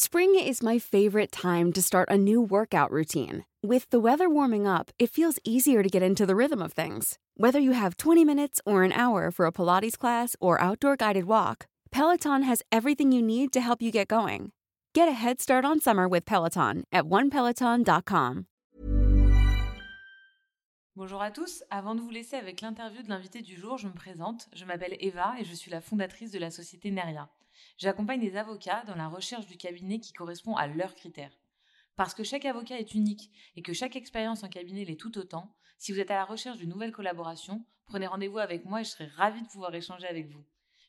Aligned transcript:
Spring 0.00 0.36
is 0.36 0.62
my 0.62 0.78
favorite 0.78 1.32
time 1.32 1.72
to 1.72 1.82
start 1.82 2.08
a 2.08 2.16
new 2.16 2.40
workout 2.40 2.92
routine. 2.92 3.44
With 3.64 3.90
the 3.90 3.98
weather 3.98 4.28
warming 4.30 4.64
up, 4.64 4.92
it 5.00 5.10
feels 5.10 5.40
easier 5.42 5.82
to 5.82 5.88
get 5.88 6.04
into 6.04 6.24
the 6.24 6.36
rhythm 6.36 6.62
of 6.62 6.72
things. 6.72 7.18
Whether 7.36 7.58
you 7.58 7.72
have 7.72 7.96
20 7.96 8.24
minutes 8.24 8.60
or 8.64 8.84
an 8.84 8.92
hour 8.92 9.32
for 9.32 9.44
a 9.44 9.50
Pilates 9.50 9.98
class 9.98 10.36
or 10.40 10.60
outdoor 10.60 10.94
guided 10.94 11.24
walk, 11.24 11.66
Peloton 11.90 12.44
has 12.44 12.62
everything 12.70 13.10
you 13.10 13.20
need 13.20 13.52
to 13.52 13.60
help 13.60 13.82
you 13.82 13.90
get 13.90 14.06
going. 14.06 14.52
Get 14.94 15.08
a 15.08 15.18
head 15.18 15.40
start 15.40 15.64
on 15.64 15.80
summer 15.80 16.06
with 16.06 16.24
Peloton 16.24 16.84
at 16.92 17.06
onepeloton.com. 17.06 18.46
Bonjour 20.94 21.20
à 21.20 21.32
tous, 21.32 21.64
avant 21.72 21.96
de 21.96 22.00
vous 22.00 22.10
laisser 22.10 22.36
avec 22.36 22.60
l'interview 22.60 23.02
de 23.02 23.08
l'invité 23.08 23.42
du 23.42 23.56
jour, 23.56 23.78
je 23.78 23.88
me 23.88 23.94
présente, 23.94 24.46
je 24.52 24.64
m'appelle 24.64 24.96
Eva 25.00 25.34
et 25.40 25.44
je 25.44 25.54
suis 25.54 25.72
la 25.72 25.80
fondatrice 25.80 26.30
de 26.30 26.38
la 26.38 26.52
société 26.52 26.92
Neria. 26.92 27.28
J'accompagne 27.76 28.20
des 28.20 28.36
avocats 28.36 28.84
dans 28.86 28.94
la 28.94 29.08
recherche 29.08 29.46
du 29.46 29.56
cabinet 29.56 30.00
qui 30.00 30.12
correspond 30.12 30.54
à 30.56 30.66
leurs 30.66 30.94
critères. 30.94 31.38
Parce 31.96 32.14
que 32.14 32.22
chaque 32.22 32.44
avocat 32.44 32.78
est 32.78 32.94
unique 32.94 33.30
et 33.56 33.62
que 33.62 33.72
chaque 33.72 33.96
expérience 33.96 34.44
en 34.44 34.48
cabinet 34.48 34.84
l'est 34.84 35.00
tout 35.00 35.18
autant, 35.18 35.54
si 35.78 35.92
vous 35.92 36.00
êtes 36.00 36.10
à 36.10 36.16
la 36.16 36.24
recherche 36.24 36.58
d'une 36.58 36.70
nouvelle 36.70 36.92
collaboration, 36.92 37.64
prenez 37.86 38.06
rendez-vous 38.06 38.38
avec 38.38 38.64
moi 38.64 38.80
et 38.80 38.84
je 38.84 38.90
serai 38.90 39.06
ravie 39.06 39.42
de 39.42 39.48
pouvoir 39.48 39.74
échanger 39.74 40.06
avec 40.06 40.28
vous. 40.28 40.44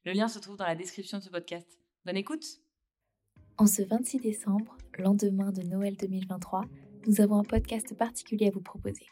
Le 0.06 0.14
lien 0.14 0.28
se 0.28 0.40
trouve 0.40 0.58
dans 0.58 0.66
la 0.66 0.76
description 0.76 1.18
de 1.18 1.24
ce 1.24 1.30
podcast. 1.30 1.68
Bonne 2.06 2.18
écoute 2.18 2.46
En 3.58 3.68
ce 3.68 3.82
26 3.82 4.20
décembre, 4.20 4.78
lendemain 4.98 5.52
de 5.52 5.62
Noël 5.64 5.96
2023, 5.98 6.66
nous 7.08 7.22
avons 7.22 7.38
un 7.40 7.44
podcast 7.44 7.96
particulier 7.98 8.48
à 8.48 8.52
vous 8.52 8.62
proposer. 8.62 9.08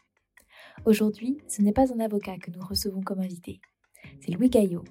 Aujourd'hui, 0.84 1.38
ce 1.48 1.62
n'est 1.62 1.72
pas 1.72 1.92
un 1.92 2.00
avocat 2.00 2.38
que 2.38 2.50
nous 2.50 2.64
recevons 2.64 3.02
comme 3.02 3.20
invité. 3.20 3.60
C'est 4.20 4.32
Louis 4.32 4.50
Gaillot, 4.50 4.84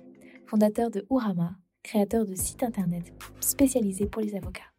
fondateur 0.45 0.91
de 0.91 1.05
Urama, 1.09 1.57
créateur 1.87 2.25
de 2.25 2.35
sites 2.35 2.63
internet 2.63 3.13
spécialisés 3.39 4.07
pour 4.07 4.21
les 4.21 4.35
avocats. 4.35 4.69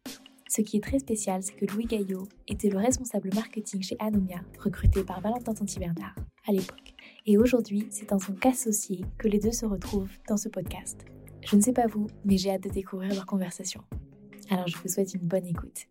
Ce 0.47 0.61
qui 0.61 0.77
est 0.77 0.83
très 0.83 0.99
spécial, 0.99 1.41
c'est 1.41 1.55
que 1.55 1.65
Louis 1.65 1.85
Gaillot 1.85 2.27
était 2.47 2.69
le 2.69 2.77
responsable 2.77 3.31
marketing 3.33 3.81
chez 3.81 3.95
Anomia, 3.97 4.41
recruté 4.59 5.03
par 5.03 5.19
Valentin 5.19 5.55
Tanti-Bernard 5.55 6.13
à 6.47 6.51
l'époque. 6.51 6.93
Et 7.25 7.39
aujourd'hui, 7.39 7.87
c'est 7.89 8.13
en 8.13 8.19
tant 8.19 8.33
qu'associé 8.33 9.05
que 9.17 9.27
les 9.27 9.39
deux 9.39 9.51
se 9.51 9.65
retrouvent 9.65 10.11
dans 10.27 10.37
ce 10.37 10.49
podcast. 10.49 11.03
Je 11.41 11.55
ne 11.55 11.61
sais 11.61 11.73
pas 11.73 11.87
vous, 11.87 12.05
mais 12.25 12.37
j'ai 12.37 12.51
hâte 12.51 12.63
de 12.63 12.69
découvrir 12.69 13.11
leur 13.15 13.25
conversation. 13.25 13.81
Alors 14.51 14.67
je 14.67 14.77
vous 14.77 14.87
souhaite 14.87 15.15
une 15.15 15.27
bonne 15.27 15.47
écoute. 15.47 15.87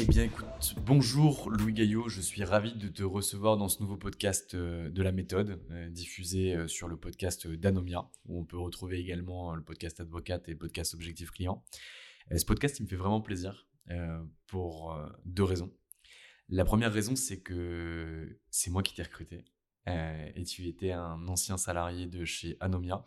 Eh 0.00 0.04
bien, 0.04 0.22
écoute, 0.22 0.76
bonjour 0.86 1.50
Louis 1.50 1.72
Gaillot, 1.72 2.08
je 2.08 2.20
suis 2.20 2.44
ravi 2.44 2.72
de 2.72 2.86
te 2.86 3.02
recevoir 3.02 3.56
dans 3.56 3.66
ce 3.66 3.82
nouveau 3.82 3.96
podcast 3.96 4.54
euh, 4.54 4.88
de 4.90 5.02
la 5.02 5.10
méthode, 5.10 5.60
euh, 5.72 5.88
diffusé 5.88 6.54
euh, 6.54 6.68
sur 6.68 6.86
le 6.86 6.96
podcast 6.96 7.48
d'Anomia, 7.48 8.08
où 8.26 8.38
on 8.38 8.44
peut 8.44 8.58
retrouver 8.58 9.00
également 9.00 9.56
le 9.56 9.62
podcast 9.62 9.98
Advocate 9.98 10.46
et 10.46 10.52
le 10.52 10.56
podcast 10.56 10.94
Objectif 10.94 11.32
Client. 11.32 11.64
Ce 12.32 12.44
podcast, 12.44 12.78
il 12.78 12.84
me 12.84 12.88
fait 12.88 12.94
vraiment 12.94 13.20
plaisir 13.20 13.66
pour 14.46 14.96
deux 15.24 15.42
raisons. 15.42 15.72
La 16.48 16.64
première 16.64 16.92
raison, 16.92 17.16
c'est 17.16 17.40
que 17.40 18.38
c'est 18.50 18.70
moi 18.70 18.82
qui 18.82 18.94
t'ai 18.94 19.02
recruté 19.02 19.46
et 19.86 20.44
tu 20.44 20.68
étais 20.68 20.92
un 20.92 21.26
ancien 21.26 21.56
salarié 21.56 22.06
de 22.06 22.26
chez 22.26 22.58
Anomia. 22.60 23.04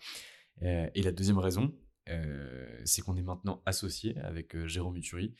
Et 0.62 1.04
la 1.04 1.12
deuxième 1.12 1.38
raison, 1.38 1.72
euh, 2.10 2.82
c'est 2.84 3.02
qu'on 3.02 3.16
est 3.16 3.22
maintenant 3.22 3.62
associé 3.66 4.18
avec 4.20 4.56
euh, 4.56 4.68
Jérôme 4.68 4.98
Uturi 4.98 5.36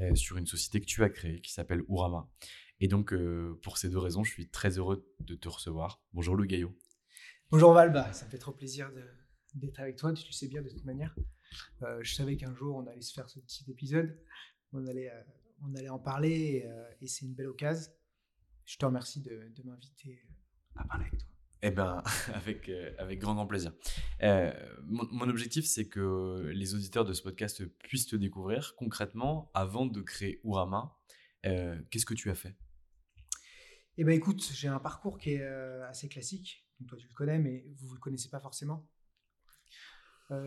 euh, 0.00 0.14
sur 0.14 0.38
une 0.38 0.46
société 0.46 0.80
que 0.80 0.86
tu 0.86 1.04
as 1.04 1.10
créée 1.10 1.40
qui 1.40 1.52
s'appelle 1.52 1.82
Urama. 1.88 2.28
Et 2.80 2.88
donc, 2.88 3.14
pour 3.62 3.78
ces 3.78 3.88
deux 3.88 3.98
raisons, 3.98 4.22
je 4.22 4.30
suis 4.30 4.50
très 4.50 4.76
heureux 4.76 5.10
de 5.20 5.34
te 5.34 5.48
recevoir. 5.48 6.02
Bonjour 6.12 6.36
Louis 6.36 6.46
Gaillot. 6.46 6.78
Bonjour 7.50 7.72
Valba, 7.72 8.12
ça 8.12 8.26
me 8.26 8.30
fait 8.30 8.36
trop 8.36 8.52
plaisir 8.52 8.90
d'être 9.54 9.80
avec 9.80 9.96
toi, 9.96 10.12
tu 10.12 10.26
le 10.26 10.32
sais 10.32 10.46
bien 10.46 10.60
de 10.60 10.68
toute 10.68 10.84
manière. 10.84 11.16
je 12.02 12.14
savais 12.14 12.36
qu'un 12.36 12.54
jour 12.54 12.76
on 12.76 12.86
allait 12.86 13.00
se 13.00 13.14
faire 13.14 13.30
ce 13.30 13.40
petit 13.40 13.64
épisode, 13.70 14.14
on 14.74 14.86
allait, 14.86 15.10
on 15.62 15.74
allait 15.74 15.88
en 15.88 15.98
parler 15.98 16.68
et, 17.00 17.06
c'est 17.06 17.24
une 17.24 17.32
belle 17.32 17.48
occasion. 17.48 17.90
Je 18.66 18.76
te 18.76 18.84
remercie 18.84 19.22
de, 19.22 19.50
de 19.56 19.62
m'inviter 19.62 20.20
à 20.74 20.84
parler 20.84 21.06
avec 21.06 21.18
toi. 21.18 21.35
Eh 21.66 21.72
bien, 21.72 22.00
avec, 22.32 22.68
euh, 22.68 22.92
avec 22.96 23.18
grand, 23.18 23.34
grand 23.34 23.48
plaisir. 23.48 23.72
Euh, 24.22 24.52
mon, 24.84 25.28
objectif, 25.28 25.66
c'est 25.66 25.88
que 25.88 26.48
les 26.54 26.76
auditeurs 26.76 27.04
de 27.04 27.12
ce 27.12 27.22
podcast 27.22 27.66
puissent 27.82 28.06
te 28.06 28.14
découvrir 28.14 28.76
concrètement 28.76 29.50
avant 29.52 29.84
de 29.84 30.00
créer 30.00 30.40
Urama. 30.44 30.96
Euh, 31.44 31.76
qu'est-ce 31.90 32.06
que 32.06 32.14
tu 32.14 32.30
as 32.30 32.36
fait? 32.36 32.54
Eh 33.96 34.04
bien, 34.04 34.14
écoute, 34.14 34.48
j'ai 34.54 34.68
un 34.68 34.78
parcours 34.78 35.18
qui 35.18 35.32
est 35.32 35.42
assez 35.42 36.08
classique. 36.08 36.68
toi, 36.86 36.96
tu 36.96 37.08
le 37.08 37.14
connais, 37.14 37.40
mais 37.40 37.66
vous 37.78 37.88
ne 37.88 37.94
le 37.94 38.00
connaissez 38.00 38.28
pas 38.28 38.38
forcément. 38.38 38.88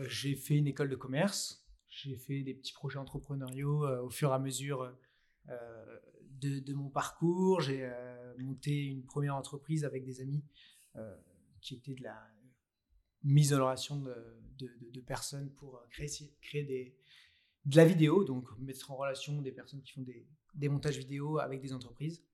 j'ai 0.08 0.36
fait 0.36 0.54
une 0.54 0.68
école 0.68 0.88
de 0.88 0.96
commerce. 0.96 1.66
J'ai 1.90 2.16
fait 2.16 2.42
des 2.42 2.54
petits 2.54 2.72
projets 2.72 2.98
entrepreneuriaux 2.98 3.86
au 3.86 4.08
fur 4.08 4.30
et 4.30 4.34
à 4.34 4.38
mesure 4.38 4.90
de, 6.40 6.72
mon 6.72 6.88
parcours. 6.88 7.60
J'ai 7.60 7.86
monté 8.38 8.84
une 8.84 9.04
première 9.04 9.36
entreprise 9.36 9.84
avec 9.84 10.06
des 10.06 10.22
amis 10.22 10.42
qui 11.60 11.74
était 11.74 11.94
de 11.94 12.02
la 12.02 12.30
mise 13.22 13.52
en 13.52 13.64
relation 13.64 14.00
de, 14.00 14.14
de, 14.58 15.00
personnes 15.00 15.50
pour 15.54 15.82
créer, 15.90 16.08
créer 16.40 16.64
des, 16.64 16.96
de 17.64 17.76
la 17.76 17.84
vidéo, 17.84 18.24
donc 18.24 18.46
mettre 18.58 18.90
en 18.90 18.96
relation 18.96 19.40
des 19.42 19.52
personnes 19.52 19.82
qui 19.82 19.92
font 19.92 20.02
des, 20.02 20.26
des 20.54 20.68
montages 20.68 20.98
vidéo 20.98 21.38
avec 21.38 21.60
des 21.60 21.72
entreprises. 21.72 22.24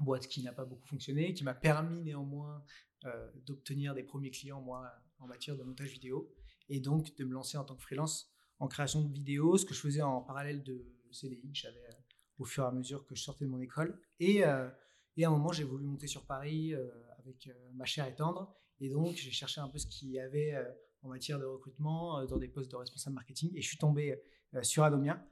Boîte 0.00 0.26
qui 0.26 0.42
n'a 0.42 0.52
pas 0.52 0.64
beaucoup 0.64 0.86
fonctionné, 0.86 1.34
qui 1.34 1.44
m'a 1.44 1.54
permis 1.54 2.02
néanmoins 2.02 2.64
euh, 3.04 3.30
d'obtenir 3.46 3.94
des 3.94 4.02
premiers 4.02 4.30
clients, 4.30 4.60
moi, 4.60 4.90
en 5.18 5.26
matière 5.26 5.56
de 5.56 5.62
montage 5.62 5.90
vidéo, 5.90 6.32
et 6.68 6.80
donc 6.80 7.14
de 7.16 7.24
me 7.24 7.32
lancer 7.32 7.56
en 7.56 7.64
tant 7.64 7.76
que 7.76 7.82
freelance 7.82 8.30
en 8.58 8.66
création 8.66 9.02
de 9.02 9.12
vidéos, 9.12 9.56
ce 9.56 9.64
que 9.64 9.74
je 9.74 9.80
faisais 9.80 10.02
en 10.02 10.20
parallèle 10.20 10.62
de 10.62 10.84
CDI, 11.12 11.50
j'avais 11.52 11.86
euh, 11.86 11.92
au 12.38 12.44
fur 12.44 12.64
et 12.64 12.66
à 12.66 12.72
mesure 12.72 13.04
que 13.04 13.14
je 13.14 13.22
sortais 13.22 13.44
de 13.44 13.50
mon 13.50 13.60
école. 13.60 14.00
Et, 14.18 14.38
et 14.38 15.24
à 15.24 15.28
un 15.28 15.30
moment, 15.30 15.52
j'ai 15.52 15.62
voulu 15.62 15.84
monter 15.84 16.08
sur 16.08 16.26
Paris 16.26 16.74
euh, 17.26 17.52
ma 17.74 17.84
chère 17.84 18.06
et 18.06 18.14
tendre. 18.14 18.54
Et 18.80 18.90
donc, 18.90 19.14
j'ai 19.16 19.30
cherché 19.30 19.60
un 19.60 19.68
peu 19.68 19.78
ce 19.78 19.86
qu'il 19.86 20.10
y 20.10 20.18
avait 20.18 20.54
euh, 20.54 20.64
en 21.02 21.08
matière 21.08 21.38
de 21.38 21.44
recrutement 21.44 22.18
euh, 22.18 22.26
dans 22.26 22.38
des 22.38 22.48
postes 22.48 22.70
de 22.70 22.76
responsable 22.76 23.14
marketing. 23.14 23.50
Et 23.54 23.62
je 23.62 23.68
suis 23.68 23.78
tombé 23.78 24.20
sur 24.62 24.84
Adomia. 24.84 25.26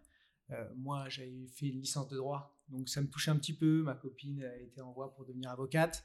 moi, 0.74 1.08
j'avais 1.08 1.46
fait 1.46 1.68
une 1.68 1.80
licence 1.80 2.08
de 2.08 2.16
droit, 2.16 2.60
donc 2.68 2.88
ça 2.88 3.00
me 3.00 3.08
touchait 3.08 3.30
un 3.30 3.36
petit 3.36 3.56
peu. 3.56 3.82
Ma 3.82 3.94
copine 3.94 4.42
était 4.60 4.80
en 4.80 4.92
voie 4.92 5.14
pour 5.14 5.24
devenir 5.24 5.50
avocate. 5.50 6.04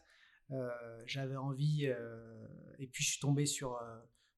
j'avais 1.06 1.36
envie, 1.36 1.86
et 2.78 2.88
puis 2.88 3.04
je 3.04 3.10
suis 3.10 3.20
tombé 3.20 3.48
sur, 3.48 3.80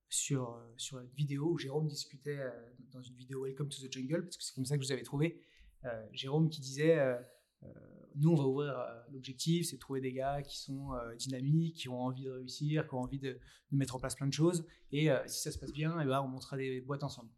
sur, 0.07 0.57
sur 0.77 0.99
une 0.99 1.09
vidéo 1.09 1.51
où 1.51 1.57
Jérôme 1.57 1.89
discutait 1.89 2.39
dans 2.91 3.01
une 3.01 3.17
vidéo 3.17 3.43
Welcome 3.43 3.67
to 3.67 3.85
the 3.85 3.91
Jungle, 3.91 4.23
parce 4.23 4.37
que 4.37 4.43
c'est 4.45 4.55
comme 4.55 4.65
ça 4.65 4.77
que 4.77 4.83
je 4.83 4.87
vous 4.87 4.93
avais 4.93 5.03
trouvé. 5.03 5.43
Jérôme 6.13 6.49
qui 6.49 6.61
disait 6.61 7.19
euh, 7.63 7.69
nous, 8.15 8.31
on 8.31 8.35
va 8.35 8.43
ouvrir 8.43 8.77
euh, 8.77 9.01
l'objectif, 9.11 9.67
c'est 9.67 9.75
de 9.75 9.81
trouver 9.81 10.01
des 10.01 10.13
gars 10.13 10.41
qui 10.41 10.57
sont 10.59 10.93
euh, 10.93 11.15
dynamiques, 11.15 11.77
qui 11.77 11.89
ont 11.89 12.01
envie 12.01 12.23
de 12.23 12.31
réussir, 12.31 12.87
qui 12.87 12.93
ont 12.93 12.99
envie 12.99 13.19
de, 13.19 13.39
mettre 13.71 13.95
en 13.95 13.99
place 13.99 14.15
plein 14.15 14.27
de 14.27 14.33
choses. 14.33 14.65
Et 14.91 15.09
si 15.27 15.41
ça 15.41 15.51
se 15.51 15.59
passe 15.59 15.71
bien, 15.71 15.99
et 15.99 16.03
eh 16.03 16.07
ben, 16.07 16.21
on 16.21 16.27
montera 16.27 16.57
des 16.57 16.81
boîtes 16.81 17.03
ensemble. 17.03 17.29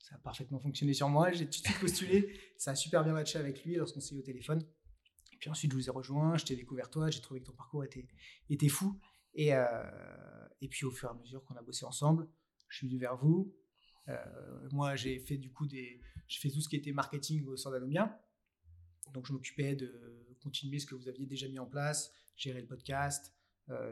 Ça 0.00 0.16
a 0.16 0.18
parfaitement 0.18 0.58
fonctionné 0.58 0.92
sur 0.92 1.08
moi. 1.08 1.30
J'ai 1.32 1.44
tout 1.44 1.60
de 1.60 1.66
suite 1.66 1.80
postulé. 1.80 2.40
ça 2.56 2.72
a 2.72 2.74
super 2.74 3.04
bien 3.04 3.12
matché 3.12 3.38
avec 3.38 3.64
lui 3.64 3.76
lorsqu'on 3.76 4.00
s'est 4.00 4.14
eu 4.14 4.18
au 4.18 4.22
téléphone. 4.22 4.60
Et 5.32 5.36
puis 5.36 5.50
ensuite, 5.50 5.70
je 5.70 5.76
vous 5.76 5.86
ai 5.88 5.90
rejoint, 5.90 6.36
je 6.36 6.44
t'ai 6.44 6.56
découvert 6.56 6.90
toi, 6.90 7.10
j'ai 7.10 7.20
trouvé 7.20 7.40
que 7.40 7.46
ton 7.46 7.52
parcours 7.52 7.84
était, 7.84 8.06
était 8.50 8.68
fou. 8.68 8.98
Et, 9.34 9.50
et 9.50 10.68
puis 10.68 10.86
au 10.86 10.90
fur 10.90 11.08
et 11.08 11.12
à 11.12 11.14
mesure 11.14 11.44
qu'on 11.44 11.54
a 11.54 11.62
bossé 11.62 11.84
ensemble, 11.84 12.28
je 12.68 12.78
suis 12.78 12.88
venu 12.88 12.98
vers 12.98 13.16
vous. 13.16 13.54
moi, 14.72 14.96
j'ai 14.96 15.20
fait 15.20 15.36
du 15.36 15.52
coup 15.52 15.66
des, 15.66 16.00
je 16.26 16.40
fais 16.40 16.50
tout 16.50 16.60
ce 16.60 16.68
qui 16.68 16.76
était 16.76 16.92
marketing 16.92 17.46
au 17.46 17.56
sein 17.56 17.70
d'Anomia. 17.70 18.20
Donc, 19.12 19.26
je 19.26 19.32
m'occupais 19.32 19.76
de 19.76 20.36
continuer 20.40 20.78
ce 20.78 20.86
que 20.86 20.94
vous 20.94 21.08
aviez 21.08 21.26
déjà 21.26 21.48
mis 21.48 21.58
en 21.58 21.66
place, 21.66 22.12
gérer 22.36 22.60
le 22.60 22.66
podcast, 22.66 23.32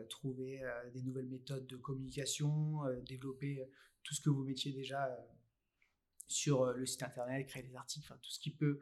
trouver 0.09 0.61
des 0.93 1.03
nouvelles 1.03 1.29
méthodes 1.29 1.67
de 1.67 1.77
communication, 1.77 2.81
développer 3.07 3.67
tout 4.03 4.15
ce 4.15 4.21
que 4.21 4.31
vous 4.31 4.45
mettiez 4.45 4.73
déjà 4.73 5.09
sur 6.29 6.67
le 6.73 6.87
site 6.87 7.03
internet, 7.03 7.47
créer 7.49 7.63
des 7.63 7.75
articles, 7.75 8.07
tout 8.23 8.31
ce 8.31 8.39
qui 8.39 8.51
peut 8.51 8.79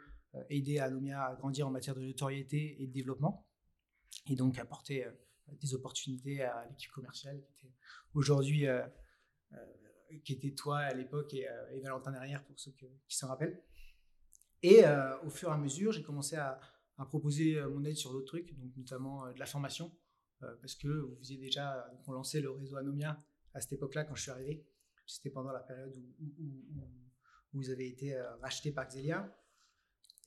aider 0.50 0.78
Anomia 0.78 1.24
à 1.24 1.34
grandir 1.36 1.68
en 1.68 1.70
matière 1.70 1.94
de 1.94 2.02
notoriété 2.02 2.82
et 2.82 2.86
de 2.86 2.92
développement, 2.92 3.46
et 4.28 4.36
donc 4.36 4.58
apporter 4.58 5.06
des 5.60 5.74
opportunités 5.74 6.42
à 6.42 6.66
l'équipe 6.68 6.90
commerciale 6.90 7.40
qui 7.40 7.66
était 7.66 7.74
aujourd'hui, 8.14 8.66
euh, 8.66 8.86
euh, 9.52 10.18
qui 10.24 10.34
était 10.34 10.52
toi 10.52 10.78
à 10.78 10.94
l'époque 10.94 11.32
et, 11.34 11.48
euh, 11.48 11.80
Valentin 11.82 12.12
derrière 12.12 12.44
pour 12.44 12.58
ceux 12.58 12.72
qui 12.72 13.16
s'en 13.16 13.28
rappellent. 13.28 13.62
Et 14.62 14.84
au 15.24 15.30
fur 15.30 15.48
et 15.48 15.52
à 15.52 15.58
mesure, 15.58 15.92
j'ai 15.92 16.02
commencé 16.02 16.36
à, 16.36 16.58
proposer 17.08 17.60
mon 17.62 17.82
aide 17.84 17.96
sur 17.96 18.12
d'autres 18.12 18.26
trucs, 18.26 18.56
donc 18.56 18.76
notamment 18.76 19.32
de 19.32 19.38
la 19.38 19.46
formation, 19.46 19.90
parce 20.38 20.76
que 20.76 20.86
vous 20.86 21.16
faisiez 21.16 21.36
déjà, 21.36 21.84
on 22.06 22.12
lançait 22.12 22.40
le 22.40 22.50
réseau 22.50 22.76
Anomia 22.76 23.20
à 23.54 23.60
cette 23.60 23.72
époque-là 23.72 24.04
quand 24.04 24.14
je 24.14 24.22
suis 24.22 24.30
arrivé. 24.30 24.64
C'était 25.04 25.30
pendant 25.30 25.50
la 25.50 25.60
période 25.60 25.96
où, 26.20 26.62
vous 27.54 27.70
avez 27.70 27.88
été 27.88 28.16
racheté 28.40 28.70
par 28.70 28.86
Xelia. 28.86 29.36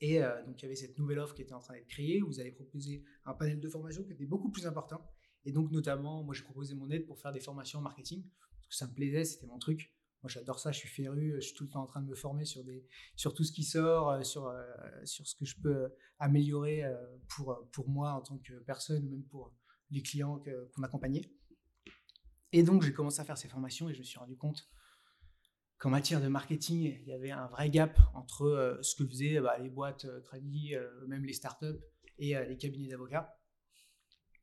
Et 0.02 0.20
donc, 0.46 0.60
il 0.60 0.62
y 0.62 0.66
avait 0.66 0.76
cette 0.76 0.98
nouvelle 0.98 1.18
offre 1.18 1.34
qui 1.34 1.42
était 1.42 1.54
en 1.54 1.60
train 1.60 1.74
d'être 1.74 1.88
créée. 1.88 2.20
Vous 2.20 2.38
avez 2.38 2.52
proposé 2.52 3.02
un 3.24 3.32
panel 3.32 3.58
de 3.58 3.68
formation 3.70 4.04
qui 4.04 4.12
était 4.12 4.26
beaucoup 4.26 4.50
plus 4.50 4.66
important. 4.66 5.02
Et 5.46 5.52
donc, 5.52 5.70
notamment, 5.70 6.22
moi, 6.24 6.34
j'ai 6.34 6.42
proposé 6.42 6.74
mon 6.74 6.90
aide 6.90 7.06
pour 7.06 7.18
faire 7.18 7.32
des 7.32 7.40
formations 7.40 7.78
en 7.78 7.82
marketing, 7.82 8.24
parce 8.56 8.66
que 8.68 8.74
ça 8.74 8.86
me 8.86 8.92
plaisait, 8.92 9.24
c'était 9.24 9.46
mon 9.46 9.58
truc. 9.58 9.94
Moi, 10.22 10.30
j'adore 10.30 10.58
ça, 10.58 10.72
je 10.72 10.78
suis 10.78 10.88
féru, 10.88 11.34
je 11.36 11.40
suis 11.40 11.54
tout 11.54 11.64
le 11.64 11.70
temps 11.70 11.82
en 11.82 11.86
train 11.86 12.00
de 12.00 12.08
me 12.08 12.14
former 12.14 12.44
sur, 12.44 13.34
tout 13.34 13.44
ce 13.44 13.52
qui 13.52 13.64
sort, 13.64 14.10
euh, 14.10 14.22
sur, 14.22 14.46
euh, 14.46 14.64
sur 15.04 15.26
ce 15.26 15.34
que 15.34 15.44
je 15.44 15.54
peux 15.60 15.84
euh, 15.84 15.88
améliorer 16.18 16.82
pour, 17.28 17.88
moi 17.88 18.12
en 18.12 18.22
tant 18.22 18.38
que 18.38 18.54
personne, 18.60 19.08
même 19.08 19.24
pour 19.24 19.54
les 19.90 20.02
clients 20.02 20.42
qu'on 20.74 20.82
accompagnait. 20.82 21.30
Et 22.52 22.62
donc, 22.62 22.82
j'ai 22.82 22.92
commencé 22.92 23.20
à 23.20 23.24
faire 23.24 23.38
ces 23.38 23.48
formations 23.48 23.88
et 23.88 23.94
je 23.94 23.98
me 23.98 24.04
suis 24.04 24.18
rendu 24.18 24.36
compte 24.36 24.68
qu'en 25.78 25.90
matière 25.90 26.22
de 26.22 26.28
marketing, 26.28 26.98
il 27.02 27.06
y 27.06 27.12
avait 27.12 27.30
un 27.30 27.46
vrai 27.48 27.68
gap 27.68 27.98
entre 28.14 28.78
ce 28.80 28.94
que 28.96 29.06
faisaient 29.06 29.40
bah, 29.40 29.58
les 29.58 29.68
boîtes 29.68 30.06
tradies, 30.24 30.74
même 31.06 31.24
les 31.24 31.34
startups 31.34 31.78
et 32.18 32.34
les 32.34 32.56
cabinets 32.56 32.88
d'avocats. 32.88 33.38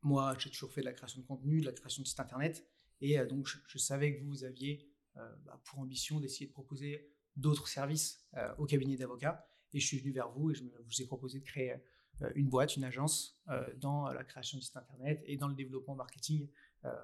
Moi, 0.02 0.36
j'ai 0.38 0.50
toujours 0.50 0.72
fait 0.72 0.82
de 0.82 0.86
la 0.86 0.92
création 0.92 1.20
de 1.20 1.26
contenu, 1.26 1.60
de 1.60 1.66
la 1.66 1.72
création 1.72 2.02
de 2.02 2.06
sites 2.06 2.20
internet. 2.20 2.64
Et 3.00 3.18
donc, 3.26 3.48
je, 3.66 3.78
savais 3.78 4.16
que 4.16 4.24
vous 4.24 4.44
aviez 4.44 4.93
bah, 5.16 5.60
pour 5.64 5.78
ambition 5.78 6.20
d'essayer 6.20 6.46
de 6.46 6.52
proposer 6.52 7.10
d'autres 7.36 7.68
services 7.68 8.24
euh, 8.36 8.54
au 8.58 8.66
cabinet 8.66 8.96
d'avocats. 8.96 9.46
Et 9.72 9.80
je 9.80 9.86
suis 9.86 9.98
venu 9.98 10.12
vers 10.12 10.30
vous 10.30 10.50
et 10.50 10.54
je, 10.54 10.62
vous 10.62 11.02
ai 11.02 11.06
proposé 11.06 11.40
de 11.40 11.44
créer 11.44 11.74
une 12.36 12.48
boîte, 12.48 12.76
une 12.76 12.84
agence 12.84 13.42
dans 13.78 14.06
la 14.06 14.22
création 14.22 14.56
de 14.56 14.62
sites 14.62 14.76
internet 14.76 15.20
et 15.26 15.36
dans 15.36 15.48
le 15.48 15.54
développement 15.56 15.96
marketing, 15.96 16.48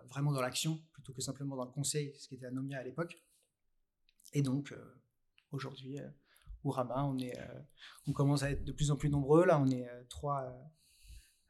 vraiment 0.09 0.31
dans 0.31 0.41
l'action 0.41 0.81
plutôt 0.93 1.13
que 1.13 1.21
simplement 1.21 1.57
dans 1.57 1.65
le 1.65 1.73
conseil, 1.73 2.15
ce 2.17 2.29
qui 2.29 2.37
était 2.37 2.47
Anomia 2.47 2.79
à 2.79 2.85
l'époque. 2.85 3.21
Et 4.35 4.43
donc, 4.43 4.73
aujourd'hui, 5.51 5.99
au 6.63 6.71
Rama, 6.71 7.13
on, 8.07 8.13
commence 8.13 8.45
à 8.45 8.53
être 8.53 8.65
de 8.65 8.71
plus 8.71 8.93
en 8.93 8.97
plus 8.97 9.11
nombreux. 9.11 9.45
Là, 9.45 9.61
on 9.61 9.69
est 9.69 9.89
trois 10.09 10.57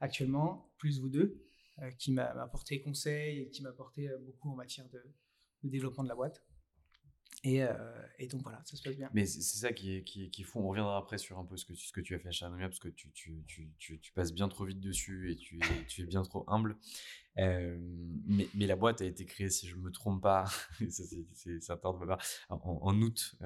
actuellement, 0.00 0.72
plus 0.78 1.00
vous 1.00 1.10
deux, 1.10 1.44
euh, 1.82 1.90
qui 1.92 2.12
m'a 2.12 2.24
apporté 2.24 2.80
conseil 2.80 3.40
et 3.40 3.50
qui 3.50 3.62
m'a 3.62 3.70
apporté 3.70 4.08
euh, 4.08 4.18
beaucoup 4.18 4.50
en 4.50 4.56
matière 4.56 4.88
de, 4.90 5.02
développement 5.62 6.02
de 6.02 6.08
la 6.08 6.14
boîte. 6.14 6.42
Euh, 7.46 8.06
et, 8.18 8.26
donc 8.26 8.42
voilà, 8.42 8.60
ça 8.64 8.76
se 8.76 8.82
passe 8.82 8.96
bien. 8.96 9.08
Mais 9.14 9.24
c'est 9.24 9.40
ça 9.40 9.72
qui 9.72 9.96
est, 9.96 10.04
qui, 10.04 10.30
qui 10.30 10.42
fou. 10.42 10.60
On 10.60 10.68
reviendra 10.68 10.98
après 10.98 11.18
sur 11.18 11.38
un 11.38 11.44
peu 11.44 11.56
ce 11.56 11.64
que, 11.64 11.74
ce 11.74 11.92
que 11.92 12.00
tu 12.00 12.14
as 12.14 12.18
fait 12.18 12.32
chez 12.32 12.44
Anomia, 12.44 12.68
parce 12.68 12.80
que 12.80 12.88
tu, 12.88 13.10
tu, 13.12 13.42
tu, 13.46 13.98
tu, 13.98 14.12
passes 14.12 14.32
bien 14.32 14.48
trop 14.48 14.64
vite 14.64 14.80
dessus 14.80 15.32
et 15.32 15.36
tu 15.36 15.58
tu 15.88 16.02
es 16.02 16.06
bien 16.06 16.22
trop 16.22 16.44
humble. 16.48 16.76
Mais, 18.26 18.48
mais, 18.54 18.66
la 18.66 18.76
boîte 18.76 19.00
a 19.00 19.04
été 19.04 19.24
créée, 19.24 19.50
si 19.50 19.66
je 19.66 19.76
ne 19.76 19.80
me 19.80 19.90
trompe 19.90 20.22
pas, 20.22 20.44
c'est 20.88 21.10
de 21.10 22.16
en, 22.48 22.78
en 22.82 23.02
août 23.02 23.36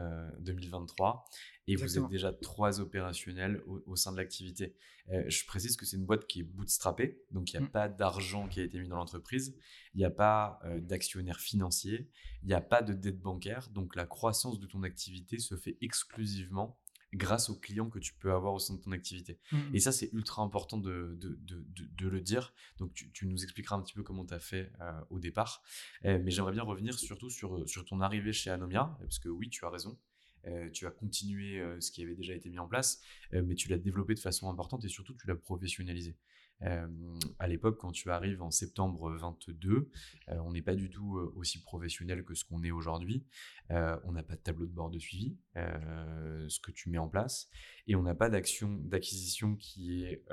2023. 0.40 1.24
Et 1.66 1.76
vous 1.76 1.98
êtes 1.98 2.08
déjà 2.08 2.32
trois 2.32 2.80
opérationnels 2.80 3.62
au, 3.86 3.96
sein 3.96 4.12
de 4.12 4.18
l'activité. 4.18 4.74
Euh, 5.10 5.24
je 5.28 5.46
précise 5.46 5.76
que 5.76 5.86
c'est 5.86 5.96
une 5.96 6.04
boîte 6.04 6.26
qui 6.26 6.40
est 6.40 6.44
bootstrappée, 6.44 7.22
donc 7.30 7.52
il 7.52 7.58
n'y 7.58 7.64
a 7.64 7.68
mmh. 7.68 7.72
pas 7.72 7.88
d'argent 7.88 8.48
qui 8.48 8.60
a 8.60 8.64
été 8.64 8.78
mis 8.78 8.88
dans 8.88 8.96
l'entreprise, 8.96 9.56
il 9.94 9.98
n'y 9.98 10.04
a 10.04 10.10
pas 10.10 10.60
d'actionnaire 10.78 11.40
financier, 11.40 12.10
il 12.42 12.48
n'y 12.48 12.54
a 12.54 12.60
pas 12.60 12.82
de 12.82 12.92
dette 12.92 13.20
bancaire, 13.20 13.68
donc 13.70 13.96
la 13.96 14.06
croissance 14.06 14.58
de 14.60 14.66
ton 14.66 14.82
activité 14.82 15.38
se 15.38 15.56
fait 15.56 15.76
exclusivement 15.80 16.78
grâce 17.16 17.50
aux 17.50 17.58
clients 17.58 17.90
que 17.90 17.98
tu 17.98 18.14
peux 18.14 18.32
avoir 18.32 18.54
au 18.54 18.58
sein 18.58 18.74
de 18.74 18.80
ton 18.80 18.92
activité. 18.92 19.38
Mmh, 19.52 19.56
mmh. 19.56 19.74
Et 19.74 19.80
ça, 19.80 19.92
c'est 19.92 20.10
ultra 20.12 20.42
important 20.42 20.78
de, 20.78 21.16
de, 21.20 21.38
de, 21.42 21.64
de, 21.74 22.08
le 22.08 22.20
dire. 22.20 22.52
Donc, 22.78 22.92
tu, 22.94 23.10
tu, 23.12 23.26
nous 23.26 23.42
expliqueras 23.42 23.76
un 23.76 23.82
petit 23.82 23.94
peu 23.94 24.02
comment 24.02 24.24
tu 24.24 24.34
as 24.34 24.40
fait 24.40 24.72
euh, 24.80 24.92
au 25.10 25.18
départ. 25.18 25.62
mais 26.02 26.30
j'aimerais 26.30 26.52
bien 26.52 26.62
revenir 26.62 26.98
surtout 26.98 27.30
sur, 27.30 27.68
sur 27.68 27.84
ton 27.84 28.00
arrivée 28.00 28.32
chez 28.32 28.50
Anomia, 28.50 28.96
parce 29.00 29.18
que 29.18 29.28
oui, 29.28 29.48
tu 29.50 29.64
as 29.64 29.70
raison. 29.70 29.98
Euh, 30.46 30.70
tu 30.70 30.86
as 30.86 30.90
continué 30.90 31.58
euh, 31.58 31.80
ce 31.80 31.90
qui 31.90 32.02
avait 32.02 32.14
déjà 32.14 32.34
été 32.34 32.50
mis 32.50 32.58
en 32.58 32.68
place, 32.68 33.00
euh, 33.32 33.42
mais 33.44 33.54
tu 33.54 33.68
l'as 33.68 33.78
développé 33.78 34.14
de 34.14 34.20
façon 34.20 34.50
importante 34.50 34.84
et 34.84 34.88
surtout 34.88 35.14
tu 35.14 35.26
l'as 35.26 35.36
professionnalisé. 35.36 36.16
À 36.60 37.48
l'époque, 37.48 37.78
quand 37.78 37.92
tu 37.92 38.10
arrives 38.10 38.42
en 38.42 38.50
septembre 38.50 39.10
22, 39.16 39.90
on 40.28 40.52
n'est 40.52 40.62
pas 40.62 40.74
du 40.74 40.90
tout 40.90 41.18
aussi 41.34 41.62
professionnel 41.62 42.24
que 42.24 42.34
ce 42.34 42.44
qu'on 42.44 42.62
est 42.62 42.70
aujourd'hui. 42.70 43.26
on 43.70 44.12
n'a 44.12 44.22
pas 44.22 44.36
de 44.36 44.40
tableau 44.40 44.66
de 44.66 44.72
bord 44.72 44.90
de 44.90 44.98
suivi, 44.98 45.36
ce 45.54 46.60
que 46.60 46.70
tu 46.70 46.88
mets 46.88 46.98
en 46.98 47.08
place, 47.08 47.48
et 47.86 47.96
on 47.96 48.02
n'a 48.02 48.14
pas 48.14 48.30
d'action 48.30 48.80
d'acquisition 48.84 49.56
qui 49.56 50.04
est 50.04 50.24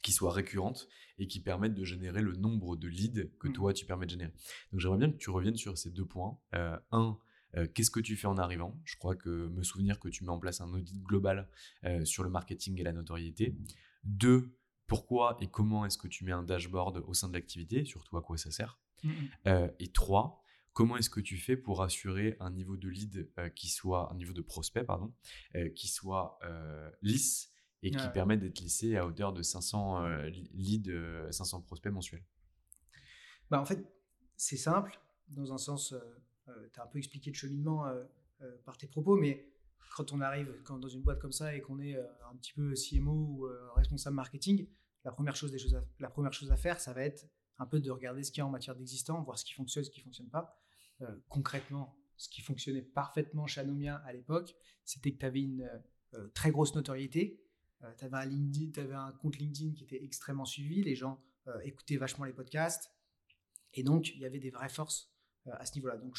qui 0.00 0.12
soit 0.12 0.32
récurrente 0.32 0.88
et 1.18 1.26
qui 1.26 1.40
permette 1.40 1.74
de 1.74 1.84
générer 1.84 2.22
le 2.22 2.36
nombre 2.36 2.76
de 2.76 2.86
leads 2.86 3.28
que 3.40 3.48
mmh. 3.48 3.52
toi 3.52 3.72
tu 3.74 3.84
permets 3.84 4.06
de 4.06 4.12
générer. 4.12 4.32
Donc 4.70 4.80
j'aimerais 4.80 4.98
bien 4.98 5.10
que 5.10 5.16
tu 5.16 5.28
reviennes 5.28 5.56
sur 5.56 5.76
ces 5.76 5.90
deux 5.90 6.06
points. 6.06 6.38
un, 6.52 7.18
euh, 7.56 7.66
qu'est-ce 7.74 7.90
que 7.90 8.00
tu 8.00 8.16
fais 8.16 8.26
en 8.26 8.36
arrivant? 8.36 8.78
Je 8.84 8.96
crois 8.96 9.16
que 9.16 9.48
me 9.48 9.62
souvenir 9.62 9.98
que 9.98 10.08
tu 10.08 10.24
mets 10.24 10.30
en 10.30 10.38
place 10.38 10.60
un 10.60 10.72
audit 10.72 11.02
global 11.02 11.48
euh, 11.84 12.04
sur 12.04 12.22
le 12.22 12.30
marketing 12.30 12.78
et 12.80 12.82
la 12.82 12.92
notoriété. 12.92 13.56
Deux, 14.04 14.54
pourquoi 14.88 15.36
et 15.40 15.46
comment 15.46 15.86
est-ce 15.86 15.96
que 15.96 16.08
tu 16.08 16.24
mets 16.24 16.32
un 16.32 16.42
dashboard 16.42 17.04
au 17.06 17.14
sein 17.14 17.28
de 17.28 17.34
l'activité, 17.34 17.84
surtout 17.84 18.16
à 18.16 18.22
quoi 18.22 18.36
ça 18.36 18.50
sert. 18.50 18.80
Mmh 19.04 19.10
euh, 19.46 19.68
et 19.78 19.92
trois, 19.92 20.42
comment 20.72 20.96
est-ce 20.96 21.10
que 21.10 21.20
tu 21.20 21.36
fais 21.36 21.56
pour 21.56 21.82
assurer 21.82 22.36
un 22.40 22.50
niveau 22.50 22.76
de 22.76 22.88
lead 22.88 23.30
qui 23.54 23.68
soit, 23.68 24.10
un 24.12 24.16
niveau 24.16 24.32
de 24.32 24.42
prospect, 24.42 24.82
pardon, 24.82 25.12
qui 25.76 25.86
soit 25.86 26.40
lisse 27.02 27.52
et 27.82 27.92
qui 27.92 28.08
permette 28.12 28.40
d'être 28.40 28.58
lissé 28.58 28.96
à 28.96 29.06
hauteur 29.06 29.32
de 29.32 29.42
500 29.42 30.08
leads, 30.54 30.90
500 31.30 31.62
prospects 31.62 31.92
mensuels? 31.92 32.24
Bah 33.50 33.60
En 33.60 33.64
fait, 33.64 33.84
c'est 34.36 34.56
simple, 34.56 35.00
dans 35.28 35.52
un 35.52 35.58
sens 35.58 35.94
euh, 36.48 36.68
tu 36.72 36.80
as 36.80 36.84
un 36.84 36.86
peu 36.86 36.98
expliqué 36.98 37.30
le 37.30 37.36
cheminement 37.36 37.86
euh, 37.86 38.04
euh, 38.42 38.56
par 38.64 38.76
tes 38.76 38.86
propos, 38.86 39.16
mais 39.16 39.46
quand 39.96 40.12
on 40.12 40.20
arrive 40.20 40.52
dans 40.68 40.88
une 40.88 41.02
boîte 41.02 41.18
comme 41.18 41.32
ça 41.32 41.54
et 41.54 41.60
qu'on 41.60 41.80
est 41.80 41.96
un 41.96 42.36
petit 42.36 42.52
peu 42.52 42.74
CMO 42.74 43.12
ou 43.12 43.48
responsable 43.74 44.16
marketing, 44.16 44.68
la 45.04 45.12
première, 45.12 45.36
chose 45.36 45.52
à, 45.74 45.84
la 45.98 46.10
première 46.10 46.32
chose 46.32 46.50
à 46.50 46.56
faire, 46.56 46.80
ça 46.80 46.92
va 46.92 47.02
être 47.02 47.26
un 47.58 47.66
peu 47.66 47.80
de 47.80 47.90
regarder 47.90 48.22
ce 48.22 48.30
qu'il 48.30 48.40
y 48.40 48.42
a 48.42 48.46
en 48.46 48.50
matière 48.50 48.76
d'existant, 48.76 49.22
voir 49.22 49.38
ce 49.38 49.44
qui 49.44 49.54
fonctionne, 49.54 49.84
ce 49.84 49.90
qui 49.90 50.00
ne 50.00 50.04
fonctionne 50.04 50.28
pas. 50.28 50.60
concrètement, 51.28 51.96
ce 52.16 52.28
qui 52.28 52.42
fonctionnait 52.42 52.82
parfaitement 52.82 53.46
chez 53.46 53.60
Anomia 53.60 53.96
à 53.96 54.12
l'époque, 54.12 54.54
c'était 54.84 55.12
que 55.12 55.18
tu 55.18 55.26
avais 55.26 55.42
une 55.42 55.68
très 56.34 56.50
grosse 56.50 56.74
notoriété, 56.74 57.42
tu 57.96 58.04
avais, 58.04 58.16
avais, 58.76 58.94
un 58.94 59.12
compte 59.12 59.36
LinkedIn 59.36 59.72
qui 59.72 59.84
était 59.84 60.02
extrêmement 60.02 60.44
suivi, 60.44 60.82
les 60.82 60.94
gens 60.94 61.20
écoutaient 61.64 61.96
vachement 61.96 62.24
les 62.24 62.32
podcasts, 62.32 62.92
et 63.74 63.82
donc 63.82 64.14
il 64.14 64.20
y 64.20 64.26
avait 64.26 64.40
des 64.40 64.50
vraies 64.50 64.68
forces 64.68 65.12
euh, 65.48 65.52
à 65.58 65.64
ce 65.64 65.74
niveau-là. 65.74 65.96
Donc, 65.96 66.18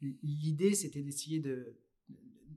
l'idée, 0.00 0.74
c'était 0.74 1.02
d'essayer 1.02 1.40
de 1.40 1.78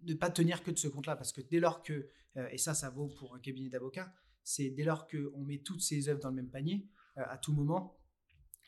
ne 0.05 0.13
pas 0.13 0.29
tenir 0.29 0.63
que 0.63 0.71
de 0.71 0.77
ce 0.77 0.87
compte-là, 0.87 1.15
parce 1.15 1.31
que 1.31 1.41
dès 1.41 1.59
lors 1.59 1.81
que, 1.81 2.09
euh, 2.37 2.47
et 2.51 2.57
ça, 2.57 2.73
ça 2.73 2.89
vaut 2.89 3.07
pour 3.07 3.35
un 3.35 3.39
cabinet 3.39 3.69
d'avocats, 3.69 4.13
c'est 4.43 4.69
dès 4.69 4.83
lors 4.83 5.07
qu'on 5.07 5.43
met 5.43 5.59
toutes 5.59 5.81
ces 5.81 6.09
œuvres 6.09 6.19
dans 6.19 6.29
le 6.29 6.35
même 6.35 6.49
panier, 6.49 6.87
euh, 7.17 7.23
à 7.27 7.37
tout 7.37 7.53
moment, 7.53 7.97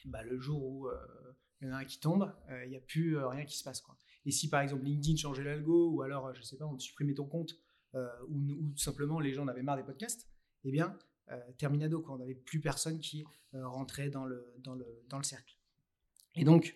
bah, 0.06 0.24
le 0.24 0.39
jour 0.39 0.63
où 0.63 0.88
il 1.62 1.67
y 1.67 1.72
en 1.72 1.74
a 1.74 1.77
un 1.77 1.86
qui 1.86 2.00
tombe, 2.00 2.34
il 2.63 2.70
n'y 2.70 2.77
a 2.77 2.82
plus 2.82 3.17
rien 3.17 3.46
qui 3.46 3.58
se 3.58 3.63
passe. 3.63 3.82
Quoi. 3.82 3.98
Et 4.25 4.32
si 4.32 4.48
par 4.50 4.62
exemple 4.62 4.86
LinkedIn 4.86 5.17
changeait 5.17 5.44
l'algo, 5.44 5.89
ou 5.89 6.01
alors, 6.01 6.34
je 6.34 6.39
ne 6.39 6.46
sais 6.46 6.56
pas, 6.56 6.65
on 6.65 6.77
supprimait 6.79 7.15
ton 7.15 7.25
compte, 7.25 7.60
ou, 8.29 8.74
simplement 8.77 9.20
les 9.20 9.34
gens 9.34 9.44
en 9.44 9.48
avaient 9.48 9.63
marre 9.63 9.77
des 9.77 9.84
podcasts, 9.84 10.29
eh 10.63 10.72
bien, 10.72 10.98
terminado, 11.58 12.01
quoi. 12.01 12.15
on 12.15 12.20
n'avait 12.20 12.36
plus 12.36 12.62
personne 12.62 13.00
qui 13.00 13.25
rentrait 13.53 14.10
dans 14.10 14.25
le, 14.25 14.53
dans, 14.60 14.75
le, 14.75 14.86
dans 15.10 15.17
le 15.17 15.24
cercle. 15.24 15.58
Et 16.36 16.44
donc, 16.44 16.75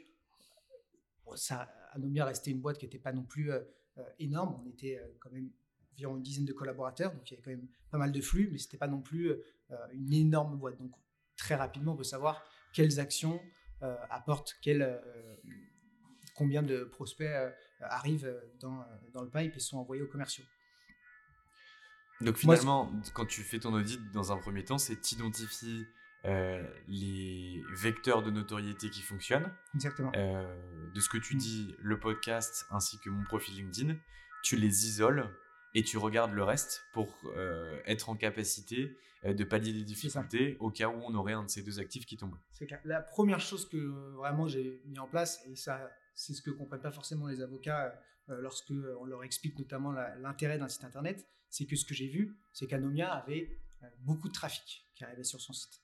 ça, 1.35 1.71
Anomia 1.91 2.25
restait 2.25 2.51
une 2.51 2.61
boîte 2.61 2.77
qui 2.77 2.85
n'était 2.85 2.99
pas 2.99 3.13
non 3.13 3.23
plus 3.23 3.51
euh, 3.51 3.59
euh, 3.59 3.63
énorme. 4.19 4.61
On 4.63 4.69
était 4.69 4.97
euh, 4.97 5.07
quand 5.19 5.31
même 5.31 5.49
environ 5.93 6.17
une 6.17 6.23
dizaine 6.23 6.45
de 6.45 6.53
collaborateurs, 6.53 7.13
donc 7.13 7.29
il 7.29 7.33
y 7.33 7.37
avait 7.37 7.43
quand 7.43 7.51
même 7.51 7.67
pas 7.89 7.97
mal 7.97 8.11
de 8.11 8.21
flux, 8.21 8.49
mais 8.51 8.57
c'était 8.57 8.77
pas 8.77 8.87
non 8.87 9.01
plus 9.01 9.33
une 9.93 10.13
énorme 10.13 10.57
boîte. 10.57 10.77
Donc 10.79 10.91
très 11.35 11.55
rapidement, 11.55 11.93
on 11.93 11.97
peut 11.97 12.03
savoir 12.03 12.43
quelles 12.73 12.99
actions 13.01 13.41
apportent 14.09 14.55
quel, 14.61 15.01
combien 16.33 16.63
de 16.63 16.85
prospects 16.85 17.27
arrivent 17.81 18.41
dans, 18.61 18.85
dans, 19.11 19.21
le 19.21 19.29
pipe 19.29 19.55
et 19.55 19.59
sont 19.59 19.79
envoyés 19.79 20.01
aux 20.01 20.07
commerciaux. 20.07 20.45
Donc 22.21 22.37
finalement, 22.37 22.89
quand 23.13 23.25
tu 23.25 23.41
fais 23.41 23.59
ton 23.59 23.73
audit, 23.73 23.99
dans 24.13 24.31
un 24.31 24.37
premier 24.37 24.63
temps, 24.63 24.77
c'est 24.77 24.95
t'identifies 24.95 25.85
euh, 26.25 26.63
les 26.87 27.63
vecteurs 27.73 28.21
de 28.21 28.29
notoriété 28.29 28.91
qui 28.91 29.01
fonctionnent. 29.01 29.51
Exactement. 29.73 30.11
Euh, 30.15 30.91
de 30.93 30.99
ce 30.99 31.09
que 31.09 31.17
tu 31.17 31.35
mm. 31.35 31.39
dis, 31.39 31.75
le 31.79 31.99
podcast 31.99 32.65
ainsi 32.69 32.99
que 32.99 33.09
mon 33.09 33.23
profil 33.23 33.55
LinkedIn, 33.55 33.95
tu 34.43 34.55
les 34.55 34.85
isoles 34.85 35.35
et 35.73 35.83
tu 35.83 35.97
regardes 35.97 36.33
le 36.33 36.43
reste 36.43 36.83
pour 36.93 37.17
euh, 37.35 37.79
être 37.85 38.09
en 38.09 38.15
capacité 38.15 38.95
de 39.23 39.43
pallier 39.43 39.71
les 39.71 39.83
difficultés 39.83 40.57
au 40.59 40.71
cas 40.71 40.87
où 40.87 40.99
on 41.03 41.13
aurait 41.13 41.33
un 41.33 41.43
de 41.43 41.49
ces 41.49 41.61
deux 41.61 41.79
actifs 41.79 42.07
qui 42.07 42.17
tombe. 42.17 42.35
C'est 42.51 42.65
clair. 42.65 42.81
La 42.85 43.01
première 43.01 43.39
chose 43.39 43.69
que 43.69 43.77
vraiment 44.15 44.47
j'ai 44.47 44.81
mis 44.87 44.97
en 44.97 45.07
place, 45.07 45.39
et 45.45 45.55
ça 45.55 45.91
c'est 46.15 46.33
ce 46.33 46.41
que 46.41 46.49
comprennent 46.49 46.81
pas 46.81 46.91
forcément 46.91 47.27
les 47.27 47.39
avocats 47.39 47.93
lorsque 48.27 48.73
on 48.99 49.05
leur 49.05 49.23
explique 49.23 49.59
notamment 49.59 49.91
l'intérêt 49.91 50.57
d'un 50.57 50.67
site 50.67 50.85
internet, 50.85 51.27
c'est 51.51 51.67
que 51.67 51.75
ce 51.75 51.85
que 51.85 51.93
j'ai 51.93 52.07
vu, 52.07 52.35
c'est 52.51 52.65
qu'Anomia 52.65 53.11
avait 53.11 53.61
beaucoup 53.99 54.27
de 54.27 54.33
trafic 54.33 54.87
qui 54.95 55.03
arrivait 55.03 55.23
sur 55.23 55.39
son 55.39 55.53
site. 55.53 55.83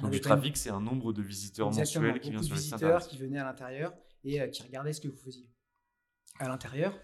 Donc 0.00 0.10
du 0.10 0.20
trafic, 0.20 0.56
c'est 0.56 0.70
un 0.70 0.80
nombre 0.80 1.12
de 1.12 1.22
visiteurs 1.22 1.70
mensuels 1.72 2.20
qui 2.20 2.30
viennent 2.30 2.42
sur 2.42 2.54
le 2.54 2.60
site 2.60 2.72
visiteurs 2.72 3.06
qui 3.06 3.18
venaient 3.18 3.38
à 3.38 3.44
l'intérieur 3.44 3.94
et 4.24 4.40
euh, 4.40 4.48
qui 4.48 4.62
regardaient 4.62 4.92
ce 4.92 5.00
que 5.00 5.08
vous 5.08 5.16
faisiez. 5.16 5.48
À 6.38 6.48
l'intérieur 6.48 6.98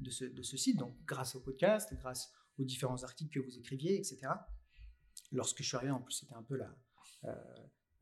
de 0.00 0.10
ce, 0.10 0.24
de 0.24 0.42
ce, 0.42 0.56
site, 0.56 0.78
donc 0.78 0.96
grâce 1.04 1.34
au 1.36 1.40
podcast, 1.40 1.94
grâce 1.94 2.32
aux 2.58 2.64
différents 2.64 3.02
articles 3.04 3.32
que 3.32 3.44
vous 3.44 3.58
écriviez, 3.58 3.96
etc. 3.96 4.20
Lorsque 5.30 5.62
je 5.62 5.68
suis 5.68 5.76
arrivé, 5.76 5.92
en 5.92 6.00
plus, 6.00 6.14
c'était 6.14 6.34
un 6.34 6.42
peu 6.42 6.56
la, 6.56 6.76
euh, 7.24 7.34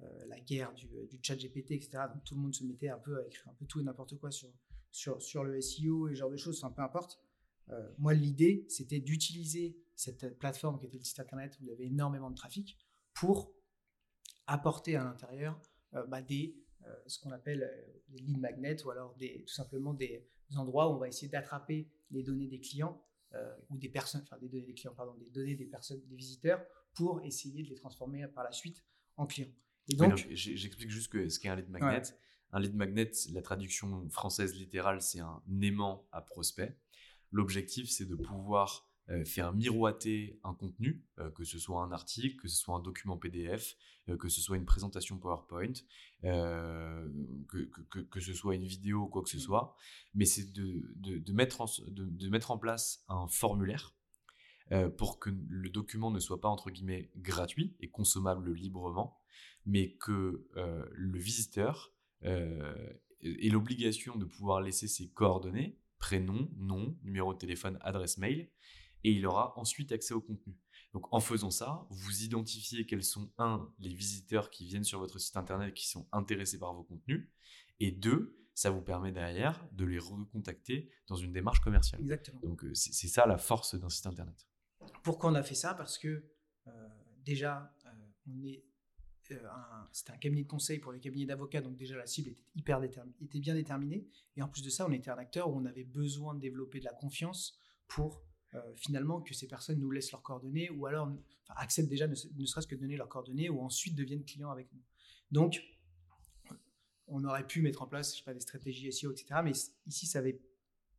euh, 0.01 0.27
la 0.27 0.41
guerre 0.41 0.73
du, 0.75 0.87
du, 0.87 1.19
chat 1.23 1.37
GPT, 1.37 1.73
etc. 1.73 2.05
Donc 2.13 2.25
tout 2.25 2.35
le 2.35 2.41
monde 2.41 2.55
se 2.55 2.65
mettait 2.65 2.89
un 2.89 2.99
peu 2.99 3.19
à 3.19 3.27
écrire 3.27 3.49
un 3.49 3.55
peu 3.55 3.67
tout 3.67 3.81
et 3.81 3.83
n'importe 3.83 4.19
quoi 4.19 4.31
sur, 4.31 4.49
sur, 4.91 5.21
sur, 5.23 5.45
le 5.45 5.61
SEO 5.61 6.09
et 6.09 6.15
ce 6.15 6.21
genre 6.21 6.31
de 6.31 6.37
choses, 6.37 6.63
enfin 6.63 6.73
peu 6.73 6.83
importe. 6.83 7.21
moi, 7.99 8.15
l'idée, 8.15 8.65
c'était 8.69 9.01
d'utiliser 9.01 9.77
cette 9.95 10.39
plateforme 10.39 10.79
qui 10.81 10.87
était 10.87 10.99
le 10.99 11.05
site 11.05 11.21
internet 11.21 11.57
où 11.61 11.65
il 11.65 11.69
y 11.69 11.73
avait 11.73 11.87
énormément 11.87 12.31
de 12.31 12.35
trafic 12.35 12.79
pour 13.13 13.53
apporter 14.51 14.97
à 14.97 15.05
l'intérieur 15.05 15.59
euh, 15.95 16.05
bah, 16.07 16.23
des, 16.23 16.57
euh, 16.87 16.95
ce 17.07 17.21
qu'on 17.21 17.31
appelle 17.31 17.63
euh, 17.63 18.01
des 18.09 18.19
lead 18.19 18.39
magnets 18.39 18.85
ou 18.85 18.91
alors 18.91 19.15
des, 19.15 19.45
tout 19.47 19.55
simplement 19.55 19.95
des 19.95 20.27
endroits 20.57 20.89
où 20.89 20.95
on 20.95 20.99
va 20.99 21.09
essayer 21.09 21.29
d'attraper 21.29 21.89
les 22.11 22.23
données 22.23 22.49
des 22.49 22.61
clients 22.61 23.03
ou 23.69 23.79
des 23.79 23.89
personnes, 23.89 24.23
enfin 24.25 24.39
des 24.39 24.49
données 24.49 24.67
des 24.67 24.75
clients, 24.75 24.93
pardon, 24.93 25.15
des 25.15 25.31
données 25.31 25.55
des 25.55 25.67
personnes, 25.67 26.03
des 26.09 26.17
visiteurs 26.17 26.61
pour 26.95 27.23
essayer 27.23 27.63
de 27.63 27.69
les 27.69 27.77
transformer 27.77 28.27
par 28.27 28.43
la 28.43 28.51
suite 28.51 28.85
en 29.17 29.25
clients. 29.25 29.53
Et 29.87 29.95
donc, 29.95 30.17
j'explique 30.33 30.91
juste 30.91 31.13
que 31.13 31.29
ce 31.29 31.39
qu'est 31.39 31.49
un 31.49 31.55
lead 31.55 31.71
magnet. 31.71 32.03
Un 32.51 32.59
lead 32.59 32.75
magnet, 32.75 33.13
la 33.33 33.41
traduction 33.41 34.11
française 34.11 34.57
littérale, 34.57 35.01
c'est 35.01 35.21
un 35.21 35.41
aimant 35.63 36.09
à 36.11 36.23
prospect. 36.23 36.77
L'objectif, 37.31 37.89
c'est 37.89 38.07
de 38.07 38.17
pouvoir 38.17 38.90
faire 39.25 39.53
miroiter 39.53 40.39
un 40.45 40.55
contenu, 40.55 41.05
euh, 41.19 41.31
que 41.31 41.45
ce 41.45 41.59
soit 41.59 41.83
un 41.83 41.93
article, 41.93 42.37
que 42.37 42.49
ce 42.49 42.57
soit 42.57 42.77
un 42.77 42.81
document 42.81 43.17
PDF, 43.17 43.77
euh, 44.09 44.17
que 44.17 44.29
ce 44.29 44.41
soit 44.41 44.57
une 44.57 44.65
présentation 44.65 45.19
PowerPoint, 45.19 45.73
que, 46.23 47.65
que, 48.11 48.21
ce 48.21 48.35
soit 48.35 48.55
une 48.55 48.67
vidéo 48.67 49.03
ou 49.03 49.07
quoi 49.09 49.23
que 49.23 49.31
ce 49.31 49.39
mmh. 49.39 49.41
soit, 49.41 49.75
mais 50.15 50.27
c'est 50.27 50.53
de, 50.53 50.95
de, 50.97 51.33
mettre 51.33 51.61
en, 51.61 51.67
de, 51.89 52.29
mettre 52.29 52.51
en 52.51 52.59
place 52.59 53.05
un 53.09 53.27
formulaire 53.27 53.95
pour 54.99 55.19
que 55.19 55.31
le 55.49 55.69
document 55.71 56.13
ne 56.13 56.21
soit 56.21 56.41
pas 56.41 56.49
entre 56.49 56.71
guillemets 56.71 57.11
gratuit 57.17 57.75
et 57.81 57.89
consommable 57.89 58.53
librement, 58.53 59.19
mais 59.67 59.95
que 59.95 60.47
le 60.93 61.19
visiteur 61.19 61.93
ait 62.23 63.49
l'obligation 63.49 64.17
de 64.17 64.27
pouvoir 64.27 64.61
laisser 64.61 64.87
ses 64.87 65.09
coordonnées, 65.09 65.79
prénom, 65.99 66.51
nom, 66.57 66.97
numéro 67.03 67.33
de 67.33 67.39
téléphone, 67.39 67.79
adresse 67.81 68.19
mail, 68.19 68.49
et 69.05 69.13
il 69.13 69.27
aura 69.27 69.59
ensuite 69.59 69.93
accès 69.93 70.15
au 70.15 70.21
contenu. 70.21 70.57
Donc 70.93 71.13
en 71.13 71.21
faisant 71.21 71.51
ça, 71.51 71.87
vous 71.91 72.23
identifiez 72.23 72.87
quels 72.87 73.05
sont, 73.05 73.33
un, 73.39 73.73
les 73.79 73.95
visiteurs 73.95 74.51
qui 74.51 74.67
viennent 74.67 74.85
sur 74.85 74.99
votre 74.99 75.19
site 75.19 75.37
internet 75.37 75.73
qui 75.75 75.89
sont 75.89 76.09
intéressés 76.13 76.59
par 76.59 76.75
vos 76.75 76.83
contenus, 76.83 77.29
et 77.79 77.93
deux, 77.93 78.37
ça 78.55 78.71
vous 78.71 78.83
permet 78.83 79.13
derrière 79.13 79.67
de 79.73 79.85
les 79.85 79.99
recontacter 79.99 80.91
dans 81.07 81.17
une 81.17 81.33
démarche 81.33 81.61
commerciale. 81.61 82.01
Exactement. 82.03 82.41
Donc 82.41 82.65
euh, 82.65 82.75
c'est 82.75 83.09
ça 83.09 83.27
la 83.27 83.39
force 83.39 83.75
d'un 83.75 83.89
site 83.89 84.07
internet. 84.07 84.47
Pourquoi 85.03 85.31
on 85.31 85.35
a 85.35 85.43
fait 85.43 85.55
ça? 85.55 85.75
Parce 85.75 85.97
que 85.97 86.31
euh, 86.67 86.89
déjà, 87.25 87.75
euh, 87.87 87.91
on 88.27 88.43
est 88.43 88.65
c'était 89.93 90.11
un 90.11 90.17
cabinet 90.17 90.43
de 90.43 90.49
conseil 90.49 90.81
pour 90.81 90.91
les 90.91 90.99
cabinets 90.99 91.27
d'avocats, 91.27 91.61
donc 91.61 91.77
déjà 91.77 91.97
la 91.97 92.07
cible 92.07 92.31
était 92.31 92.43
hyper 92.57 92.83
était 92.83 93.39
bien 93.39 93.55
déterminée. 93.55 94.09
Et 94.37 94.43
en 94.43 94.49
plus 94.49 94.63
de 94.63 94.71
ça, 94.71 94.87
on 94.89 94.93
était 94.93 95.11
un 95.11 95.19
acteur 95.19 95.49
où 95.51 95.57
on 95.57 95.67
avait 95.67 95.85
besoin 95.85 96.35
de 96.35 96.41
développer 96.41 96.81
de 96.81 96.85
la 96.85 96.93
confiance 96.93 97.57
pour 97.87 98.25
euh, 98.55 98.75
finalement 98.75 99.21
que 99.21 99.33
ces 99.33 99.47
personnes 99.47 99.79
nous 99.79 99.93
laissent 99.93 100.11
leurs 100.11 100.23
coordonnées 100.23 100.71
ou 100.71 100.87
alors 100.87 101.09
acceptent 101.51 101.89
déjà 101.89 102.09
ne, 102.09 102.15
serait-ce 102.15 102.67
que 102.67 102.75
de 102.75 102.81
donner 102.81 102.97
leurs 102.97 103.09
coordonnées 103.09 103.49
ou 103.49 103.61
ensuite 103.61 103.95
deviennent 103.95 104.25
clients 104.25 104.51
avec 104.51 104.73
nous. 104.73 104.83
Donc, 105.31 105.63
on 107.07 107.25
aurait 107.25 107.47
pu 107.47 107.63
mettre 107.63 107.83
en 107.83 107.87
place, 107.87 108.25
des 108.27 108.41
stratégies 108.41 108.93
SEO, 108.93 109.13
etc. 109.13 109.41
Mais 109.45 109.53
ici, 109.87 110.07
ça 110.07 110.19
avait 110.19 110.41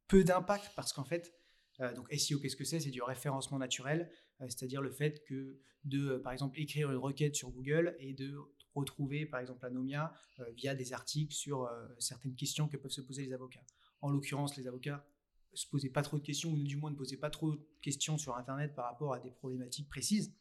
peu 0.08 0.24
d'impact 0.24 0.72
parce 0.76 0.94
qu'en 0.94 1.04
fait, 1.04 1.34
euh, 1.82 1.94
donc 1.94 2.08
SEO, 2.14 2.40
qu'est-ce 2.40 2.56
que 2.56 2.64
c'est? 2.64 2.80
C'est 2.80 2.90
du 2.90 3.02
référencement 3.02 3.58
naturel, 3.58 4.10
euh, 4.40 4.46
c'est-à-dire 4.48 4.82
le 4.82 4.92
fait 4.92 5.24
que 5.26 5.60
de, 5.84 6.18
par 6.18 6.32
exemple, 6.32 6.60
écrire 6.60 6.90
une 6.90 6.98
requête 6.98 7.36
sur 7.36 7.50
Google 7.50 7.96
et 8.00 8.14
de 8.14 8.38
retrouver, 8.76 9.26
par 9.26 9.42
exemple, 9.42 9.66
Anomia 9.66 10.14
via 10.56 10.74
des 10.74 10.94
articles 10.94 11.34
sur 11.34 11.70
certaines 12.00 12.36
questions 12.36 12.70
que 12.70 12.78
peuvent 12.78 12.92
se 12.92 13.02
poser 13.02 13.26
les 13.26 13.34
avocats. 13.34 13.64
En 14.02 14.10
l'occurrence, 14.10 14.56
les 14.56 14.68
avocats 14.68 15.06
se 15.54 15.68
poser 15.68 15.90
pas 15.90 16.02
trop 16.02 16.18
de 16.18 16.24
questions, 16.24 16.52
ou 16.52 16.58
du 16.58 16.78
moins 16.78 16.92
ne 16.92 16.96
poser 16.96 17.18
pas 17.18 17.30
trop 17.30 17.52
de 17.52 17.62
questions 17.82 18.18
sur 18.18 18.36
Internet 18.38 18.76
par 18.76 18.86
rapport 18.86 19.14
à 19.14 19.20
des 19.20 19.32
problématiques 19.32 19.90
précises. 19.90 20.34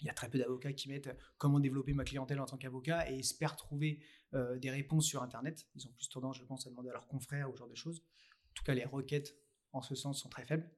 Il 0.00 0.06
y 0.06 0.10
a 0.10 0.14
très 0.14 0.28
peu 0.28 0.38
d'avocats 0.38 0.72
qui 0.72 0.88
mettent 0.88 1.06
euh, 1.06 1.14
comment 1.38 1.60
développer 1.60 1.92
ma 1.92 2.04
clientèle 2.04 2.40
en 2.40 2.46
tant 2.46 2.56
qu'avocat 2.56 3.10
et 3.10 3.18
espèrent 3.18 3.56
trouver 3.56 4.00
euh, 4.34 4.58
des 4.58 4.70
réponses 4.70 5.06
sur 5.06 5.22
Internet. 5.22 5.66
Ils 5.76 5.86
ont 5.86 5.92
plus 5.92 6.08
tendance, 6.08 6.38
je 6.38 6.44
pense, 6.44 6.66
à 6.66 6.70
demander 6.70 6.90
à 6.90 6.92
leurs 6.92 7.06
confrères 7.06 7.48
ou 7.48 7.54
ce 7.54 7.58
genre 7.58 7.68
de 7.68 7.74
choses. 7.74 8.02
En 8.50 8.54
tout 8.54 8.64
cas, 8.64 8.74
les 8.74 8.84
requêtes 8.84 9.36
en 9.72 9.82
ce 9.82 9.94
sens 9.94 10.20
sont 10.20 10.28
très 10.28 10.44
faibles. 10.44 10.68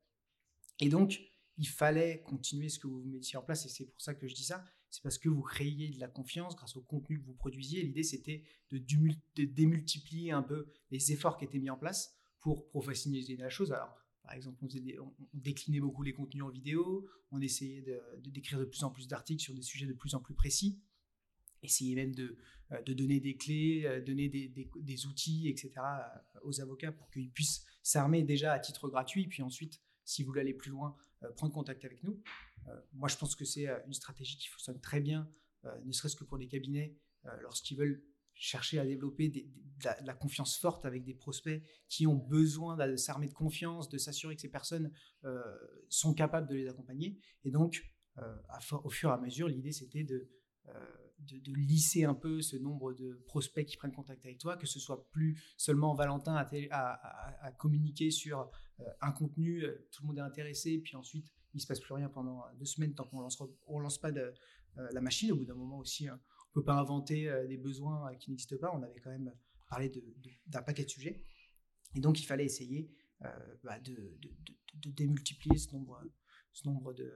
Et 0.80 0.88
donc, 0.88 1.20
il 1.58 1.68
fallait 1.68 2.23
continuer 2.23 2.68
ce 2.68 2.78
que 2.78 2.87
vous 2.87 3.02
mettiez 3.04 3.38
en 3.38 3.42
place, 3.42 3.64
et 3.64 3.68
c'est 3.68 3.87
pour 3.87 4.00
ça 4.00 4.14
que 4.14 4.28
je 4.28 4.35
dis 4.35 4.44
ça. 4.44 4.64
C'est 4.90 5.02
parce 5.02 5.18
que 5.18 5.28
vous 5.28 5.42
créiez 5.42 5.90
de 5.90 6.00
la 6.00 6.08
confiance 6.08 6.54
grâce 6.54 6.76
au 6.76 6.82
contenu 6.82 7.18
que 7.20 7.26
vous 7.26 7.35
produisiez. 7.35 7.82
L'idée, 7.82 8.02
c'était 8.02 8.44
de, 8.70 8.78
démultiplier 9.44 10.32
un 10.32 10.42
peu 10.42 10.73
les 10.90 11.12
efforts 11.12 11.37
qui 11.37 11.44
étaient 11.44 11.58
mis 11.58 11.70
en 11.70 11.76
place 11.76 12.15
pour 12.46 12.68
professionnaliser 12.68 13.36
la 13.36 13.50
chose. 13.50 13.72
Alors, 13.72 13.92
par 14.22 14.34
exemple, 14.34 14.64
on, 14.64 15.12
déclinait 15.34 15.80
beaucoup 15.80 16.04
les 16.04 16.12
contenus 16.12 16.44
en 16.44 16.48
vidéo, 16.48 17.04
on 17.32 17.40
essayait 17.40 17.82
de, 17.82 18.00
d'écrire 18.30 18.60
de, 18.60 18.64
plus 18.64 18.84
en 18.84 18.90
plus 18.92 19.08
d'articles 19.08 19.42
sur 19.42 19.52
des 19.52 19.62
sujets 19.62 19.86
de 19.86 19.92
plus 19.92 20.14
en 20.14 20.20
plus 20.20 20.34
précis, 20.34 20.78
essayer 21.64 21.96
même 21.96 22.14
de, 22.14 22.36
euh, 22.70 22.80
donner 22.84 23.18
des 23.18 23.36
clés, 23.36 23.82
euh, 23.84 24.00
donner 24.00 24.28
des, 24.28 24.46
des, 24.76 25.06
outils, 25.06 25.48
etc. 25.48 25.72
Euh, 25.76 26.38
aux 26.44 26.60
avocats 26.60 26.92
pour 26.92 27.10
qu'ils 27.10 27.32
puissent 27.32 27.66
s'armer 27.82 28.22
déjà 28.22 28.52
à 28.52 28.60
titre 28.60 28.88
gratuit, 28.88 29.26
puis 29.26 29.42
ensuite, 29.42 29.82
si 30.04 30.22
vous 30.22 30.28
voulez 30.28 30.42
aller 30.42 30.54
plus 30.54 30.70
loin, 30.70 30.96
prendre 31.34 31.52
contact 31.52 31.84
avec 31.84 32.04
nous. 32.04 32.22
moi, 32.92 33.08
je 33.08 33.16
pense 33.16 33.34
que 33.34 33.44
c'est 33.44 33.66
une 33.86 33.92
stratégie 33.92 34.36
qui 34.36 34.46
fonctionne 34.46 34.80
très 34.80 35.00
bien, 35.00 35.28
ne 35.84 35.90
serait-ce 35.90 36.14
que 36.14 36.22
pour 36.22 36.36
les 36.36 36.46
cabinets, 36.46 36.96
lorsqu'ils 37.40 37.76
veulent 37.76 38.04
chercher 38.37 38.78
à 38.78 38.85
développer 38.85 39.28
de, 39.28 39.45
la, 40.05 40.14
confiance 40.14 40.59
forte 40.59 40.85
avec 40.85 41.05
des 41.05 41.14
prospects 41.14 41.62
qui 41.88 42.07
ont 42.07 42.16
besoin 42.16 42.76
de 42.76 42.97
s'armer 42.97 43.28
de 43.28 43.35
confiance, 43.35 43.88
de 43.88 43.99
s'assurer 43.99 44.37
que 44.37 44.43
ces 44.43 44.50
personnes 44.50 44.93
euh, 45.25 45.43
sont 45.88 46.14
capables 46.14 46.49
de 46.49 46.55
les 46.55 46.69
accompagner. 46.69 47.19
Et 47.45 47.50
donc, 47.50 47.83
euh, 48.19 48.37
au 48.85 48.90
fur 48.90 49.11
et 49.11 49.12
à 49.12 49.19
mesure, 49.19 49.49
l'idée 49.49 49.73
c'était 49.73 50.05
de, 50.05 50.28
euh, 50.69 50.73
de, 51.19 51.52
lisser 51.52 52.05
un 52.05 52.14
peu 52.14 52.40
ce 52.43 52.57
nombre 52.57 52.93
de 52.93 53.23
prospects 53.26 53.66
qui 53.66 53.76
prennent 53.76 53.93
contact 53.93 54.25
avec 54.25 54.38
toi, 54.38 54.57
que 54.57 54.66
ce 54.66 54.78
soit 54.78 55.09
plus 55.11 55.43
seulement 55.57 55.95
Valentin 55.95 56.35
à, 56.71 57.52
communiquer 57.59 58.11
sur 58.11 58.50
un 59.00 59.12
contenu, 59.12 59.64
tout 59.90 60.02
le 60.02 60.09
monde 60.09 60.19
est 60.19 60.23
intéressé, 60.23 60.78
puis 60.78 60.97
ensuite 60.97 61.33
il 61.55 61.61
se 61.61 61.66
passe 61.66 61.81
plus 61.81 61.95
rien 61.95 62.11
pendant 62.11 62.45
deux 62.59 62.66
semaines 62.66 62.95
tant 62.95 63.05
qu'on 63.05 63.21
lance, 63.21 63.43
on 63.66 63.78
lance 63.78 63.99
pas 63.99 64.11
la 64.11 65.00
machine. 65.00 65.33
Au 65.33 65.37
bout 65.37 65.47
d'un 65.47 65.55
moment 65.55 65.78
aussi, 65.78 66.07
hein, 66.07 66.21
peut 66.56 66.64
pas 66.64 66.75
inventer 66.75 67.28
euh, 67.28 67.46
des 67.46 67.58
besoins 67.58 68.10
euh, 68.10 68.14
qui 68.14 68.30
n'existent 68.30 68.56
pas. 68.56 68.72
On 68.75 68.82
avait 68.82 69.00
quand 69.00 69.10
même 69.10 69.32
parlé 69.68 69.92
d'un 70.46 70.62
paquet 70.62 70.84
de 70.84 70.90
sujets. 70.90 71.22
Et 71.94 72.00
donc, 72.00 72.18
il 72.20 72.25
fallait 72.25 72.46
essayer 72.46 72.90
euh, 73.25 73.28
bah, 73.62 73.78
de, 73.80 74.18
démultiplier 74.86 75.58
ce 75.58 75.75
nombre, 75.75 76.94
de, 76.94 77.12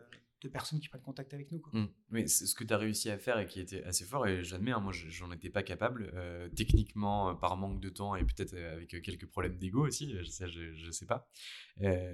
personnes 0.52 0.80
qui 0.80 0.88
prennent 0.88 1.02
contact 1.02 1.32
avec 1.32 1.50
nous. 1.52 1.62
Mmh. 1.72 1.86
Mais 2.10 2.26
ce 2.26 2.54
que 2.54 2.64
tu 2.64 2.74
as 2.74 2.78
réussi 2.78 3.08
à 3.08 3.18
faire 3.18 3.38
et 3.38 3.46
qui 3.46 3.60
était 3.60 3.82
assez 3.84 4.04
fort, 4.04 4.26
et 4.26 4.42
j'admets, 4.42 4.72
hein, 4.72 4.80
moi 4.80 4.92
j'en 4.92 5.30
étais 5.32 5.50
pas 5.50 5.62
capable, 5.62 6.12
techniquement 6.56 7.34
par 7.36 7.56
manque 7.58 7.80
de 7.80 7.90
temps 7.90 8.16
et 8.16 8.24
peut-être 8.24 8.54
avec 8.54 8.88
quelques 9.02 9.26
problèmes 9.26 9.58
d'ego 9.58 9.86
aussi, 9.86 10.14
ça 10.30 10.48
je 10.48 10.86
ne 10.86 10.90
sais 10.90 11.04
pas, 11.04 11.28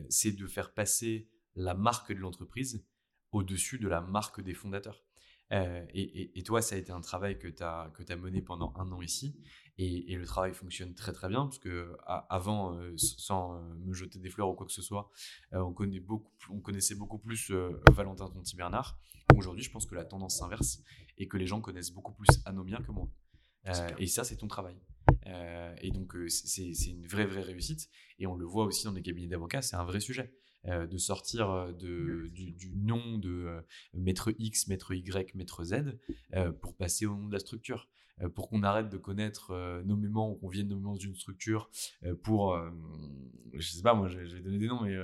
c'est 0.08 0.32
de 0.32 0.46
faire 0.48 0.74
passer 0.74 1.30
la 1.54 1.74
marque 1.74 2.12
de 2.12 2.18
l'entreprise 2.18 2.84
au-dessus 3.30 3.78
de 3.78 3.86
la 3.86 4.00
marque 4.00 4.40
des 4.40 4.54
fondateurs. 4.54 5.05
Et, 5.50 6.42
toi, 6.44 6.62
ça 6.62 6.74
a 6.74 6.78
été 6.78 6.92
un 6.92 7.00
travail 7.00 7.38
que 7.38 7.48
tu 7.48 7.62
as, 7.62 7.90
que 7.94 8.02
as 8.10 8.16
mené 8.16 8.42
pendant 8.42 8.72
un 8.76 8.90
an 8.92 9.00
ici. 9.00 9.38
Et, 9.78 10.14
le 10.16 10.24
travail 10.24 10.54
fonctionne 10.54 10.94
très 10.94 11.12
très 11.12 11.28
bien 11.28 11.44
parce 11.44 11.58
que 11.58 11.96
avant, 12.28 12.78
sans 12.96 13.60
me 13.76 13.92
jeter 13.92 14.18
des 14.18 14.30
fleurs 14.30 14.48
ou 14.48 14.54
quoi 14.54 14.66
que 14.66 14.72
ce 14.72 14.82
soit, 14.82 15.10
on, 15.52 15.72
connaît 15.72 16.00
beaucoup, 16.00 16.32
on 16.50 16.60
connaissait 16.60 16.94
beaucoup 16.94 17.18
plus 17.18 17.52
Valentin 17.92 18.28
Tonti 18.28 18.56
Bernard. 18.56 18.98
Aujourd'hui, 19.36 19.62
je 19.62 19.70
pense 19.70 19.86
que 19.86 19.94
la 19.94 20.04
tendance 20.04 20.38
s'inverse 20.38 20.82
et 21.18 21.28
que 21.28 21.36
les 21.36 21.46
gens 21.46 21.60
connaissent 21.60 21.92
beaucoup 21.92 22.12
plus 22.12 22.28
Anomia 22.44 22.78
que 22.78 22.90
moi. 22.90 23.08
et 23.98 24.06
ça, 24.06 24.24
c'est 24.24 24.36
ton 24.36 24.48
travail. 24.48 24.76
et 25.80 25.90
donc, 25.90 26.14
c'est 26.28 26.72
une 26.86 27.06
vraie, 27.06 27.26
vraie 27.26 27.42
réussite. 27.42 27.88
Et 28.18 28.26
on 28.26 28.34
le 28.34 28.46
voit 28.46 28.64
aussi 28.64 28.84
dans 28.84 28.92
les 28.92 29.02
cabinets 29.02 29.28
d'avocats, 29.28 29.62
c'est 29.62 29.76
un 29.76 29.84
vrai 29.84 30.00
sujet. 30.00 30.32
De 30.66 30.98
sortir 30.98 31.72
de, 31.74 32.28
du, 32.32 32.52
du, 32.52 32.76
nom 32.76 33.18
de 33.18 33.62
maître 33.94 34.34
X, 34.38 34.68
maître 34.68 34.92
Y, 34.92 35.34
maître 35.34 35.64
Z 35.64 35.96
pour 36.60 36.76
passer 36.76 37.06
au 37.06 37.16
nom 37.16 37.28
de 37.28 37.32
la 37.32 37.38
structure. 37.38 37.88
Euh, 38.22 38.30
pour 38.30 38.48
qu'on 38.48 38.62
arrête 38.62 38.88
de 38.88 38.96
connaître 38.96 39.50
euh, 39.50 39.82
nommément 39.82 40.30
ou 40.30 40.36
qu'on 40.36 40.48
vienne 40.48 40.68
nommément 40.68 40.96
d'une 40.96 41.14
structure 41.14 41.70
euh, 42.02 42.14
pour, 42.14 42.58
je 43.52 43.60
sais 43.60 43.82
pas, 43.82 43.94
moi 43.94 44.08
je, 44.08 44.18
vais 44.18 44.40
donner 44.40 44.58
des 44.58 44.68
noms, 44.68 44.82
mais 44.82 44.96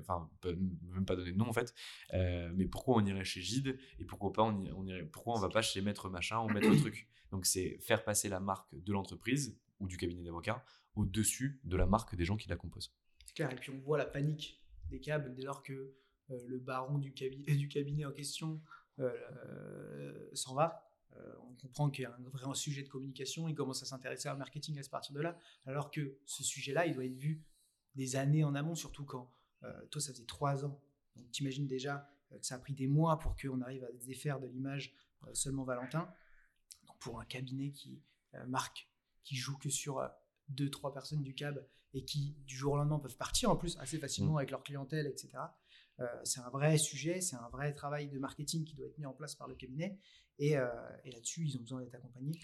enfin, 0.00 0.30
même 0.44 1.04
pas 1.04 1.16
donner 1.16 1.32
de 1.32 1.38
nom 1.38 1.48
en 1.48 1.52
fait, 1.52 1.74
mais 2.12 2.66
pourquoi 2.66 2.96
on 2.96 3.04
irait 3.04 3.24
chez 3.24 3.40
Gide 3.40 3.78
et 3.98 4.04
pourquoi 4.04 4.32
pas 4.32 4.42
on, 4.42 4.64
on 4.76 4.86
irait, 4.86 5.04
pourquoi 5.04 5.34
on 5.36 5.40
va 5.40 5.48
pas 5.48 5.62
chez 5.62 5.80
Maître 5.82 6.08
Machin 6.08 6.40
ou 6.40 6.48
Maître 6.48 6.74
Truc? 6.76 7.08
Donc 7.30 7.46
c'est 7.46 7.78
faire 7.80 8.04
passer 8.04 8.28
la 8.28 8.40
marque 8.40 8.74
de 8.74 8.92
l'entreprise 8.92 9.58
ou 9.80 9.88
du 9.88 9.96
cabinet 9.96 10.22
d'avocat 10.22 10.64
au-dessus 10.94 11.60
de 11.64 11.76
la 11.76 11.86
marque 11.86 12.14
des 12.14 12.24
gens 12.24 12.36
qui 12.36 12.48
la 12.48 12.56
composent. 12.56 12.94
C'est 13.26 13.34
clair, 13.34 13.52
et 13.52 13.56
puis 13.56 13.70
on 13.70 13.80
voit 13.80 13.98
la 13.98 14.06
panique 14.06 14.63
câbles 15.00 15.34
dès 15.34 15.42
lors 15.42 15.62
que 15.62 15.94
le 16.28 16.58
baron 16.58 16.98
du, 16.98 17.12
cabinet, 17.12 18.04
en 18.04 18.12
question 18.12 18.60
s'en 20.32 20.54
va. 20.54 20.84
Euh, 21.16 21.34
on 21.48 21.54
comprend 21.54 21.90
qu'il 21.90 22.02
y 22.02 22.06
a 22.06 22.14
un 22.14 22.28
vrai 22.30 22.54
sujet 22.54 22.82
de 22.82 22.88
communication, 22.88 23.48
il 23.48 23.54
commence 23.54 23.82
à 23.82 23.86
s'intéresser 23.86 24.28
au 24.28 24.36
marketing 24.36 24.78
à 24.78 24.88
partir 24.88 25.14
de 25.14 25.20
là, 25.20 25.38
alors 25.66 25.90
que 25.90 26.18
ce 26.24 26.42
sujet-là, 26.42 26.86
il 26.86 26.94
doit 26.94 27.04
être 27.04 27.16
vu 27.16 27.42
des 27.94 28.16
années 28.16 28.44
en 28.44 28.54
amont, 28.54 28.74
surtout 28.74 29.04
quand 29.04 29.30
euh, 29.62 29.86
toi, 29.90 30.00
ça 30.00 30.12
faisait 30.12 30.24
trois 30.24 30.64
ans. 30.64 30.80
Donc, 31.16 31.30
t'imagines 31.30 31.66
déjà 31.66 32.08
euh, 32.32 32.38
que 32.38 32.46
ça 32.46 32.56
a 32.56 32.58
pris 32.58 32.72
des 32.72 32.88
mois 32.88 33.18
pour 33.18 33.36
qu'on 33.36 33.60
arrive 33.60 33.84
à 33.84 33.92
défaire 33.92 34.40
de 34.40 34.46
l'image 34.46 34.94
seulement 35.32 35.64
Valentin. 35.64 36.12
Pour 36.98 37.20
un 37.20 37.24
cabinet 37.24 37.70
qui 37.70 38.02
marque, 38.46 38.88
qui 39.22 39.36
joue 39.36 39.56
que 39.58 39.70
sur 39.70 40.06
deux, 40.48 40.70
trois 40.70 40.92
personnes 40.92 41.22
du 41.22 41.34
cab 41.34 41.64
et 41.92 42.04
qui, 42.04 42.36
du 42.46 42.56
jour 42.56 42.74
au 42.74 42.76
lendemain, 42.76 42.98
peuvent 42.98 43.16
partir 43.16 43.50
en 43.50 43.56
plus 43.56 43.76
assez 43.78 43.98
facilement 43.98 44.34
mmh. 44.34 44.38
avec 44.38 44.50
leur 44.50 44.62
clientèle, 44.62 45.06
etc. 45.06 45.30
c'est 46.24 46.40
un 46.40 46.50
vrai 46.50 46.76
sujet, 46.76 47.20
c'est 47.20 47.36
un 47.36 47.48
vrai 47.50 47.72
travail 47.72 48.08
de 48.08 48.18
marketing 48.18 48.64
qui 48.64 48.74
doit 48.74 48.86
être 48.86 48.98
mis 48.98 49.06
en 49.06 49.12
place 49.12 49.36
par 49.36 49.46
le 49.46 49.54
cabinet. 49.54 49.98
Euh, 50.40 50.68
et, 51.04 51.12
là-dessus, 51.12 51.46
ils 51.46 51.56
ont 51.56 51.60
besoin 51.60 51.80
d'être 51.80 51.94
accompagnés. 51.94 52.38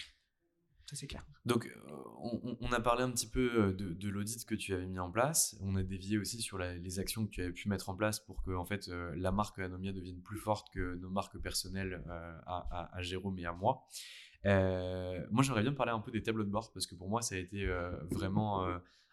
Ça, 0.87 0.97
c'est 0.97 1.07
clair. 1.07 1.25
Donc, 1.45 1.66
euh, 1.66 2.57
on, 2.61 2.73
a 2.73 2.80
parlé 2.80 3.04
un 3.04 3.11
petit 3.12 3.28
peu 3.28 3.69
euh, 3.69 3.73
de, 3.73 4.09
l'audit 4.09 4.45
que 4.45 4.57
tu 4.57 4.75
avais 4.75 4.87
mis 4.87 4.99
en 4.99 5.11
place. 5.11 5.57
On 5.61 5.76
a 5.76 5.85
dévié 5.85 6.19
aussi 6.19 6.40
sur 6.40 6.59
les 6.59 6.99
actions 6.99 7.26
que 7.26 7.30
tu 7.30 7.42
avais 7.42 7.52
pu 7.52 7.69
mettre 7.69 7.90
en 7.90 7.97
place 7.97 8.19
pour 8.19 8.42
que 8.42 8.50
en 8.50 8.64
fait, 8.64 8.88
la 8.88 9.30
marque 9.30 9.61
Anomia 9.61 9.92
devienne 9.92 10.21
plus 10.21 10.38
forte 10.38 10.69
que 10.73 10.97
nos 10.97 11.11
marques 11.11 11.38
personnelles 11.38 12.02
à, 12.47 13.02
Jérôme 13.02 13.38
et 13.38 13.47
à 13.47 13.52
moi. 13.52 13.87
Moi, 14.44 15.42
j'aimerais 15.42 15.62
bien 15.62 15.73
parler 15.73 15.92
un 15.92 16.00
peu 16.00 16.11
des 16.11 16.23
tableaux 16.23 16.44
de 16.44 16.50
bord 16.50 16.73
parce 16.73 16.87
que 16.87 16.94
pour 16.94 17.09
moi, 17.09 17.23
ça 17.23 17.35
a 17.35 17.38
été 17.38 17.66
vraiment 18.11 18.66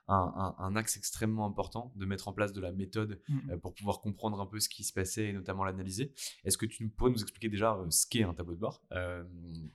un, 0.07 0.75
axe 0.75 0.97
extrêmement 0.97 1.45
important 1.45 1.91
de 1.95 2.05
mettre 2.05 2.27
en 2.27 2.33
place 2.33 2.53
de 2.53 2.61
la 2.61 2.71
méthode 2.71 3.19
mmh. 3.27 3.51
euh, 3.51 3.57
pour 3.57 3.73
pouvoir 3.73 3.99
comprendre 3.99 4.39
un 4.39 4.45
peu 4.45 4.59
ce 4.59 4.69
qui 4.69 4.83
se 4.83 4.93
passait 4.93 5.27
et 5.27 5.33
notamment 5.33 5.63
l'analyser. 5.63 6.13
Est-ce 6.43 6.57
que 6.57 6.65
tu 6.65 6.89
pourrais 6.89 7.11
nous 7.11 7.21
expliquer 7.21 7.49
déjà 7.49 7.75
euh, 7.75 7.89
ce 7.89 8.07
qu'est 8.07 8.23
un 8.23 8.33
tableau 8.33 8.55
de 8.55 8.59
bord, 8.59 8.83
euh, 8.93 9.23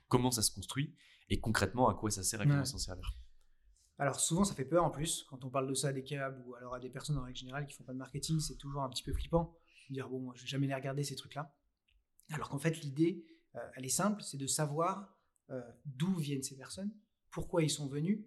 comment 0.07 0.31
ça 0.31 0.41
se 0.41 0.51
construit 0.51 0.95
et 1.29 1.39
concrètement 1.39 1.89
à 1.89 1.93
quoi 1.93 2.09
ça 2.09 2.23
sert 2.23 2.41
et 2.41 2.47
comment 2.47 2.65
s'en 2.65 2.77
servir? 2.77 3.15
Alors 3.99 4.19
souvent 4.19 4.43
ça 4.43 4.55
fait 4.55 4.65
peur 4.65 4.83
en 4.83 4.89
plus 4.89 5.23
quand 5.29 5.45
on 5.45 5.49
parle 5.49 5.69
de 5.69 5.75
ça 5.75 5.89
à 5.89 5.93
des 5.93 6.03
câbles 6.03 6.41
ou 6.47 6.55
alors 6.55 6.73
à 6.73 6.79
des 6.79 6.89
personnes 6.89 7.17
en 7.17 7.23
règle 7.23 7.37
générale 7.37 7.67
qui 7.67 7.75
font 7.75 7.83
pas 7.83 7.93
de 7.93 7.99
marketing, 7.99 8.39
c'est 8.39 8.57
toujours 8.57 8.81
un 8.81 8.89
petit 8.89 9.03
peu 9.03 9.13
flippant 9.13 9.55
de 9.89 9.93
dire 9.93 10.09
bon 10.09 10.33
je 10.33 10.41
vais 10.41 10.47
jamais 10.47 10.65
les 10.65 10.73
regarder 10.73 11.03
ces 11.03 11.15
trucs 11.15 11.35
là. 11.35 11.55
Alors 12.31 12.49
qu'en 12.49 12.57
fait 12.57 12.81
l'idée 12.81 13.23
elle 13.75 13.85
est 13.85 13.89
simple, 13.89 14.23
c'est 14.23 14.37
de 14.37 14.47
savoir 14.47 15.15
d'où 15.85 16.15
viennent 16.15 16.43
ces 16.43 16.55
personnes, 16.55 16.91
pourquoi 17.31 17.63
ils 17.63 17.69
sont 17.69 17.87
venus, 17.87 18.25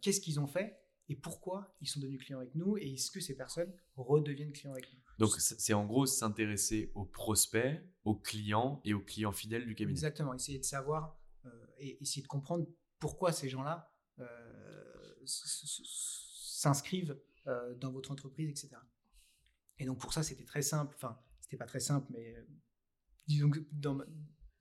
qu'est-ce 0.00 0.20
qu'ils 0.20 0.40
ont 0.40 0.46
fait 0.46 0.80
et 1.10 1.16
pourquoi 1.16 1.74
ils 1.80 1.88
sont 1.88 1.98
devenus 1.98 2.20
clients 2.24 2.38
avec 2.38 2.54
nous 2.54 2.78
et 2.78 2.92
est-ce 2.92 3.10
que 3.10 3.20
ces 3.20 3.36
personnes 3.36 3.74
redeviennent 3.96 4.52
clients 4.52 4.72
avec 4.72 4.92
nous. 4.92 5.00
Donc 5.18 5.34
c'est 5.38 5.72
en 5.72 5.84
gros 5.84 6.06
s'intéresser 6.06 6.92
aux 6.94 7.04
prospects, 7.04 7.82
aux 8.04 8.14
clients 8.14 8.80
et 8.84 8.94
aux 8.94 9.00
clients 9.00 9.32
fidèles 9.32 9.66
du 9.66 9.74
cabinet. 9.74 9.98
Exactement, 9.98 10.32
essayer 10.34 10.60
de 10.60 10.64
savoir 10.64 11.20
euh, 11.44 11.50
et 11.78 12.00
essayer 12.00 12.22
de 12.22 12.28
comprendre 12.28 12.64
pourquoi 13.00 13.32
ces 13.32 13.48
gens-là 13.48 13.92
euh, 14.20 15.14
s'inscrivent 15.24 17.20
euh, 17.48 17.74
dans 17.74 17.90
votre 17.90 18.12
entreprise, 18.12 18.48
etc. 18.48 18.80
Et 19.80 19.86
donc 19.86 19.98
pour 19.98 20.12
ça 20.12 20.22
c'était 20.22 20.44
très 20.44 20.62
simple, 20.62 20.94
enfin 20.94 21.18
c'était 21.40 21.56
pas 21.56 21.66
très 21.66 21.80
simple, 21.80 22.06
mais 22.12 22.36
disons 23.26 23.50
que 23.50 23.58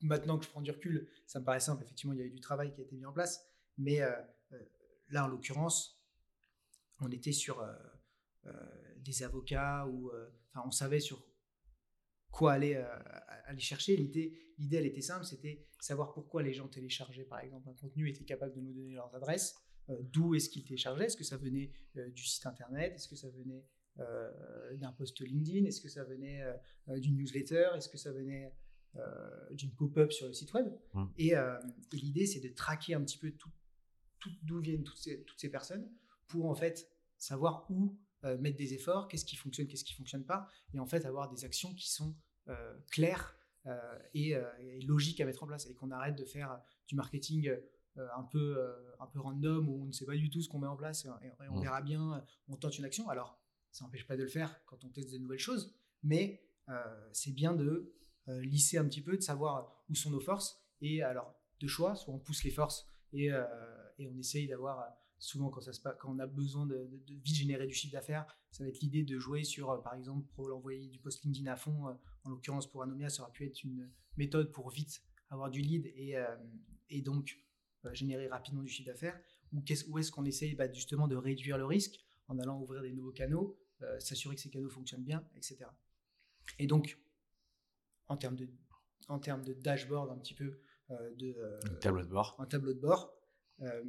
maintenant 0.02 0.38
que 0.38 0.46
je 0.46 0.50
prends 0.50 0.62
du 0.62 0.72
recul, 0.72 1.10
ça 1.28 1.40
me 1.40 1.46
paraît 1.46 1.60
simple, 1.60 1.84
effectivement 1.84 2.14
il 2.14 2.20
y 2.20 2.22
a 2.22 2.26
eu 2.26 2.32
du 2.32 2.42
travail 2.42 2.72
qui 2.74 2.82
a 2.82 2.84
été 2.84 2.96
mis 2.96 3.06
en 3.06 3.14
place, 3.14 3.44
mais 3.78 4.02
là 5.10 5.26
en 5.26 5.28
l'occurrence, 5.28 6.00
on 7.02 7.12
était 7.12 7.32
sur 7.32 7.62
euh, 7.62 7.74
euh, 8.46 8.52
des 8.98 9.24
avocats 9.24 9.88
ou 9.88 10.10
euh, 10.10 10.30
enfin 10.50 10.66
on 10.68 10.72
savait 10.72 11.00
sur 11.00 11.26
quoi 12.32 12.54
aller, 12.54 12.76
aller 13.46 13.60
chercher. 13.60 13.98
L'idée, 13.98 14.40
l'idée, 14.60 14.78
elle 14.78 14.86
était 14.86 15.02
simple, 15.02 15.26
c'était 15.26 15.66
savoir 15.80 16.14
pourquoi 16.14 16.44
les 16.44 16.54
gens 16.54 16.68
téléchargeaient, 16.68 17.26
par 17.26 17.40
exemple, 17.40 17.68
un 17.68 17.74
contenu, 17.74 18.08
étaient 18.08 18.24
capables 18.24 18.54
de 18.54 18.62
nous 18.62 18.72
donner 18.72 18.94
leurs 18.94 19.14
adresses, 19.16 19.56
d'où 19.88 20.36
est-ce 20.36 20.48
qu'ils 20.48 20.64
téléchargeaient, 20.64 21.06
est-ce 21.06 21.18
que 21.18 21.24
ça 21.24 21.38
venait 21.38 21.72
du 21.96 22.24
site 22.24 22.46
internet, 22.46 22.94
est-ce 22.94 23.08
que 23.08 23.16
ça 23.16 23.30
venait 23.32 23.66
d'un 24.76 24.92
post 24.92 25.20
LinkedIn, 25.22 25.66
est-ce 25.66 25.82
que 25.82 25.90
ça 25.90 26.04
venait 26.04 26.44
d'une 26.88 27.18
newsletter, 27.18 27.72
est-ce 27.76 27.90
que 27.90 27.98
ça 27.98 28.12
venait 28.12 28.54
d'une 29.52 29.72
pop-up 29.72 30.12
sur 30.12 30.28
le 30.28 30.34
site 30.34 30.54
web. 30.54 30.68
Mmh. 30.94 31.06
Et, 31.18 31.34
l'idée, 31.94 32.26
c'est 32.26 32.40
de 32.40 32.50
traquer 32.50 32.96
un 32.96 33.02
petit 33.02 33.18
peu 33.18 33.32
tout, 33.32 33.52
d'où 34.44 34.60
viennent 34.60 34.84
toutes 34.84 34.98
ces, 34.98 35.24
toutes 35.24 35.40
ces 35.40 35.50
personnes 35.50 35.90
pour 36.28 36.46
en 36.50 36.56
fait 36.56 36.90
savoir 37.18 37.66
où 37.70 37.98
euh, 38.26 38.38
mettre 38.38 38.58
des 38.58 38.74
efforts, 38.74 39.08
qu'est-ce 39.08 39.24
qui 39.24 39.38
fonctionne, 39.38 39.68
qu'est-ce 39.68 39.86
qui 39.86 39.94
fonctionne 39.94 40.26
pas, 40.26 40.50
et 40.74 40.80
en 40.80 40.86
fait 40.86 41.06
avoir 41.06 41.30
des 41.30 41.46
actions 41.46 41.74
qui 41.74 41.90
sont 41.90 42.18
euh, 42.50 42.78
claires 42.92 43.34
euh, 43.66 44.00
et, 44.14 44.36
logiques 44.86 45.22
à 45.22 45.26
mettre 45.26 45.44
en 45.44 45.48
place, 45.48 45.68
et 45.68 45.74
qu'on 45.74 45.92
arrête 45.92 46.18
de 46.18 46.26
faire 46.26 46.62
du 46.88 46.96
marketing 46.96 47.50
un 47.96 48.24
peu 48.24 48.58
un 49.00 49.08
peu 49.08 49.20
random 49.20 49.68
où 49.68 49.84
on 49.84 49.86
ne 49.86 49.92
sait 49.92 50.06
pas 50.06 50.16
du 50.16 50.30
tout 50.30 50.42
ce 50.42 50.48
qu'on 50.48 50.60
met 50.60 50.68
en 50.68 50.78
place 50.78 51.06
et, 51.06 51.10
on 51.50 51.60
verra 51.60 51.82
bien, 51.82 52.24
on 52.48 52.56
tente 52.56 52.78
une 52.78 52.86
action. 52.86 53.10
Alors 53.10 53.38
ça 53.72 53.84
n'empêche 53.84 54.08
pas 54.08 54.16
de 54.16 54.24
le 54.24 54.30
faire 54.30 54.64
quand 54.66 54.84
on 54.86 54.90
teste 54.90 55.12
de 55.12 55.18
nouvelles 55.18 55.40
choses, 55.40 55.76
mais 56.04 56.42
c'est 57.12 57.32
bien 57.32 57.54
de 57.54 57.94
lisser 58.42 58.78
un 58.78 58.86
petit 58.86 59.02
peu, 59.02 59.16
de 59.18 59.22
savoir 59.22 59.84
où 59.90 59.96
sont 59.96 60.12
nos 60.12 60.20
forces, 60.20 60.62
et 60.82 61.02
alors 61.02 61.36
de 61.60 61.68
choix, 61.68 61.96
soit 61.96 62.14
on 62.14 62.20
pousse 62.20 62.44
les 62.44 62.52
forces 62.52 62.88
et, 63.12 63.30
et 63.98 64.08
on 64.08 64.18
essaye 64.18 64.48
d'avoir 64.48 64.86
souvent 65.20 65.50
quand, 65.50 65.62
ça 65.62 65.74
se 65.74 65.82
quand 65.82 66.10
on 66.10 66.20
a 66.20 66.26
besoin 66.26 66.66
de, 66.66 66.90
vite 67.08 67.36
générer 67.36 67.68
du 67.68 67.74
chiffre 67.74 67.94
d'affaires, 67.94 68.26
ça 68.52 68.64
va 68.64 68.70
être 68.70 68.80
l'idée 68.80 69.04
de 69.04 69.20
jouer 69.20 69.44
sur, 69.44 69.70
euh, 69.70 69.78
par 69.82 69.94
exemple, 69.94 70.26
pour 70.34 70.48
l'envoyer 70.48 70.88
du 70.88 71.00
post 71.00 71.24
LinkedIn 71.24 71.52
à 71.52 71.56
fond. 71.56 71.88
Euh, 71.88 71.94
en 72.24 72.32
l'occurrence, 72.32 72.70
pour 72.70 72.82
Anomia, 72.82 73.10
ça 73.10 73.24
aurait 73.24 73.32
pu 73.32 73.46
être 73.46 73.64
une 73.64 73.92
méthode 74.18 74.52
pour 74.52 74.70
vite 74.70 75.02
avoir 75.30 75.50
du 75.50 75.62
lead 75.62 75.92
et, 75.96 76.18
euh, 76.18 76.36
et 76.90 77.02
donc 77.02 77.38
générer 77.94 78.28
rapidement 78.28 78.64
du 78.64 78.70
chiffre 78.70 78.90
d'affaires. 78.90 79.20
Ou 79.54 79.64
où 79.90 80.00
est-ce 80.00 80.12
qu'on 80.12 80.26
essaye 80.26 80.56
bah, 80.56 80.72
justement 80.72 81.08
de 81.08 81.16
réduire 81.16 81.58
le 81.58 81.66
risque 81.66 82.00
en 82.28 82.38
allant 82.40 82.60
ouvrir 82.60 82.82
des 82.82 82.92
nouveaux 82.92 83.12
canaux, 83.12 83.58
s'assurer 84.00 84.36
que 84.36 84.42
ces 84.42 84.50
canaux 84.50 84.70
fonctionnent 84.70 85.04
bien, 85.04 85.26
etc. 85.36 85.66
Et 86.60 86.68
donc, 86.68 87.00
en 88.10 88.18
termes 88.18 88.36
de, 88.36 88.50
en 89.08 89.20
termes 89.20 89.44
de 89.44 89.54
dashboard, 89.54 90.12
un 90.12 90.18
petit 90.18 90.36
peu 90.36 90.60
de... 91.18 91.36
tableau 91.80 92.04
de 92.04 92.10
bord. 92.10 92.36
Un 92.40 92.46
tableau 92.46 92.74
de 92.74 92.80
bord 92.80 93.20
euh, 93.62 93.84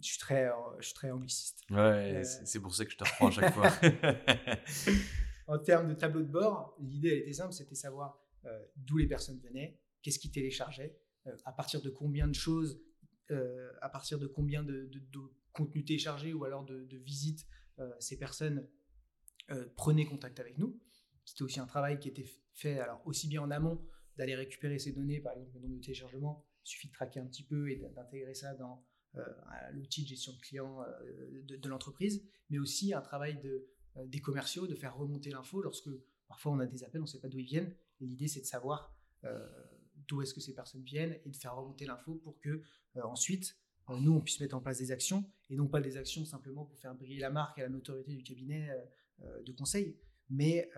je, 0.00 0.08
suis 0.08 0.18
très, 0.18 0.46
euh, 0.46 0.52
je 0.78 0.86
suis 0.86 0.94
très 0.94 1.10
angliciste. 1.10 1.60
Ouais, 1.70 2.16
euh, 2.16 2.24
c'est 2.44 2.60
pour 2.60 2.74
ça 2.74 2.84
que 2.84 2.92
je 2.92 2.96
te 2.96 3.04
reprends 3.04 3.28
à 3.28 3.30
chaque 3.30 3.52
fois. 3.52 3.70
en 5.46 5.58
termes 5.58 5.88
de 5.88 5.94
tableau 5.94 6.22
de 6.22 6.30
bord, 6.30 6.76
l'idée 6.80 7.08
elle 7.08 7.18
était 7.18 7.34
simple, 7.34 7.52
c'était 7.52 7.74
savoir 7.74 8.18
d'où 8.74 8.96
les 8.96 9.06
personnes 9.06 9.38
venaient, 9.38 9.78
qu'est-ce 10.02 10.18
qu'ils 10.18 10.32
téléchargeaient, 10.32 10.98
à 11.44 11.52
partir 11.52 11.80
de 11.80 11.90
combien 11.90 12.26
de 12.26 12.34
choses, 12.34 12.82
à 13.80 13.88
partir 13.88 14.18
de 14.18 14.26
combien 14.26 14.64
de, 14.64 14.86
de, 14.86 14.98
de 14.98 15.20
contenu 15.52 15.84
téléchargé 15.84 16.32
ou 16.32 16.44
alors 16.44 16.64
de, 16.64 16.96
visites 16.96 17.46
ces 18.00 18.18
personnes 18.18 18.68
prenaient 19.76 20.06
contact 20.06 20.40
avec 20.40 20.58
nous. 20.58 20.80
C'était 21.24 21.42
aussi 21.42 21.60
un 21.60 21.66
travail 21.66 22.00
qui 22.00 22.08
était 22.08 22.26
fait 22.54 22.78
alors 22.78 23.00
aussi 23.06 23.28
bien 23.28 23.42
en 23.42 23.50
amont 23.50 23.80
d'aller 24.16 24.34
récupérer 24.34 24.78
ces 24.78 24.92
données, 24.92 25.20
par 25.20 25.32
exemple 25.32 25.54
le 25.54 25.60
nombre 25.60 25.76
de 25.76 25.80
téléchargements, 25.80 26.44
il 26.64 26.68
suffit 26.68 26.88
de 26.88 26.92
traquer 26.92 27.20
un 27.20 27.26
petit 27.26 27.44
peu 27.44 27.70
et 27.70 27.76
d'intégrer 27.76 28.34
ça 28.34 28.54
dans 28.54 28.84
euh, 29.16 29.24
l'outil 29.72 30.04
de 30.04 30.08
gestion 30.08 30.32
de 30.32 30.40
clients 30.40 30.82
euh, 30.82 31.42
de, 31.44 31.68
l'entreprise, 31.68 32.24
mais 32.48 32.58
aussi 32.58 32.94
un 32.94 33.02
travail 33.02 33.38
de, 33.40 33.66
euh, 33.98 34.06
des 34.06 34.20
commerciaux, 34.20 34.66
de 34.66 34.74
faire 34.74 34.96
remonter 34.96 35.30
l'info 35.30 35.60
lorsque 35.60 35.90
parfois 36.28 36.52
on 36.52 36.60
a 36.60 36.66
des 36.66 36.82
appels, 36.82 37.00
on 37.00 37.04
ne 37.04 37.08
sait 37.08 37.20
pas 37.20 37.28
d'où 37.28 37.38
ils 37.38 37.44
viennent. 37.44 37.74
L'idée, 38.00 38.26
c'est 38.26 38.40
de 38.40 38.46
savoir 38.46 38.94
d'où 40.08 40.20
est-ce 40.22 40.34
que 40.34 40.40
ces 40.40 40.52
personnes 40.52 40.82
viennent 40.82 41.16
et 41.24 41.30
de 41.30 41.36
faire 41.36 41.54
remonter 41.54 41.84
l'info 41.84 42.16
pour 42.24 42.40
que 42.40 42.62
ensuite 43.04 43.56
nous 43.88 44.12
on 44.12 44.20
puisse 44.20 44.40
mettre 44.40 44.56
en 44.56 44.60
place 44.60 44.78
des 44.78 44.90
actions 44.90 45.24
et 45.48 45.54
non 45.54 45.68
pas 45.68 45.80
des 45.80 45.96
actions 45.96 46.24
simplement 46.24 46.64
pour 46.64 46.76
faire 46.80 46.92
briller 46.96 47.20
la 47.20 47.30
marque 47.30 47.58
et 47.58 47.60
la 47.60 47.68
notoriété 47.68 48.16
du 48.16 48.24
cabinet 48.24 48.68
de 49.20 49.52
conseil, 49.52 49.96
mais, 50.30 50.70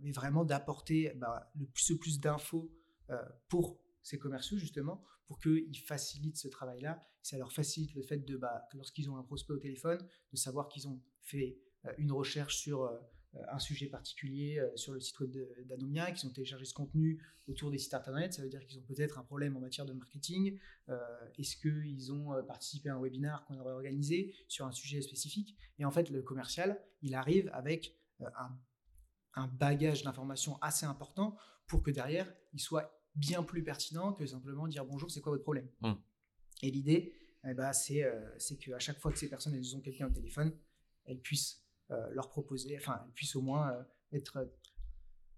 mais 0.00 0.12
vraiment 0.12 0.44
d'apporter 0.44 1.12
bah, 1.16 1.50
le 1.54 1.66
plus, 1.66 1.96
plus 1.98 2.20
d'infos 2.20 2.70
pour 3.48 3.78
ces 4.02 4.18
commerciaux 4.18 4.58
justement 4.58 5.02
pour 5.26 5.38
qu'ils 5.38 5.78
facilitent 5.78 6.36
ce 6.36 6.48
travail-là. 6.48 7.00
Ça 7.22 7.38
leur 7.38 7.52
facilite 7.52 7.94
le 7.94 8.02
fait 8.02 8.18
de, 8.18 8.36
bah, 8.36 8.68
lorsqu'ils 8.74 9.08
ont 9.10 9.16
un 9.16 9.22
prospect 9.22 9.54
au 9.54 9.58
téléphone, 9.58 9.98
de 10.32 10.36
savoir 10.36 10.68
qu'ils 10.68 10.88
ont 10.88 11.00
fait 11.22 11.58
une 11.98 12.12
recherche 12.12 12.56
sur 12.56 12.90
un 13.48 13.58
sujet 13.58 13.86
particulier 13.86 14.62
sur 14.74 14.92
le 14.92 15.00
site 15.00 15.18
web 15.20 15.34
d'Anomia, 15.64 16.12
qu'ils 16.12 16.28
ont 16.28 16.32
téléchargé 16.32 16.66
ce 16.66 16.74
contenu 16.74 17.22
autour 17.48 17.70
des 17.70 17.78
sites 17.78 17.94
internet. 17.94 18.34
Ça 18.34 18.42
veut 18.42 18.48
dire 18.48 18.64
qu'ils 18.66 18.78
ont 18.78 18.82
peut-être 18.82 19.18
un 19.18 19.22
problème 19.22 19.56
en 19.56 19.60
matière 19.60 19.86
de 19.86 19.92
marketing. 19.94 20.58
Est-ce 21.38 21.56
qu'ils 21.56 22.12
ont 22.12 22.42
participé 22.44 22.90
à 22.90 22.96
un 22.96 23.00
webinaire 23.00 23.44
qu'on 23.46 23.58
aurait 23.58 23.72
organisé 23.72 24.34
sur 24.48 24.66
un 24.66 24.72
sujet 24.72 25.00
spécifique? 25.00 25.56
Et 25.78 25.84
en 25.84 25.90
fait, 25.90 26.10
le 26.10 26.22
commercial, 26.22 26.78
il 27.00 27.14
arrive 27.14 27.48
avec 27.54 27.96
un, 28.20 28.58
un 29.34 29.46
bagage 29.46 30.02
d'informations 30.02 30.58
assez 30.60 30.86
important 30.86 31.36
pour 31.66 31.82
que 31.82 31.90
derrière, 31.90 32.32
il 32.52 32.60
soit 32.60 32.98
bien 33.14 33.42
plus 33.42 33.62
pertinent 33.62 34.12
que 34.12 34.26
simplement 34.26 34.66
dire 34.68 34.84
bonjour, 34.84 35.10
c'est 35.10 35.20
quoi 35.20 35.32
votre 35.32 35.44
problème 35.44 35.68
mmh. 35.80 35.92
Et 36.62 36.70
l'idée, 36.70 37.12
eh 37.44 37.54
ben, 37.54 37.72
c'est 37.72 38.04
euh, 38.04 38.38
qu'à 38.60 38.78
chaque 38.78 38.98
fois 38.98 39.12
que 39.12 39.18
ces 39.18 39.28
personnes 39.28 39.54
elles 39.54 39.76
ont 39.76 39.80
quelqu'un 39.80 40.06
au 40.06 40.12
téléphone, 40.12 40.56
elles 41.04 41.20
puissent 41.20 41.64
euh, 41.90 42.08
leur 42.10 42.28
proposer, 42.28 42.76
enfin, 42.76 43.02
elles 43.04 43.12
puissent 43.12 43.34
au 43.34 43.42
moins 43.42 43.72
euh, 43.72 43.82
être 44.12 44.48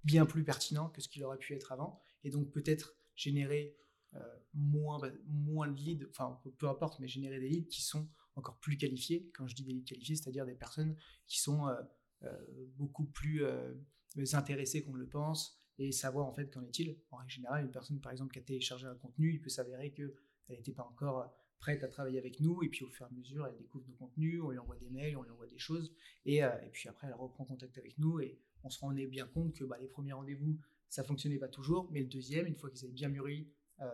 bien 0.04 0.26
plus 0.26 0.44
pertinent 0.44 0.90
que 0.90 1.00
ce 1.00 1.08
qu'il 1.08 1.24
aurait 1.24 1.38
pu 1.38 1.54
être 1.54 1.72
avant, 1.72 1.98
et 2.22 2.30
donc 2.30 2.50
peut-être 2.50 2.94
générer 3.14 3.76
moins, 4.52 5.00
moins 5.26 5.66
de 5.66 5.76
leads, 5.76 6.06
enfin 6.10 6.40
peu 6.58 6.68
importe, 6.68 7.00
mais 7.00 7.08
générer 7.08 7.40
des 7.40 7.48
leads 7.48 7.68
qui 7.68 7.82
sont 7.82 8.08
encore 8.36 8.60
plus 8.60 8.76
qualifiés. 8.76 9.28
Quand 9.34 9.48
je 9.48 9.56
dis 9.56 9.64
des 9.64 9.72
leads 9.72 9.88
qualifiés, 9.88 10.14
c'est-à-dire 10.14 10.46
des 10.46 10.54
personnes 10.54 10.94
qui 11.26 11.40
sont 11.40 11.66
beaucoup 12.76 13.04
plus 13.04 13.44
intéressées 14.32 14.84
qu'on 14.84 14.92
ne 14.92 14.98
le 14.98 15.08
pense, 15.08 15.60
et 15.78 15.92
savoir 15.92 16.26
en 16.26 16.32
fait 16.32 16.52
qu'en 16.52 16.62
est-il. 16.62 16.96
En 17.10 17.16
règle 17.16 17.30
générale, 17.30 17.64
une 17.64 17.72
personne 17.72 18.00
par 18.00 18.12
exemple 18.12 18.32
qui 18.32 18.38
a 18.38 18.42
téléchargé 18.42 18.86
un 18.86 18.94
contenu, 18.94 19.32
il 19.32 19.40
peut 19.40 19.50
s'avérer 19.50 19.92
qu'elle 19.92 20.12
n'était 20.48 20.72
pas 20.72 20.84
encore 20.84 21.32
prête 21.58 21.82
à 21.82 21.88
travailler 21.88 22.18
avec 22.18 22.40
nous, 22.40 22.62
et 22.62 22.68
puis 22.68 22.84
au 22.84 22.90
fur 22.90 23.06
et 23.06 23.08
à 23.08 23.12
mesure, 23.12 23.46
elle 23.46 23.56
découvre 23.56 23.86
nos 23.88 23.94
contenus, 23.94 24.42
on 24.42 24.50
lui 24.50 24.58
envoie 24.58 24.76
des 24.76 24.90
mails, 24.90 25.16
on 25.16 25.22
lui 25.22 25.30
envoie 25.30 25.46
des 25.46 25.58
choses, 25.58 25.94
et, 26.26 26.44
euh, 26.44 26.50
et 26.62 26.68
puis 26.68 26.88
après, 26.90 27.06
elle 27.06 27.14
reprend 27.14 27.44
contact 27.44 27.78
avec 27.78 27.96
nous, 27.98 28.20
et 28.20 28.38
on 28.64 28.70
se 28.70 28.78
rend 28.80 28.92
bien 28.92 29.26
compte 29.26 29.54
que 29.54 29.64
bah, 29.64 29.78
les 29.80 29.88
premiers 29.88 30.12
rendez-vous, 30.12 30.58
ça 30.90 31.04
fonctionnait 31.04 31.38
pas 31.38 31.48
toujours, 31.48 31.88
mais 31.90 32.00
le 32.00 32.06
deuxième, 32.06 32.46
une 32.46 32.56
fois 32.56 32.70
qu'ils 32.70 32.84
avaient 32.84 32.94
bien 32.94 33.08
mûri 33.08 33.48
euh, 33.80 33.88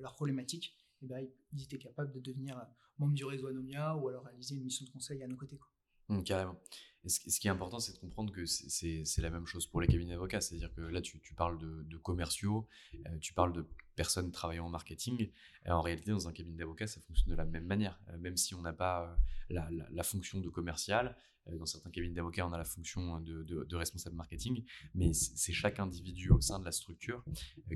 leur 0.00 0.14
problématique, 0.14 0.76
et 1.00 1.04
eh 1.04 1.06
ben, 1.06 1.28
ils 1.52 1.62
étaient 1.62 1.78
capables 1.78 2.10
de 2.10 2.20
devenir 2.20 2.60
membre 2.98 3.14
du 3.14 3.24
réseau 3.24 3.46
Anomia 3.46 3.96
ou 3.96 4.08
alors 4.08 4.24
réaliser 4.24 4.54
une 4.54 4.64
mission 4.64 4.84
de 4.86 4.90
conseil 4.90 5.22
à 5.22 5.28
nos 5.28 5.36
côtés. 5.36 5.60
Mmh, 6.08 6.22
carrément. 6.22 6.58
Ce, 7.06 7.40
qui 7.40 7.46
est 7.46 7.50
important, 7.50 7.78
c'est 7.78 7.92
de 7.92 7.98
comprendre 7.98 8.32
que 8.32 8.46
c'est 8.46 9.18
la 9.18 9.30
même 9.30 9.46
chose 9.46 9.66
pour 9.66 9.80
les 9.80 9.86
cabinets 9.86 10.14
d'avocats. 10.14 10.40
C'est-à-dire 10.40 10.72
que 10.74 10.80
là, 10.80 11.00
tu, 11.00 11.20
parles 11.36 11.58
de, 11.58 11.96
commerciaux, 11.98 12.66
euh, 12.94 13.18
tu 13.20 13.32
parles 13.32 13.52
de 13.52 13.66
personnes 13.94 14.30
travaillant 14.32 14.66
en 14.66 14.70
marketing. 14.70 15.30
Et 15.64 15.70
en 15.70 15.80
réalité, 15.80 16.10
dans 16.10 16.28
un 16.28 16.32
cabinet 16.32 16.56
d'avocats, 16.56 16.86
ça 16.86 17.00
fonctionne 17.00 17.30
de 17.30 17.36
la 17.36 17.44
même 17.44 17.64
manière. 17.64 18.00
Euh, 18.08 18.18
même 18.18 18.36
si 18.36 18.54
on 18.54 18.62
n'a 18.62 18.72
pas 18.72 19.16
euh, 19.50 19.60
la, 19.90 20.02
fonction 20.02 20.40
de 20.40 20.48
commercial, 20.48 21.16
dans 21.52 21.66
certains 21.66 21.90
cabinets 21.90 22.14
d'avocats, 22.14 22.44
on 22.44 22.52
a 22.52 22.58
la 22.58 22.64
fonction 22.64 23.20
de, 23.20 23.76
responsable 23.76 24.16
marketing, 24.16 24.64
mais 24.94 25.12
c'est 25.12 25.52
chaque 25.52 25.78
individu 25.78 26.30
au 26.30 26.40
sein 26.40 26.58
de 26.58 26.64
la 26.64 26.72
structure 26.72 27.24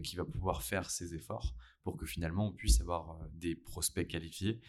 qui 0.03 0.17
va 0.17 0.25
pouvoir 0.25 0.65
faire 0.65 0.91
ses 0.91 1.15
efforts 1.15 1.55
pour 1.85 1.97
que 1.97 2.05
finalement 2.05 2.49
on 2.49 2.53
puisse 2.53 2.81
avoir 2.81 3.21
des 3.33 3.55
prospects 3.55 4.09
qualifiés 4.09 4.61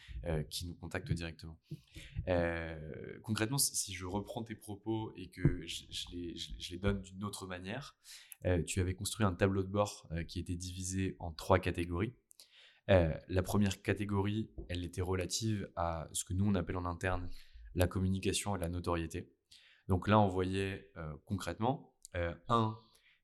qui 0.52 0.68
nous 0.68 0.76
contactent 0.76 1.12
directement. 1.12 1.58
concrètement, 3.24 3.58
si 3.58 3.94
je 3.94 4.06
reprends 4.06 4.44
tes 4.44 4.51
propos 4.56 5.14
et 5.16 5.30
que 5.30 5.66
je, 5.66 5.84
les, 6.12 6.78
donne 6.78 7.02
d'une 7.02 7.24
autre 7.24 7.48
manière, 7.48 7.96
tu 8.66 8.80
avais 8.80 8.94
construit 8.94 9.26
un 9.26 9.34
tableau 9.34 9.64
de 9.64 9.70
bord 9.70 10.10
qui 10.28 10.40
était 10.40 10.56
divisé 10.56 11.16
en 11.20 11.32
trois 11.32 11.60
catégories. 11.60 12.14
la 12.88 13.44
première 13.44 13.82
catégorie, 13.82 14.50
elle 14.70 14.84
était 14.84 15.02
relative 15.02 15.70
à 15.76 16.08
ce 16.12 16.26
que 16.26 16.34
nous 16.34 16.46
on 16.46 16.56
appelle 16.56 16.78
en 16.78 16.86
interne 16.86 17.30
la 17.76 17.88
communication 17.88 18.56
et 18.56 18.60
la 18.60 18.70
notoriété. 18.70 19.32
Donc 19.88 20.08
là, 20.08 20.20
on 20.20 20.28
voyait 20.28 20.90
euh, 20.98 21.14
concrètement, 21.26 21.94
euh, 22.16 22.34
un, 22.48 22.78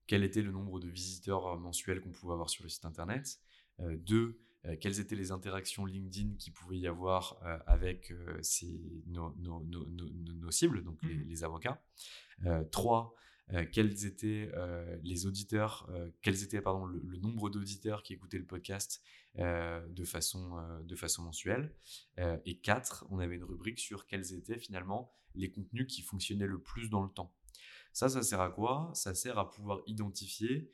quel 0.06 0.24
était 0.24 0.42
le 0.42 0.52
nombre 0.52 0.80
de 0.80 0.88
visiteurs 0.90 1.48
euh, 1.48 1.58
mensuels 1.58 2.02
qu'on 2.02 2.12
pouvait 2.12 2.34
avoir 2.34 2.50
sur 2.50 2.64
le 2.64 2.70
site 2.70 2.86
internet, 2.86 3.40
deux, 3.80 4.42
quelles 4.80 5.00
étaient 5.00 5.16
les 5.16 5.32
interactions 5.32 5.86
LinkedIn 5.86 6.36
qui 6.38 6.52
pouvait 6.52 6.78
y 6.78 6.88
avoir 6.88 7.40
avec 7.68 8.14
nos, 9.08 9.34
cibles, 10.52 10.84
donc 10.84 11.02
les, 11.04 11.16
mmh 11.16 11.44
avocats, 11.44 11.82
trois, 12.72 13.16
quels 13.72 14.06
étaient 14.06 14.52
les 15.04 15.26
auditeurs, 15.26 15.90
quels 16.22 16.44
étaient 16.44 16.62
pardon, 16.62 16.86
le 16.86 17.18
nombre 17.18 17.50
d'auditeurs 17.50 18.04
qui 18.04 18.14
écoutaient 18.14 18.40
le 18.40 18.46
podcast 18.46 19.02
euh, 19.40 19.86
de, 19.90 20.04
façon, 20.04 20.58
euh, 20.58 20.82
de 20.82 20.96
façon 20.96 21.22
mensuelle. 21.22 21.72
Euh, 22.18 22.40
et 22.48 22.58
quatre, 22.58 23.06
on 23.12 23.20
avait 23.20 23.36
une 23.36 23.44
rubrique 23.44 23.78
sur 23.78 24.08
quels 24.08 24.34
étaient 24.34 24.58
finalement 24.58 25.12
les 25.36 25.52
contenus 25.52 25.86
qui 25.86 26.02
fonctionnaient 26.02 26.48
le 26.48 26.60
plus 26.60 26.90
dans 26.90 27.04
le 27.04 27.10
temps. 27.10 27.32
Ça, 27.94 28.10
ça 28.10 28.24
sert 28.24 28.42
à 28.42 28.50
quoi? 28.50 28.90
Ça 28.96 29.14
sert 29.14 29.38
à 29.38 29.52
pouvoir 29.52 29.82
identifier 29.86 30.72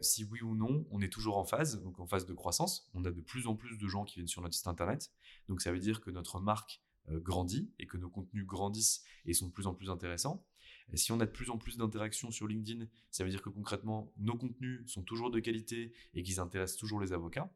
si 0.00 0.24
oui 0.24 0.42
ou 0.42 0.54
non 0.54 0.86
on 0.90 1.00
est 1.00 1.12
toujours 1.12 1.38
en 1.38 1.44
phase, 1.44 1.82
donc 1.82 2.00
en 2.00 2.06
phase 2.06 2.26
de 2.26 2.34
croissance. 2.34 2.88
On 2.94 3.04
a 3.04 3.10
de 3.10 3.20
plus 3.20 3.46
en 3.46 3.54
plus 3.54 3.78
de 3.78 3.88
gens 3.88 4.04
qui 4.04 4.16
viennent 4.16 4.28
sur 4.28 4.42
notre 4.42 4.54
site 4.54 4.66
internet. 4.66 5.10
Donc 5.48 5.60
ça 5.60 5.72
veut 5.72 5.78
dire 5.78 6.00
que 6.00 6.10
notre 6.10 6.40
marque 6.40 6.82
grandit 7.08 7.72
et 7.78 7.86
que 7.86 7.96
nos 7.96 8.08
contenus 8.08 8.46
grandissent 8.46 9.04
et 9.24 9.34
sont 9.34 9.48
de 9.48 9.52
plus 9.52 9.66
en 9.66 9.74
plus 9.74 9.90
intéressants. 9.90 10.46
Si 10.94 11.12
on 11.12 11.20
a 11.20 11.26
de 11.26 11.30
plus 11.30 11.50
en 11.50 11.58
plus 11.58 11.76
d'interactions 11.76 12.30
sur 12.30 12.46
LinkedIn, 12.46 12.86
ça 13.10 13.24
veut 13.24 13.30
dire 13.30 13.42
que 13.42 13.48
concrètement 13.48 14.12
nos 14.18 14.36
contenus 14.36 14.82
sont 14.90 15.02
toujours 15.02 15.30
de 15.30 15.40
qualité 15.40 15.92
et 16.14 16.22
qu'ils 16.22 16.40
intéressent 16.40 16.78
toujours 16.78 17.00
les 17.00 17.12
avocats. 17.12 17.52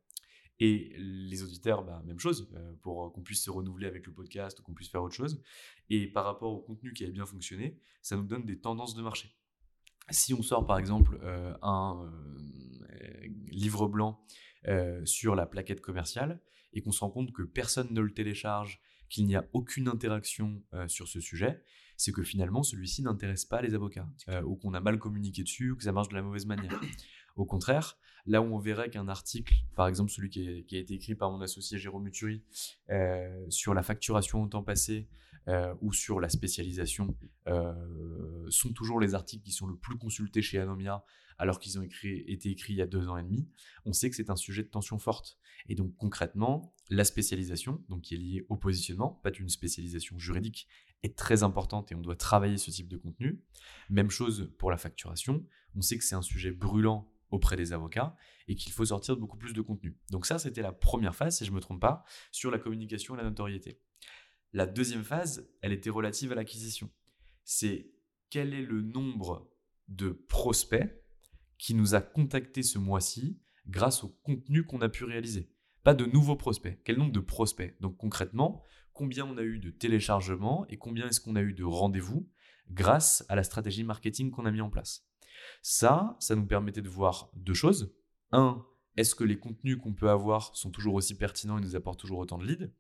Et 0.59 0.95
les 0.97 1.43
auditeurs, 1.43 1.85
bah, 1.85 2.03
même 2.07 2.19
chose, 2.19 2.49
euh, 2.55 2.73
pour 2.81 3.13
qu'on 3.13 3.23
puisse 3.23 3.43
se 3.43 3.51
renouveler 3.51 3.87
avec 3.87 4.07
le 4.07 4.13
podcast, 4.13 4.63
qu'on 4.63 4.73
puisse 4.73 4.89
faire 4.89 5.03
autre 5.03 5.15
chose. 5.15 5.43
Et 5.91 6.07
par 6.07 6.25
rapport 6.25 6.51
au 6.51 6.61
contenu 6.61 6.95
qui 6.95 7.05
a 7.05 7.11
bien 7.11 7.27
fonctionné, 7.27 7.79
ça 8.01 8.17
nous 8.17 8.25
donne 8.25 8.47
des 8.47 8.59
tendances 8.59 8.95
de 8.95 9.03
marché. 9.03 9.37
Si 10.11 10.35
on 10.35 10.43
sort 10.43 10.67
par 10.67 10.79
exemple 10.79 11.19
euh, 11.23 11.55
un 11.63 12.09
euh, 12.91 13.27
livre 13.49 13.89
blanc 13.89 14.21
sur 15.05 15.37
la 15.37 15.47
plaquette 15.47 15.81
commerciale 15.81 16.41
et 16.73 16.83
qu'on 16.83 16.91
se 16.91 16.99
rend 16.99 17.11
compte 17.11 17.33
que 17.33 17.43
personne 17.43 17.87
ne 17.93 18.01
le 18.01 18.13
télécharge, 18.13 18.81
qu'il 19.09 19.25
n'y 19.25 19.37
a 19.37 19.45
aucune 19.53 19.87
interaction 19.87 20.61
sur 20.89 21.07
ce 21.07 21.21
sujet, 21.21 21.63
c'est 21.97 22.11
que 22.11 22.25
finalement 22.25 22.65
celui-ci 22.65 23.03
n'intéresse 23.03 23.45
pas 23.45 23.63
les 23.63 23.75
avocats, 23.75 24.09
ou 24.45 24.57
qu'on 24.57 24.75
a 24.75 24.81
mal 24.81 24.99
communiqué 24.99 25.45
dessus, 25.45 25.71
ou 25.71 25.77
que 25.77 25.85
ça 25.85 25.93
marche 25.93 26.09
de 26.09 26.15
la 26.15 26.23
mauvaise 26.23 26.47
manière. 26.47 26.81
Au 27.37 27.45
contraire, 27.45 27.97
là 28.27 28.43
où 28.43 28.55
on 28.55 28.59
verrait 28.59 28.91
qu'un 28.91 29.09
article, 29.09 29.55
par 29.75 29.87
exemple 29.89 30.11
celui 30.11 30.31
qui, 30.31 30.41
a 30.77 30.79
été 30.79 30.95
écrit 30.95 31.15
par 31.15 31.31
mon 31.31 31.41
associé 31.41 31.79
Jérôme 31.79 32.07
Uturi, 32.07 32.43
euh, 32.91 33.47
sur 33.49 33.75
la 33.75 33.83
facturation 33.83 34.43
au 34.43 34.49
temps 34.49 34.63
passé 34.63 35.09
euh, 35.49 35.75
ou 35.81 35.93
sur 35.93 36.21
la 36.21 36.29
spécialisation, 36.29 37.17
euh, 37.49 37.73
sont 38.49 38.73
toujours 38.73 39.01
les 39.01 39.15
articles 39.15 39.45
qui 39.45 39.53
sont 39.53 39.67
le 39.67 39.77
plus 39.77 39.97
consultés 39.97 40.43
chez 40.43 40.59
Anomia, 40.59 41.05
alors 41.39 41.59
qu'ils 41.59 41.79
ont 41.79 41.83
été 41.83 42.51
écrits 42.51 42.73
il 42.73 42.77
y 42.77 42.83
a 42.83 42.87
deux 42.87 43.09
ans 43.09 43.17
et 43.17 43.23
demi, 43.23 43.49
on 43.85 43.93
sait 43.93 44.09
que 44.09 44.17
c'est 44.17 44.31
un 44.31 44.37
sujet 44.37 44.63
de 44.63 44.69
tension 44.69 44.99
forte. 44.99 45.39
Et 45.69 45.75
donc 45.75 45.95
concrètement, 45.97 46.75
la 46.89 47.05
spécialisation, 47.05 47.85
donc 47.89 48.03
qui 48.03 48.15
est 48.15 48.19
liée 48.19 48.47
au 48.49 48.57
positionnement, 48.57 49.21
pas 49.23 49.31
une 49.33 49.49
spécialisation 49.49 50.19
juridique, 50.19 50.67
est 51.03 51.17
très 51.17 51.43
importante 51.43 51.93
et 51.93 51.95
on 51.95 52.01
doit 52.01 52.17
travailler 52.17 52.59
ce 52.59 52.71
type 52.71 52.89
de 52.89 52.97
contenu. 52.97 53.43
Même 53.91 54.11
chose 54.11 54.51
pour 54.59 54.71
la 54.71 54.77
facturation. 54.77 55.45
On 55.75 55.83
sait 55.83 55.99
que 55.99 56.05
c'est 56.05 56.15
un 56.15 56.23
sujet 56.23 56.53
brûlant 56.53 57.11
auprès 57.31 57.57
des 57.57 57.73
avocats 57.73 58.17
et 58.49 58.55
qu'il 58.55 58.73
faut 58.73 58.87
sortir 58.87 59.17
beaucoup 59.17 59.37
plus 59.37 59.53
de 59.53 59.61
contenu. 59.61 59.97
Donc 60.11 60.27
ça, 60.27 60.39
c'était 60.39 60.63
la 60.63 60.73
première 60.73 61.15
phase, 61.15 61.39
si 61.39 61.45
je 61.45 61.51
ne 61.51 61.57
me 61.57 61.61
trompe 61.61 61.81
pas, 61.81 62.05
sur 62.31 62.51
la 62.51 62.59
communication 62.59 63.15
et 63.15 63.19
la 63.19 63.25
notoriété. 63.25 63.81
La 64.57 64.65
deuxième 64.65 65.05
phase, 65.05 65.47
elle 65.61 65.75
était 65.75 65.91
relative 65.91 66.33
à 66.33 66.35
l'acquisition. 66.35 66.89
C'est 67.45 67.91
quel 68.31 68.55
est 68.55 68.63
le 68.63 68.81
nombre 68.81 69.53
de 69.89 70.09
prospects 70.09 70.91
qui 71.59 71.75
nous 71.75 71.95
a 71.95 72.01
contactés 72.01 72.63
ce 72.63 72.79
mois-ci 72.79 73.39
grâce 73.67 74.03
au 74.03 74.09
contenu 74.23 74.65
qu'on 74.65 74.81
a 74.81 74.89
pu 74.89 75.05
réaliser? 75.05 75.53
Pas 75.83 75.93
de 75.93 76.07
nouveaux 76.07 76.37
prospects, 76.37 76.81
quel 76.85 76.97
nombre 76.97 77.13
de 77.13 77.21
prospects? 77.21 77.77
Donc 77.83 77.99
concrètement, 77.99 78.63
combien 78.95 79.27
on 79.27 79.37
a 79.37 79.43
eu 79.43 79.59
de 79.59 79.69
téléchargements 79.69 80.67
et 80.71 80.79
combien 80.79 81.07
est-ce 81.07 81.21
qu'on 81.21 81.37
a 81.37 81.43
eu 81.43 81.53
de 81.53 81.65
rendez-vous 81.65 82.27
grâce 82.71 83.27
à 83.29 83.37
la 83.37 83.43
stratégie 83.43 83.85
marketing 83.85 84.31
qu'on 84.31 84.47
a 84.47 84.51
mis 84.51 84.63
en 84.63 84.71
place? 84.71 85.07
Ça, 85.61 86.17
ça 86.19 86.35
nous 86.35 86.47
permettait 86.47 86.81
de 86.81 86.89
voir 86.89 87.31
deux 87.35 87.53
choses. 87.53 87.95
Un, 88.33 88.65
est-ce 88.97 89.15
que 89.15 89.25
les 89.25 89.39
contenus 89.39 89.77
qu'on 89.77 89.93
peut 89.93 90.09
avoir 90.09 90.57
sont 90.57 90.71
toujours 90.71 90.95
aussi 90.95 91.15
pertinents 91.15 91.59
et 91.59 91.61
nous 91.61 91.77
apportent 91.77 92.01
toujours 92.01 92.21
autant 92.21 92.39
de 92.39 92.47
leads? 92.47 92.71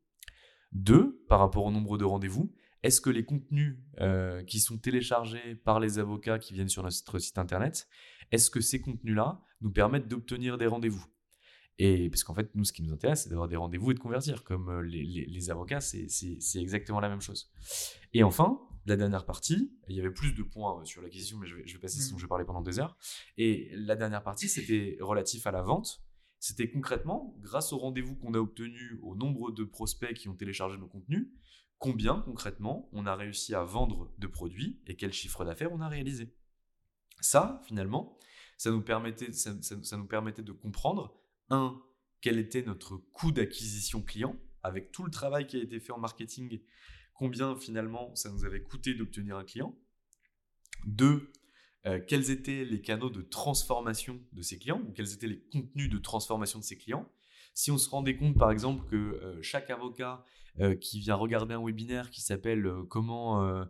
Deux, 0.76 1.24
par 1.26 1.38
rapport 1.38 1.64
au 1.64 1.70
nombre 1.70 1.96
de 1.96 2.04
rendez-vous, 2.04 2.52
est-ce 2.82 3.00
que 3.00 3.08
les 3.08 3.24
contenus 3.24 3.78
euh, 4.00 4.44
qui 4.44 4.60
sont 4.60 4.76
téléchargés 4.76 5.54
par 5.54 5.80
les 5.80 5.98
avocats 5.98 6.38
qui 6.38 6.52
viennent 6.52 6.68
sur 6.68 6.82
notre 6.82 7.18
site 7.18 7.38
internet, 7.38 7.88
est-ce 8.30 8.50
que 8.50 8.60
ces 8.60 8.82
contenus-là 8.82 9.40
nous 9.62 9.70
permettent 9.70 10.06
d'obtenir 10.06 10.58
des 10.58 10.66
rendez-vous? 10.66 11.06
Et 11.78 12.10
parce 12.10 12.24
qu'en 12.24 12.34
fait, 12.34 12.54
nous, 12.54 12.64
ce 12.64 12.74
qui 12.74 12.82
nous 12.82 12.92
intéresse, 12.92 13.22
c'est 13.22 13.30
d'avoir 13.30 13.48
des 13.48 13.56
rendez-vous 13.56 13.90
et 13.90 13.94
de 13.94 13.98
convertir. 13.98 14.44
Comme 14.44 14.82
les, 14.82 15.26
les 15.26 15.50
avocats, 15.50 15.80
c'est 15.80 16.08
exactement 16.56 17.00
la 17.00 17.08
même 17.08 17.22
chose. 17.22 17.50
Et 18.12 18.22
enfin, 18.22 18.60
la 18.84 18.96
dernière 18.96 19.24
partie, 19.24 19.72
il 19.88 19.96
y 19.96 20.00
avait 20.00 20.10
plus 20.10 20.34
de 20.34 20.42
points 20.42 20.84
sur 20.84 21.00
l'acquisition, 21.00 21.38
mais 21.38 21.46
je 21.46 21.56
vais, 21.56 21.66
je 21.66 21.72
vais 21.72 21.80
passer, 21.80 22.00
sinon 22.00 22.16
mmh. 22.16 22.18
je 22.18 22.24
vais 22.24 22.28
parler 22.28 22.44
pendant 22.44 22.60
des 22.60 22.78
heures. 22.78 22.98
Et 23.38 23.70
la 23.72 23.96
dernière 23.96 24.22
partie, 24.22 24.48
c'était 24.48 24.98
relatif 25.00 25.46
à 25.46 25.52
la 25.52 25.62
vente. 25.62 26.02
C'était 26.38 26.70
concrètement, 26.70 27.34
grâce 27.40 27.72
au 27.72 27.78
rendez-vous 27.78 28.14
qu'on 28.14 28.34
a 28.34 28.38
obtenu, 28.38 28.98
au 29.02 29.14
nombre 29.14 29.50
de 29.50 29.64
prospects 29.64 30.14
qui 30.14 30.28
ont 30.28 30.36
téléchargé 30.36 30.76
nos 30.78 30.88
contenus, 30.88 31.28
combien 31.78 32.20
concrètement 32.20 32.88
on 32.92 33.06
a 33.06 33.14
réussi 33.14 33.54
à 33.54 33.62
vendre 33.64 34.12
de 34.18 34.26
produits 34.26 34.80
et 34.86 34.96
quel 34.96 35.12
chiffre 35.12 35.44
d'affaires 35.44 35.72
on 35.72 35.80
a 35.80 35.88
réalisé. 35.88 36.34
Ça, 37.20 37.60
finalement, 37.66 38.18
ça 38.58 38.70
nous 38.70 38.82
permettait, 38.82 39.32
ça, 39.32 39.52
nous 39.96 40.06
permettait 40.06 40.42
de 40.42 40.52
comprendre, 40.52 41.18
un, 41.50 41.80
quel 42.20 42.38
était 42.38 42.62
notre 42.62 42.96
coût 42.96 43.32
d'acquisition 43.32 44.02
client, 44.02 44.36
avec 44.62 44.92
tout 44.92 45.04
le 45.04 45.10
travail 45.10 45.46
qui 45.46 45.56
a 45.56 45.62
été 45.62 45.80
fait 45.80 45.92
en 45.92 45.98
marketing 45.98 46.60
combien 47.14 47.56
finalement 47.56 48.14
ça 48.14 48.30
nous 48.30 48.44
avait 48.44 48.62
coûté 48.62 48.94
d'obtenir 48.94 49.36
un 49.36 49.44
client. 49.44 49.74
Deux, 50.86 51.32
euh, 51.86 52.00
quels 52.04 52.30
étaient 52.30 52.64
les 52.64 52.80
canaux 52.80 53.10
de 53.10 53.22
transformation 53.22 54.20
de 54.32 54.42
ces 54.42 54.58
clients 54.58 54.82
ou 54.86 54.92
quels 54.92 55.12
étaient 55.12 55.28
les 55.28 55.40
contenus 55.52 55.88
de 55.88 55.98
transformation 55.98 56.58
de 56.58 56.64
ces 56.64 56.76
clients? 56.76 57.08
Si 57.54 57.70
on 57.70 57.78
se 57.78 57.88
rendait 57.88 58.16
compte 58.16 58.36
par 58.36 58.50
exemple 58.50 58.86
que 58.86 58.96
euh, 58.96 59.40
chaque 59.40 59.70
avocat 59.70 60.24
euh, 60.58 60.74
qui 60.74 60.98
vient 60.98 61.14
regarder 61.14 61.54
un 61.54 61.64
webinaire 61.64 62.10
qui 62.10 62.22
s'appelle 62.22 62.70
Comment 62.88 63.64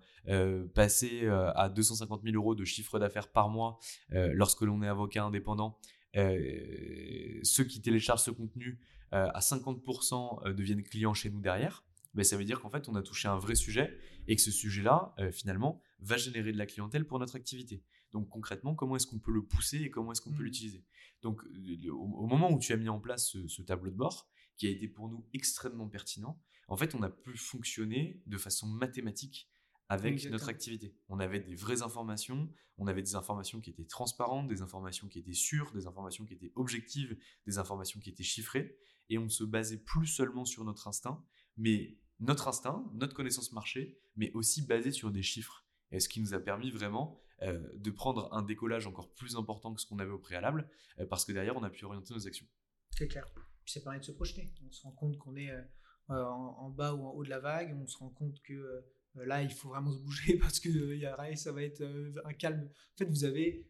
passer 0.75 1.29
à 1.29 1.69
250 1.69 2.23
000 2.23 2.35
euros 2.37 2.55
de 2.55 2.65
chiffre 2.65 2.99
d'affaires 2.99 3.31
par 3.31 3.49
mois 3.49 3.79
lorsque 4.11 4.63
l'on 4.63 4.83
est 4.83 4.89
avocat 4.89 5.25
indépendant, 5.25 5.79
ceux 6.15 7.65
qui 7.65 7.81
téléchargent 7.81 8.23
ce 8.23 8.31
contenu 8.31 8.81
à 9.11 9.39
50% 9.41 10.53
deviennent 10.53 10.83
clients 10.83 11.15
chez 11.15 11.31
nous 11.31 11.41
derrière. 11.41 11.85
Ben, 12.15 12.25
ça 12.25 12.37
veut 12.37 12.45
dire 12.45 12.61
qu'en 12.61 12.71
fait, 12.71 12.89
on 12.89 12.95
a 12.95 13.03
touché 13.03 13.29
un 13.29 13.39
vrai 13.39 13.55
sujet 13.55 13.97
et 14.27 14.37
que 14.37 14.43
ce 14.43 14.51
sujet-là, 14.51 15.15
finalement, 15.33 15.81
va 16.01 16.17
générer 16.17 16.53
de 16.53 16.59
la 16.59 16.67
clientèle 16.67 17.05
pour 17.05 17.19
notre 17.19 17.37
activité. 17.37 17.83
Donc 18.13 18.29
concrètement, 18.29 18.75
comment 18.75 18.97
est-ce 18.97 19.07
qu'on 19.07 19.19
peut 19.19 19.33
le 19.33 19.45
pousser 19.45 19.79
et 19.79 19.91
comment 19.91 20.13
est-ce 20.13 20.21
qu'on 20.21 20.33
peut 20.33 20.43
mmh. 20.43 20.47
l'utiliser? 20.47 20.85
Donc 21.23 21.43
au, 21.91 22.27
moment 22.27 22.53
où 22.53 22.59
tu 22.59 22.73
as 22.73 22.77
mis 22.77 22.89
en 22.89 23.01
place 23.01 23.37
ce, 23.47 23.63
tableau 23.63 23.91
de 23.91 23.97
bord, 23.97 24.29
qui 24.57 24.67
a 24.67 24.71
été 24.71 24.89
pour 24.89 25.09
nous 25.09 25.27
extrêmement 25.35 25.89
pertinent, 25.89 26.41
en 26.69 26.77
fait, 26.77 26.95
on 26.95 27.03
a 27.03 27.11
pu 27.11 27.37
fonctionner 27.37 28.23
de 28.27 28.39
façon 28.39 28.67
mathématique 28.67 29.49
avec 29.89 30.29
notre 30.31 30.49
activité. 30.49 30.97
On 31.09 31.21
avait 31.21 31.41
des 31.41 31.55
vraies 31.55 31.83
informations, 31.83 32.51
on 32.79 32.87
avait 32.87 33.03
des 33.03 33.15
informations 33.15 33.61
qui 33.61 33.71
étaient 33.71 33.85
transparentes, 33.85 34.49
des 34.49 34.63
informations 34.63 35.09
qui 35.09 35.19
étaient 35.19 35.33
sûres, 35.33 35.73
des 35.73 35.87
informations 35.87 36.25
qui 36.25 36.35
étaient 36.35 36.53
objectives, 36.57 37.17
des 37.47 37.59
informations 37.59 38.01
qui 38.01 38.11
étaient 38.11 38.25
chiffrées, 38.25 38.77
et 39.09 39.19
on 39.19 39.29
se 39.29 39.45
basait 39.45 39.79
plus 39.79 40.07
seulement 40.07 40.45
sur 40.45 40.65
notre 40.65 40.89
instinct, 40.89 41.25
mais 41.57 41.97
notre 42.19 42.49
instinct, 42.49 42.85
notre 42.95 43.15
connaissance 43.15 43.53
marché, 43.53 44.01
mais 44.17 44.33
aussi 44.33 44.67
basé 44.67 44.91
sur 44.91 45.11
des 45.11 45.23
chiffres. 45.23 45.65
Et 45.93 46.01
ce 46.01 46.09
qui 46.09 46.21
nous 46.21 46.35
a 46.35 46.41
permis 46.41 46.71
vraiment 46.71 47.21
de 47.43 47.91
prendre 47.91 48.33
un 48.33 48.43
décollage 48.43 48.87
encore 48.87 49.13
plus 49.15 49.37
important 49.37 49.75
que 49.75 49.81
ce 49.81 49.87
qu'on 49.87 49.99
avait 49.99 50.11
au 50.11 50.19
préalable, 50.19 50.69
euh, 50.99 51.07
parce 51.07 51.25
que 51.25 51.33
derrière, 51.33 51.57
on 51.57 51.63
a 51.63 51.71
pu 51.71 51.85
orienter 51.85 52.15
nos 52.15 52.27
actions. 52.27 52.47
C'est 52.91 53.09
clair. 53.09 53.27
Puis 53.65 53.73
ça 53.73 53.81
permet 53.81 53.99
de 53.99 54.05
se 54.05 54.13
projeter. 54.13 54.55
On 54.67 54.71
se 54.71 54.83
rend 54.83 54.93
compte 54.93 55.19
qu'on 55.19 55.37
est 55.37 55.51
euh, 55.51 55.63
en, 56.09 56.71
bas 56.71 56.95
ou 56.95 57.05
en 57.05 57.11
haut 57.11 57.25
de 57.25 57.31
la 57.31 57.41
vague. 57.41 57.77
On 57.79 57.87
se 57.87 57.99
rend 57.99 58.11
compte 58.11 58.41
que 58.43 58.85
là, 59.15 59.43
il 59.43 59.51
faut 59.51 59.69
vraiment 59.69 59.93
se 59.93 59.99
bouger 59.99 60.39
parce 60.41 60.61
que 60.61 60.69
y 60.69 61.05
a, 61.05 61.37
ça 61.37 61.53
va 61.53 61.63
être 61.63 61.83
un 62.25 62.33
calme. 62.33 62.71
En 62.95 62.97
fait, 62.97 63.07
vous 63.07 63.25
avez, 63.25 63.67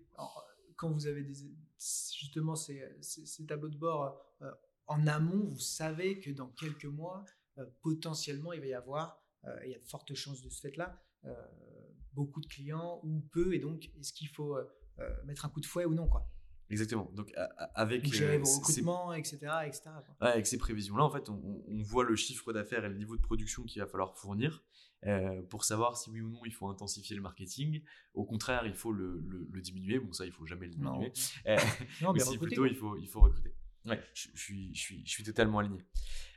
quand 0.77 0.93
vous 0.93 1.07
avez 1.07 1.27
justement 1.77 2.55
ces, 2.55 2.83
tableaux 3.49 3.71
de 3.71 3.79
bord 3.79 4.23
en 4.87 5.07
amont, 5.07 5.45
vous 5.45 5.59
savez 5.59 6.21
que 6.21 6.31
dans 6.31 6.49
quelques 6.49 6.85
mois, 6.85 7.25
euh, 7.59 7.67
potentiellement, 7.83 8.53
il 8.53 8.61
va 8.61 8.67
y 8.67 8.75
avoir, 8.75 9.23
euh, 9.45 9.59
il 9.65 9.71
y 9.71 9.75
a 9.75 9.79
de 9.79 9.87
fortes 9.87 10.15
chances 10.15 10.43
de 10.43 10.51
ce 10.51 10.61
fait-là, 10.61 11.03
euh, 11.25 11.35
beaucoup 12.17 12.41
de 12.41 12.47
clients 12.47 13.01
ou 13.05 13.21
peu, 13.31 13.55
et 13.55 13.61
donc 13.61 13.91
est-ce 14.01 14.13
qu'il 14.13 14.29
faut 14.29 14.57
mettre 15.25 15.45
un 15.45 15.49
coup 15.49 15.61
de 15.61 15.67
fouet 15.67 15.85
ou 15.85 15.95
non 15.95 16.09
quoi? 16.09 16.29
Exactement. 16.69 17.11
Donc 17.15 17.33
avec 17.75 18.13
gérer 18.13 18.39
vos 18.39 18.57
recrutements, 18.59 19.13
etc., 19.13 19.37
etc. 19.67 19.91
avec 20.21 20.47
ces 20.47 20.59
prévisions-là, 20.59 21.05
en 21.05 21.11
fait, 21.11 21.29
on, 21.29 21.63
voit 21.83 22.05
le 22.05 22.17
chiffre 22.17 22.53
d'affaires 22.53 22.85
et 22.85 22.89
le 22.89 22.97
niveau 22.97 23.17
de 23.17 23.23
production 23.23 23.63
qu'il 23.63 23.81
va 23.81 23.87
falloir 23.87 24.17
fournir 24.17 24.65
pour 25.49 25.65
savoir 25.65 25.97
si 25.97 26.11
oui 26.11 26.23
ou 26.23 26.31
non 26.31 26.41
il 26.45 26.53
faut 26.53 26.69
intensifier 26.69 27.15
le 27.15 27.23
marketing. 27.23 27.83
Au 28.15 28.25
contraire, 28.25 28.67
il 28.67 28.75
faut 28.75 28.93
le, 28.93 29.23
le, 29.53 29.61
diminuer. 29.61 30.01
Bon, 30.01 30.13
ça, 30.13 30.27
il 30.27 30.33
faut 30.33 30.47
jamais 30.47 30.67
le 30.67 30.73
diminuer. 30.73 31.13
Non, 32.03 32.13
mais 32.13 32.21
plutôt 32.39 32.67
il 32.67 32.75
faut 32.75 32.97
il 32.97 33.09
faut 33.09 33.21
recruter. 33.21 33.55
Ouais, 33.85 34.03
je, 34.15 34.29
je, 34.35 34.43
suis, 34.43 34.75
je, 34.75 34.81
suis, 34.81 35.07
je 35.07 35.11
suis 35.11 35.23
totalement 35.23 35.61
aligné. 35.61 35.79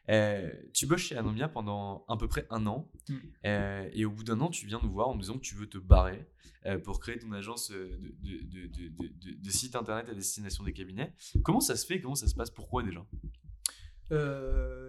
Euh, 0.09 0.51
tu 0.73 0.87
bosses 0.87 1.01
chez 1.01 1.17
Anomia 1.17 1.47
pendant 1.47 2.03
à 2.07 2.17
peu 2.17 2.27
près 2.27 2.47
un 2.49 2.65
an. 2.65 2.91
Mm. 3.07 3.15
Euh, 3.45 3.89
et 3.93 4.05
au 4.05 4.11
bout 4.11 4.23
d'un 4.23 4.39
an, 4.41 4.49
tu 4.49 4.65
viens 4.65 4.79
nous 4.81 4.91
voir 4.91 5.09
en 5.09 5.13
nous 5.13 5.21
disant 5.21 5.35
que 5.35 5.43
tu 5.43 5.55
veux 5.55 5.69
te 5.69 5.77
barrer 5.77 6.27
euh, 6.65 6.79
pour 6.79 6.99
créer 6.99 7.19
ton 7.19 7.31
agence 7.31 7.71
de, 7.71 7.99
de, 8.21 8.67
de, 8.67 9.33
de, 9.35 9.49
site 9.51 9.75
internet 9.75 10.09
à 10.09 10.13
destination 10.13 10.63
des 10.63 10.73
cabinets. 10.73 11.13
Comment 11.43 11.59
ça 11.59 11.75
se 11.75 11.85
fait? 11.85 12.01
Comment 12.01 12.15
ça 12.15 12.27
se 12.27 12.35
passe? 12.35 12.49
Pourquoi 12.49 12.83
déjà? 12.83 13.05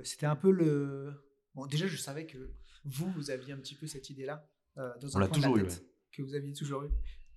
C'était 0.03 0.27
un 0.27 0.37
peu 0.37 0.51
le. 0.51 1.13
Bon, 1.55 1.67
déjà, 1.67 1.87
je 1.87 1.97
savais 1.97 2.27
que 2.27 2.55
vous, 2.85 3.11
vous 3.13 3.31
aviez 3.31 3.53
un 3.53 3.59
petit 3.59 3.75
peu 3.75 3.87
cette 3.87 4.09
idée-là. 4.09 4.49
dans 4.77 5.09
On 5.15 5.19
l'a 5.19 5.29
toujours 5.29 5.59
eu. 5.59 5.67
Que 6.13 6.23
vous 6.23 6.35
aviez 6.35 6.55
toujours 6.55 6.85
eu. 6.85 6.91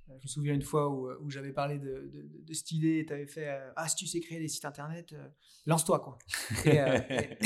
Je 0.07 0.13
me 0.13 0.27
souviens 0.27 0.53
une 0.53 0.61
fois 0.61 0.89
où, 0.89 1.09
où 1.21 1.29
j'avais 1.29 1.53
parlé 1.53 1.79
de, 1.79 2.09
de, 2.45 2.53
cette 2.53 2.71
idée 2.71 2.99
et 2.99 3.05
tu 3.05 3.13
avais 3.13 3.27
fait 3.27 3.49
Ah, 3.75 3.87
si 3.87 3.95
tu 3.95 4.07
sais 4.07 4.19
créer 4.19 4.39
des 4.39 4.47
sites 4.47 4.65
internet, 4.65 5.13
lance-toi. 5.65 5.99
quoi. 5.99 6.17
et, 6.65 6.77
et 6.77 7.37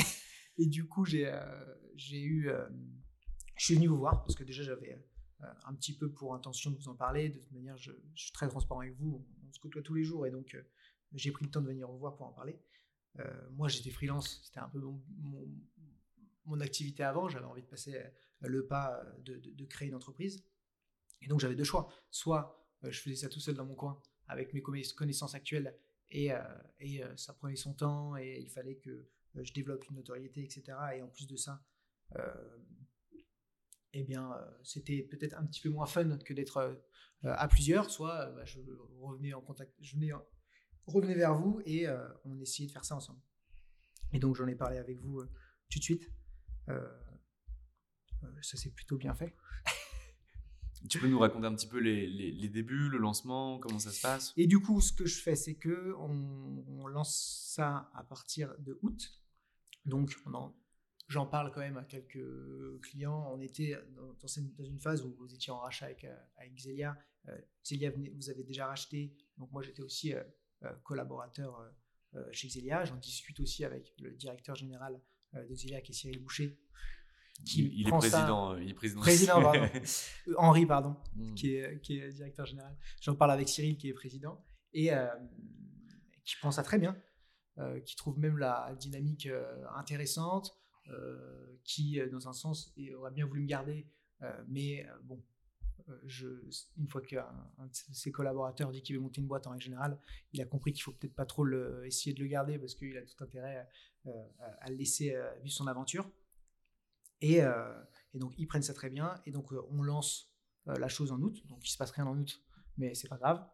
du 0.66 0.86
coup, 0.86 1.04
j'ai 1.04 1.26
euh, 1.26 1.74
eu. 2.12 2.48
Euh, 2.48 2.68
je 3.56 3.64
suis 3.64 3.74
venu 3.74 3.86
vous 3.86 3.98
voir 3.98 4.22
parce 4.22 4.34
que 4.34 4.44
déjà, 4.44 4.62
j'avais 4.62 4.92
euh, 5.42 5.46
un 5.64 5.74
petit 5.74 5.96
peu 5.96 6.10
pour 6.10 6.34
intention 6.34 6.70
de 6.70 6.76
vous 6.76 6.88
en 6.88 6.94
parler. 6.94 7.28
De 7.30 7.38
toute 7.38 7.52
manière, 7.52 7.76
je, 7.76 7.92
suis 8.14 8.32
très 8.32 8.48
transparent 8.48 8.80
avec 8.80 8.94
vous. 8.96 9.24
On, 9.46 9.52
se 9.52 9.60
côtoie 9.60 9.82
tous 9.82 9.94
les 9.94 10.04
jours 10.04 10.26
et 10.26 10.30
donc 10.30 10.54
j'ai 11.14 11.32
pris 11.32 11.46
le 11.46 11.50
temps 11.50 11.62
de 11.62 11.66
venir 11.66 11.88
vous 11.88 11.98
voir 11.98 12.16
pour 12.16 12.26
en 12.26 12.32
parler. 12.32 12.60
moi, 13.52 13.66
j'étais 13.66 13.90
freelance. 13.90 14.42
C'était 14.44 14.60
un 14.60 14.68
peu 14.68 14.78
mon, 16.44 16.60
activité 16.60 17.02
avant. 17.02 17.28
J'avais 17.28 17.46
envie 17.46 17.62
de 17.62 17.66
passer 17.66 17.98
le 18.40 18.66
pas 18.66 19.02
de, 19.24 19.64
créer 19.64 19.88
une 19.88 19.94
entreprise. 19.94 20.44
Et 21.22 21.28
donc, 21.28 21.40
j'avais 21.40 21.54
deux 21.54 21.64
choix. 21.64 21.88
Soit 22.10 22.68
je 22.82 23.00
faisais 23.00 23.16
ça 23.16 23.28
tout 23.28 23.40
seul 23.40 23.54
dans 23.54 23.64
mon 23.64 23.74
coin 23.74 24.00
avec 24.26 24.52
mes 24.52 24.62
connaissances 24.62 25.34
actuelles 25.34 25.74
et, 26.10 26.30
et 26.78 27.02
ça 27.16 27.32
prenait 27.32 27.56
son 27.56 27.72
temps 27.72 28.16
et 28.18 28.38
il 28.38 28.50
fallait 28.50 28.76
que 28.76 29.08
je 29.34 29.52
développe 29.52 29.88
une 29.88 29.96
notoriété, 29.96 30.42
etc. 30.42 30.76
Et 30.96 31.02
en 31.02 31.08
plus 31.08 31.26
de 31.26 31.36
ça, 31.36 31.62
euh, 32.16 32.58
eh 33.92 34.04
bien, 34.04 34.32
euh, 34.32 34.50
c'était 34.62 35.02
peut-être 35.02 35.34
un 35.34 35.46
petit 35.46 35.60
peu 35.60 35.70
moins 35.70 35.86
fun 35.86 36.18
que 36.18 36.34
d'être 36.34 36.80
à 37.22 37.48
plusieurs. 37.48 37.90
Soit 37.90 38.26
bah, 38.32 38.44
je 38.44 38.60
revenais 39.00 39.34
en 39.34 39.40
contact, 39.40 39.72
je 39.80 39.94
venais, 39.96 40.10
revenais 40.86 41.14
vers 41.14 41.34
vous 41.34 41.60
et 41.64 41.86
on 42.24 42.38
essayait 42.40 42.66
de 42.66 42.72
faire 42.72 42.84
ça 42.84 42.96
ensemble. 42.96 43.20
Et 44.12 44.18
donc 44.18 44.36
j'en 44.36 44.46
ai 44.46 44.54
parlé 44.54 44.78
avec 44.78 44.98
vous 45.00 45.22
tout 45.70 45.78
de 45.78 45.84
suite. 45.84 46.10
ça 48.42 48.56
s'est 48.56 48.70
plutôt 48.70 48.96
bien 48.96 49.14
fait. 49.14 49.34
Tu 50.88 50.98
peux 50.98 51.08
nous 51.08 51.18
raconter 51.18 51.46
un 51.46 51.54
petit 51.54 51.66
peu 51.66 51.78
les, 51.78 52.06
les, 52.06 52.48
débuts, 52.48 52.88
le 52.88 52.98
lancement, 52.98 53.58
comment 53.58 53.78
ça 53.78 53.90
se 53.90 54.00
passe? 54.00 54.32
Et 54.36 54.46
du 54.46 54.60
coup, 54.60 54.80
ce 54.80 54.92
que 54.92 55.06
je 55.06 55.20
fais, 55.20 55.36
c'est 55.36 55.54
que 55.54 55.94
on, 55.98 56.86
lance 56.86 57.44
ça 57.54 57.90
à 57.94 58.02
partir 58.02 58.54
de 58.60 58.78
août. 58.82 59.12
Donc, 59.84 60.16
j'en 61.08 61.26
parle 61.26 61.52
quand 61.52 61.60
même 61.60 61.76
à 61.76 61.84
quelques 61.84 62.80
clients. 62.82 63.30
On 63.32 63.40
était 63.40 63.76
dans, 63.94 64.64
une 64.64 64.78
phase 64.78 65.04
où 65.04 65.14
vous 65.18 65.34
étiez 65.34 65.52
en 65.52 65.58
rachat 65.58 65.86
avec, 65.86 66.04
euh, 66.04 66.16
avec 66.36 66.54
Xelia. 66.54 66.96
Euh, 67.28 67.38
vous 68.14 68.30
avez 68.30 68.44
déjà 68.44 68.66
racheté. 68.66 69.14
Donc, 69.36 69.50
moi, 69.52 69.62
j'étais 69.62 69.82
aussi 69.82 70.14
euh, 70.14 70.22
collaborateur 70.82 71.62
chez 72.32 72.48
Xelia. 72.48 72.84
J'en 72.84 72.96
discute 72.96 73.38
aussi 73.40 73.64
avec 73.64 73.92
le 73.98 74.12
directeur 74.12 74.54
général 74.54 74.98
de 75.34 75.54
Xelia, 75.54 75.82
qui 75.82 75.92
est 75.92 75.94
Cyril 75.94 76.22
Boucher 76.22 76.58
il, 77.46 77.86
est 77.86 77.90
président, 77.90 78.56
il 78.56 78.70
est 78.70 78.74
président. 78.74 79.00
Président, 79.00 79.42
pardon. 79.42 79.68
Henri, 80.36 80.66
pardon, 80.66 80.96
hmm. 81.14 81.34
qui, 81.34 81.54
est, 81.54 81.80
qui, 81.80 81.98
est, 81.98 82.12
directeur 82.12 82.46
général. 82.46 82.76
J'en 83.00 83.14
parle 83.14 83.32
avec 83.32 83.48
Cyril, 83.48 83.76
qui 83.76 83.88
est 83.88 83.94
président, 83.94 84.44
et 84.72 84.92
euh, 84.92 85.06
qui 86.24 86.36
prend 86.36 86.50
ça 86.50 86.62
très 86.62 86.78
bien, 86.78 86.96
euh, 87.58 87.80
qui 87.80 87.96
trouve 87.96 88.18
même 88.18 88.38
la 88.38 88.74
dynamique 88.78 89.26
euh, 89.26 89.64
intéressante, 89.76 90.54
qui, 91.64 92.00
dans 92.10 92.28
un 92.28 92.32
sens, 92.32 92.74
aurait 92.96 93.10
bien 93.10 93.26
voulu 93.26 93.42
me 93.42 93.46
garder, 93.46 93.86
mais 94.46 94.86
bon, 95.04 95.22
je, 96.06 96.28
une 96.78 96.88
fois 96.88 97.02
qu'un 97.02 97.26
de 97.58 97.68
ses 97.92 98.10
collaborateurs 98.10 98.70
dit 98.70 98.80
qu'il 98.80 98.96
veut 98.96 99.02
monter 99.02 99.20
une 99.20 99.26
boîte 99.26 99.46
en 99.46 99.50
règle 99.50 99.64
générale, 99.64 100.00
il 100.32 100.40
a 100.40 100.46
compris 100.46 100.72
qu'il 100.72 100.82
faut 100.82 100.92
peut-être 100.92 101.14
pas 101.14 101.26
trop 101.26 101.44
le, 101.44 101.84
essayer 101.84 102.14
de 102.14 102.22
le 102.22 102.26
garder 102.26 102.58
parce 102.58 102.74
qu'il 102.74 102.96
a 102.96 103.02
tout 103.02 103.22
intérêt 103.22 103.68
à 104.06 104.70
le 104.70 104.76
laisser 104.76 105.14
vivre 105.42 105.54
son 105.54 105.66
aventure. 105.66 106.10
Euh, 107.24 107.84
et, 108.14 108.18
donc, 108.18 108.34
ils 108.38 108.46
prennent 108.46 108.62
ça 108.62 108.74
très 108.74 108.90
bien. 108.90 109.14
Et 109.26 109.30
donc, 109.30 109.52
euh, 109.52 109.60
on 109.70 109.82
lance 109.82 110.32
euh, 110.68 110.74
la 110.78 110.88
chose 110.88 111.12
en 111.12 111.20
août. 111.20 111.46
Donc, 111.46 111.66
il 111.66 111.70
se 111.70 111.76
passe 111.76 111.90
rien 111.90 112.06
en 112.06 112.18
août, 112.18 112.42
mais 112.76 112.94
c'est 112.94 113.08
pas 113.08 113.18
grave. 113.18 113.46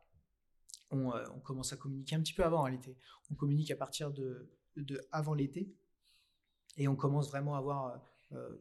On, 0.91 1.41
commence 1.41 1.73
à 1.73 1.77
communiquer 1.77 2.15
un 2.15 2.21
petit 2.21 2.35
peu 2.35 2.45
avant 2.45 2.61
en 2.61 2.63
réalité. 2.63 2.97
On 3.29 3.35
communique 3.35 3.73
à 3.73 3.77
partir 3.77 4.13
de 4.13 4.49
avant 5.11 5.35
l'été. 5.35 5.75
Et 6.77 6.87
on 6.87 6.95
commence 6.95 7.29
vraiment 7.31 7.57
à 7.57 7.59
avoir 7.59 8.01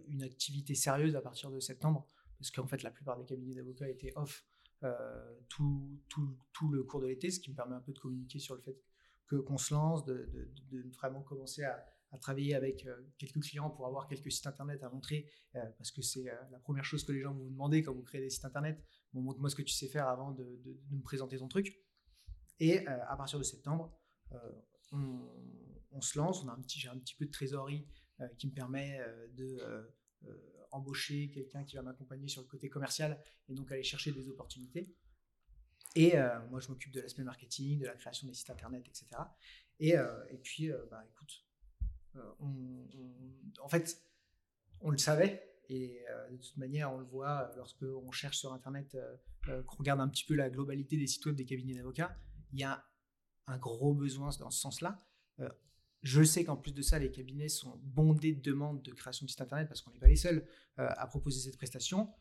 une 0.07 0.23
activité 0.23 0.73
sérieuse 0.73 1.15
à 1.15 1.21
partir 1.21 1.51
de 1.51 1.59
septembre, 1.59 2.07
parce 2.39 2.49
qu'en 2.49 2.65
fait, 2.65 2.81
la 2.81 2.89
plupart 2.89 3.19
des 3.19 3.25
cabinets 3.25 3.53
d'avocats 3.53 3.87
étaient 3.87 4.13
off 4.15 4.43
tout, 5.47 6.01
tout, 6.09 6.35
tout, 6.53 6.69
le 6.71 6.83
cours 6.83 7.01
de 7.01 7.07
l'été, 7.07 7.29
ce 7.29 7.39
qui 7.39 7.51
me 7.51 7.55
permet 7.55 7.75
un 7.75 7.81
peu 7.81 7.93
de 7.93 7.99
communiquer 7.99 8.39
sur 8.39 8.55
le 8.55 8.61
fait 8.61 8.81
que 9.27 9.35
qu'on 9.35 9.59
se 9.59 9.71
lance, 9.73 10.03
de, 10.05 10.51
de, 10.71 10.89
vraiment 10.95 11.21
commencer 11.21 11.63
à, 11.63 11.85
à 12.13 12.17
travailler 12.19 12.53
avec 12.53 12.87
quelques 13.17 13.41
clients 13.41 13.69
pour 13.71 13.87
avoir 13.87 14.07
quelques 14.07 14.31
sites 14.31 14.45
internet 14.45 14.83
à 14.83 14.89
montrer, 14.89 15.27
parce 15.77 15.91
que 15.91 16.01
c'est 16.01 16.25
la 16.51 16.59
première 16.59 16.85
chose 16.85 17.03
que 17.03 17.11
les 17.11 17.21
gens 17.21 17.33
vous 17.33 17.49
demander 17.49 17.81
quand 17.81 17.93
vous 17.93 18.03
créez 18.03 18.21
des 18.21 18.29
sites 18.29 18.45
internet. 18.45 18.81
Montre-moi 19.13 19.49
ce 19.49 19.55
que 19.55 19.63
tu 19.63 19.73
sais 19.73 19.87
faire 19.87 20.07
avant 20.07 20.31
de, 20.31 20.43
de, 20.63 20.95
me 20.95 21.01
présenter 21.01 21.37
ton 21.37 21.47
truc. 21.47 21.75
Et 22.59 22.85
à 22.87 23.17
partir 23.17 23.39
de 23.39 23.43
septembre, 23.43 23.97
on, 24.91 25.27
on, 25.91 26.01
se 26.01 26.17
lance. 26.17 26.43
On 26.43 26.49
a 26.49 26.53
un 26.53 26.61
petit, 26.61 26.79
j'ai 26.79 26.89
un 26.89 26.99
petit 26.99 27.15
peu 27.15 27.25
de 27.25 27.31
trésorerie 27.31 27.87
qui 28.37 28.47
me 28.47 28.53
permet 28.53 28.99
de 29.35 29.57
embaucher 30.71 31.29
quelqu'un 31.31 31.63
qui 31.63 31.75
va 31.75 31.81
m'accompagner 31.81 32.27
sur 32.27 32.41
le 32.41 32.47
côté 32.47 32.69
commercial 32.69 33.19
et 33.49 33.53
donc 33.55 33.71
aller 33.71 33.83
chercher 33.83 34.11
des 34.11 34.29
opportunités. 34.29 34.95
Et 35.95 36.13
moi, 36.51 36.59
je 36.59 36.69
m'occupe 36.69 36.91
de 36.91 37.01
l'aspect 37.01 37.23
marketing, 37.23 37.79
de 37.79 37.87
la 37.87 37.95
création 37.95 38.27
des 38.27 38.35
sites 38.35 38.51
internet, 38.51 38.83
etc. 38.87 39.07
Et, 39.79 39.93
et 40.29 40.37
puis, 40.37 40.69
bah, 40.91 41.03
écoute, 41.09 41.43
en 43.61 43.67
fait, 43.69 44.01
on 44.81 44.89
le 44.89 44.97
savait. 44.97 45.49
Et 45.69 46.03
de 46.29 46.37
toute 46.37 46.57
manière, 46.57 46.93
on 46.93 46.97
le 46.97 47.05
voit 47.05 47.49
lorsque 47.55 47.83
on 47.83 48.11
cherche 48.11 48.37
sur 48.37 48.53
Internet, 48.53 48.97
qu'on 49.45 49.77
regarde 49.77 50.01
un 50.01 50.09
petit 50.09 50.25
peu 50.25 50.35
la 50.35 50.49
globalité 50.49 50.97
des 50.97 51.07
sites 51.07 51.25
web 51.25 51.35
des 51.35 51.45
cabinets 51.45 51.75
d'avocats. 51.75 52.17
Il 52.51 52.59
y 52.59 52.63
a 52.63 52.85
un 53.47 53.57
gros 53.57 53.93
besoin 53.93 54.29
dans 54.39 54.51
ce 54.51 54.59
sens-là. 54.59 55.03
Je 56.03 56.21
sais 56.21 56.43
qu'en 56.43 56.57
plus 56.57 56.73
de 56.73 56.81
ça, 56.81 56.99
les 56.99 57.11
cabinets 57.11 57.47
sont 57.47 57.79
bondés 57.81 58.33
de 58.33 58.41
demandes 58.41 58.81
de 58.81 58.91
création 58.91 59.25
de 59.25 59.29
sites 59.29 59.39
internet 59.39 59.69
parce 59.69 59.81
qu'on 59.81 59.91
n'est 59.91 59.99
pas 59.99 60.07
les 60.07 60.17
seuls 60.17 60.45
euh, 60.79 60.87
à 60.97 61.07
proposer 61.07 61.39
cette 61.39 61.57
prestation. 61.57 62.13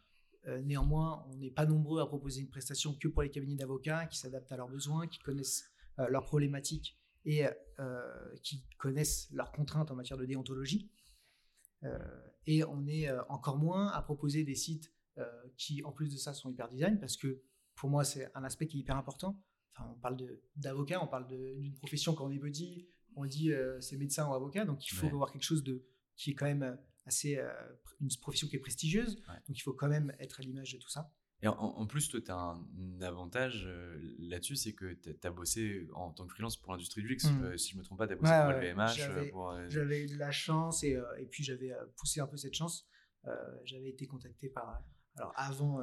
Euh, 0.47 0.63
néanmoins, 0.63 1.27
on 1.29 1.37
n'est 1.37 1.51
pas 1.51 1.67
nombreux 1.67 2.01
à 2.01 2.07
proposer 2.07 2.41
une 2.43 2.49
prestation 2.49 2.95
que 2.95 3.09
pour 3.09 3.23
les 3.23 3.31
cabinets 3.31 3.57
d'avocats 3.57 4.07
qui 4.07 4.19
s'adaptent 4.19 4.53
à 4.53 4.57
leurs 4.57 4.69
besoins, 4.69 5.09
qui 5.09 5.19
connaissent 5.19 5.65
euh, 5.99 6.07
leurs 6.09 6.25
problématiques 6.25 6.97
et 7.25 7.45
qui 8.43 8.65
connaissent 8.79 9.29
leurs 9.33 9.53
contraintes 9.53 9.91
en 9.91 9.95
matière 9.95 10.19
de 10.19 10.27
déontologie. 10.27 10.91
et 12.47 12.65
on 12.65 12.87
est 12.87 13.11
encore 13.29 13.59
moins 13.59 13.89
à 13.89 14.03
proposer 14.03 14.45
des 14.45 14.55
sites 14.55 14.93
qui, 15.57 15.83
en 15.85 15.93
plus 15.93 16.13
de 16.13 16.19
ça, 16.19 16.35
sont 16.35 16.51
hyper 16.51 16.69
design 16.69 16.99
parce 16.99 17.17
que 17.17 17.43
pour 17.75 17.91
moi, 17.91 18.05
c'est 18.05 18.31
un 18.35 18.45
aspect 18.45 18.67
qui 18.67 18.79
est 18.79 18.81
hyper 18.81 18.97
important. 18.97 19.41
Enfin, 19.75 19.91
on 19.91 19.99
parle 19.99 20.17
d'avocat, 20.57 21.03
on 21.03 21.07
parle 21.07 21.27
d'une 21.29 21.75
profession 21.75 22.15
quand 22.15 22.27
on 22.27 22.31
est 22.31 22.39
body, 22.39 22.89
on 23.17 23.25
dit 23.27 23.53
euh, 23.53 23.81
c'est 23.81 23.97
médecin 23.97 24.29
ou 24.29 24.35
avocat, 24.35 24.65
donc 24.65 24.87
il 24.87 24.95
faut 24.95 25.07
avoir 25.07 25.33
quelque 25.33 25.43
chose 25.43 25.63
de, 25.63 25.85
qui 26.17 26.31
est 26.31 26.35
quand 26.35 26.47
même 26.47 26.63
euh, 26.63 26.77
assez. 27.07 27.37
Euh, 27.37 27.51
une 28.01 28.09
profession 28.21 28.49
qui 28.49 28.57
est 28.57 28.61
prestigieuse, 28.61 29.15
donc 29.47 29.57
il 29.57 29.61
faut 29.61 29.75
quand 29.75 29.89
même 29.89 30.13
être 30.19 30.41
à 30.41 30.43
l'image 30.43 30.73
de 30.73 30.79
tout 30.79 30.89
ça. 30.89 31.15
Et 31.43 31.49
en, 31.49 31.87
plus, 31.87 32.09
toi, 32.09 32.21
tu 32.21 32.31
as 32.31 32.37
un 32.37 33.01
avantage 33.01 33.69
là-dessus, 34.21 34.55
c'est 34.55 34.75
que 34.75 34.93
tu 34.95 35.17
as 35.25 35.31
bossé 35.31 35.89
en 35.93 36.13
tant 36.13 36.25
que 36.25 36.33
freelance 36.33 36.57
pour 36.57 36.73
l'industrie 36.73 37.03
du 37.03 37.09
luxe. 37.09 37.25
Hmm. 37.25 37.57
si 37.59 37.73
je 37.73 37.79
me 37.79 37.83
trompe 37.83 37.99
pas, 37.99 38.07
tu 38.07 38.13
as 38.13 38.17
bossé 38.17 38.33
pour 38.33 38.53
le 38.53 38.61
VMH. 38.61 39.69
J'avais 39.69 40.07
de 40.07 40.17
la 40.19 40.31
chance 40.31 40.85
et, 40.85 40.97
et 41.19 41.27
puis 41.27 41.43
j'avais 41.43 41.73
poussé 41.97 42.21
un 42.21 42.29
peu 42.29 42.37
cette 42.37 42.55
chance. 42.55 42.87
j'avais 43.65 43.91
été 43.91 44.07
contacté 44.07 44.49
par. 44.51 44.85
Alors 45.17 45.33
avant, 45.37 45.83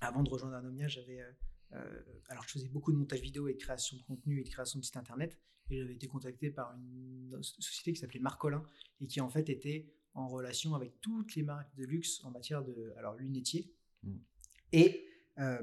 avant 0.00 0.22
de 0.22 0.30
rejoindre 0.30 0.56
Anomia, 0.56 0.88
j'avais. 0.88 1.20
alors 2.28 2.44
je 2.44 2.52
faisais 2.52 2.68
beaucoup 2.68 2.90
de 2.90 2.96
montage 2.96 3.20
vidéo 3.20 3.48
et 3.48 3.54
de 3.54 3.58
création 3.58 3.98
de 3.98 4.02
contenu 4.02 4.40
et 4.40 4.44
de 4.44 4.48
création 4.48 4.78
de 4.78 4.84
site 4.84 4.96
internet. 4.96 5.38
Et 5.70 5.78
j'avais 5.78 5.94
été 5.94 6.08
contacté 6.08 6.50
par 6.50 6.74
une 6.74 7.38
société 7.42 7.92
qui 7.92 8.00
s'appelait 8.00 8.20
Marcolin 8.20 8.62
et 9.00 9.06
qui 9.06 9.20
en 9.20 9.30
fait 9.30 9.48
était 9.48 9.90
en 10.14 10.28
relation 10.28 10.74
avec 10.74 11.00
toutes 11.00 11.34
les 11.34 11.42
marques 11.42 11.74
de 11.76 11.84
luxe 11.84 12.22
en 12.24 12.30
matière 12.30 12.62
de 12.62 12.92
alors 12.96 13.14
lunetier. 13.14 13.72
Mm. 14.02 14.16
Et 14.74 15.06
euh, 15.38 15.62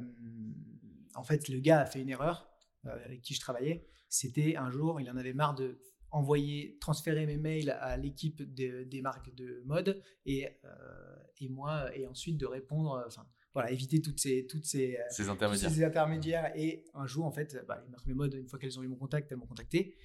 en 1.15 1.24
fait, 1.24 1.50
le 1.50 1.60
gars 1.60 1.82
a 1.82 1.86
fait 1.86 2.02
une 2.02 2.10
erreur 2.10 2.50
euh, 2.86 3.06
avec 3.06 3.21
qui 3.21 3.34
je 3.34 3.41
travaillais. 3.41 3.86
C'était 4.08 4.56
un 4.56 4.71
jour, 4.71 5.02
il 5.02 5.10
en 5.12 5.17
avait 5.17 5.34
marre 5.34 5.54
de 5.54 5.80
envoyer, 6.12 6.78
transférer 6.80 7.26
mes 7.26 7.38
mails 7.38 7.69
à 7.69 7.95
l'équipe 7.95 8.41
des 8.41 9.02
marques 9.02 9.34
de 9.34 9.62
mode 9.65 10.02
et, 10.26 10.45
euh, 10.65 11.15
et 11.39 11.47
moi, 11.47 11.95
et 11.95 12.06
ensuite 12.06 12.38
de 12.38 12.45
répondre, 12.45 13.02
enfin, 13.08 13.26
voilà, 13.54 13.71
éviter 13.71 14.02
toutes 14.02 14.19
ces, 14.19 14.45
toutes 14.45 14.65
ces, 14.65 14.97
ces 15.10 15.30
intermédiaires. 15.30 15.71
ces 15.71 15.84
intermédiaires. 15.84 16.52
Et 16.56 16.86
un 16.93 17.06
jour, 17.06 17.26
en 17.26 17.32
fait, 17.32 17.58
bah, 17.65 17.82
les 17.82 17.89
marques 17.89 18.08
mode, 18.08 18.34
une 18.34 18.47
fois 18.47 18.60
qu'elles 18.60 18.78
ont 18.78 18.84
eu 18.84 18.89
mon 18.89 18.97
contact, 18.97 19.32
elles 19.32 19.38
m'ont 19.38 19.45
contacté 19.45 19.95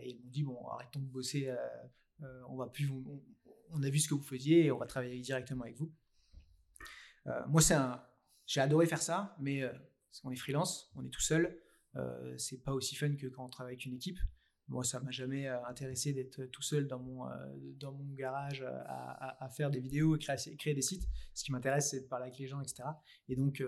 et 0.00 0.10
ils 0.10 0.18
m'ont 0.20 0.30
dit 0.30 0.42
bon, 0.42 0.66
arrêtons 0.68 1.00
de 1.00 1.06
bosser, 1.06 1.52
on 2.48 2.56
va 2.56 2.66
plus, 2.66 2.90
on, 3.70 3.82
a 3.82 3.90
vu 3.90 3.98
ce 3.98 4.08
que 4.08 4.14
vous 4.14 4.22
faisiez 4.22 4.66
et 4.66 4.72
on 4.72 4.78
va 4.78 4.86
travailler 4.86 5.20
directement 5.20 5.62
avec 5.62 5.76
vous. 5.76 5.92
moi, 7.46 7.60
c'est 7.60 7.74
un, 7.74 8.02
j'ai 8.46 8.60
adoré 8.60 8.86
faire 8.86 9.02
ça, 9.02 9.36
mais 9.40 9.62
on 10.22 10.30
est 10.30 10.36
freelance, 10.36 10.90
on 10.94 11.04
est 11.04 11.10
tout 11.10 11.20
seul. 11.20 11.58
c'est 12.36 12.62
pas 12.62 12.72
aussi 12.72 12.94
fun 12.94 13.14
que 13.16 13.26
quand 13.26 13.44
on 13.44 13.48
travaille 13.48 13.74
avec 13.74 13.86
une 13.86 13.94
équipe. 13.94 14.18
Moi, 14.68 14.82
ça 14.82 14.98
m'a 15.00 15.10
jamais 15.10 15.46
euh, 15.46 15.62
intéressé 15.66 16.12
d'être 16.14 16.44
tout 16.46 16.62
seul 16.62 16.86
dans 16.86 16.98
mon, 16.98 17.28
euh, 17.28 17.32
dans 17.78 17.92
mon 17.92 18.14
garage 18.14 18.62
euh, 18.62 18.80
à, 18.86 19.44
à, 19.44 19.48
faire 19.50 19.70
des 19.70 19.80
vidéos 19.80 20.16
et 20.16 20.18
créer, 20.18 20.56
créer 20.56 20.74
des 20.74 20.82
sites. 20.82 21.06
Ce 21.34 21.44
qui 21.44 21.52
m'intéresse, 21.52 21.90
c'est 21.90 22.00
de 22.00 22.06
parler 22.06 22.26
avec 22.26 22.38
les 22.38 22.46
gens, 22.46 22.60
etc. 22.62 22.84
Et 23.28 23.36
donc, 23.36 23.62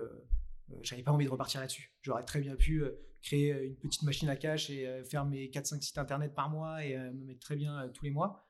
j'avais 0.83 1.03
pas 1.03 1.13
envie 1.13 1.27
de 1.27 1.31
repartir 1.31 1.61
là-dessus. 1.61 1.93
J'aurais 2.03 2.25
très 2.25 2.41
bien 2.41 2.57
pu 2.57 2.83
créer 3.23 3.53
une 3.67 3.77
petite 3.77 4.03
machine 4.03 4.29
à 4.29 4.37
cash 4.37 4.71
et 4.71 5.03
faire 5.05 5.25
mes 5.25 5.49
4-5 5.49 5.81
sites 5.83 5.99
internet 5.99 6.35
par 6.35 6.49
mois 6.49 6.85
et 6.85 6.97
me 6.97 7.25
mettre 7.25 7.41
très 7.41 7.57
bien 7.57 7.89
tous 7.93 8.05
les 8.05 8.11
mois. 8.11 8.49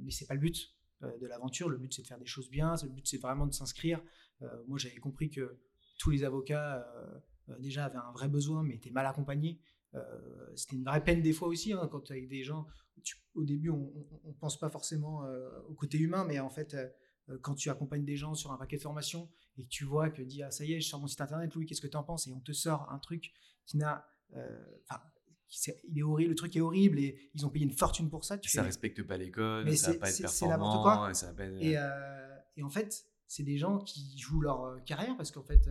mais 0.00 0.10
c'est 0.10 0.26
pas 0.26 0.34
le 0.34 0.40
but 0.40 0.74
de 1.00 1.26
l'aventure. 1.26 1.68
Le 1.68 1.78
but, 1.78 1.92
c'est 1.92 2.02
de 2.02 2.06
faire 2.06 2.18
des 2.18 2.26
choses 2.26 2.50
bien. 2.50 2.74
Le 2.82 2.88
but, 2.88 3.06
c'est 3.06 3.18
vraiment 3.18 3.46
de 3.46 3.52
s'inscrire. 3.52 4.00
Moi, 4.66 4.78
j'avais 4.78 4.96
compris 4.96 5.30
que 5.30 5.58
tous 5.98 6.10
les 6.10 6.24
avocats, 6.24 6.84
déjà, 7.60 7.84
avaient 7.84 7.98
un 7.98 8.12
vrai 8.12 8.28
besoin, 8.28 8.62
mais 8.62 8.74
étaient 8.74 8.90
mal 8.90 9.06
accompagnés. 9.06 9.60
Euh, 9.94 10.00
c'était 10.56 10.76
une 10.76 10.84
vraie 10.84 11.04
peine 11.04 11.22
des 11.22 11.32
fois 11.32 11.48
aussi, 11.48 11.72
hein, 11.72 11.88
quand 11.90 12.10
avec 12.10 12.28
des 12.28 12.42
gens, 12.42 12.66
au 13.34 13.44
début, 13.44 13.70
on 13.70 13.92
ne 14.24 14.32
pense 14.40 14.58
pas 14.58 14.70
forcément 14.70 15.24
euh, 15.24 15.48
au 15.68 15.74
côté 15.74 15.98
humain, 15.98 16.24
mais 16.24 16.38
en 16.40 16.50
fait, 16.50 16.74
euh, 16.74 17.38
quand 17.42 17.54
tu 17.54 17.70
accompagnes 17.70 18.04
des 18.04 18.16
gens 18.16 18.34
sur 18.34 18.52
un 18.52 18.56
paquet 18.56 18.76
de 18.76 18.82
formation 18.82 19.30
et 19.56 19.64
que 19.64 19.68
tu 19.68 19.84
vois 19.84 20.10
que 20.10 20.22
dit 20.22 20.42
ah 20.42 20.50
ça 20.50 20.64
y 20.64 20.72
est 20.72 20.80
je 20.80 20.88
sors 20.88 20.98
mon 20.98 21.06
site 21.06 21.20
internet 21.20 21.54
Louis 21.54 21.66
qu'est-ce 21.66 21.80
que 21.80 21.86
tu 21.86 21.96
en 21.96 22.02
penses? 22.02 22.26
et 22.26 22.32
on 22.32 22.40
te 22.40 22.50
sort 22.50 22.90
un 22.90 22.98
truc 22.98 23.32
qui 23.64 23.76
n'a 23.76 24.04
enfin 24.32 25.00
il 25.88 25.98
est 25.98 26.02
horrible 26.02 26.30
le 26.30 26.34
truc 26.34 26.56
est 26.56 26.60
horrible 26.60 26.98
et 26.98 27.30
ils 27.32 27.46
ont 27.46 27.48
payé 27.48 27.64
une 27.64 27.72
fortune 27.72 28.10
pour 28.10 28.24
ça 28.24 28.38
tu 28.38 28.50
ça 28.50 28.64
respecte 28.64 29.04
pas 29.04 29.18
les 29.18 29.30
codes 29.30 29.66
mais 29.66 29.76
ça 29.76 29.92
va 29.92 29.98
pas 29.98 30.10
être 30.10 30.20
performant 30.20 30.82
quoi. 30.82 31.12
Et, 31.60 31.76
et, 32.56 32.62
en 32.64 32.70
fait 32.70 33.06
c'est 33.32 33.42
des 33.42 33.56
gens 33.56 33.78
qui 33.78 34.18
jouent 34.18 34.42
leur 34.42 34.84
carrière 34.84 35.16
parce 35.16 35.30
qu'en 35.30 35.42
fait 35.42 35.66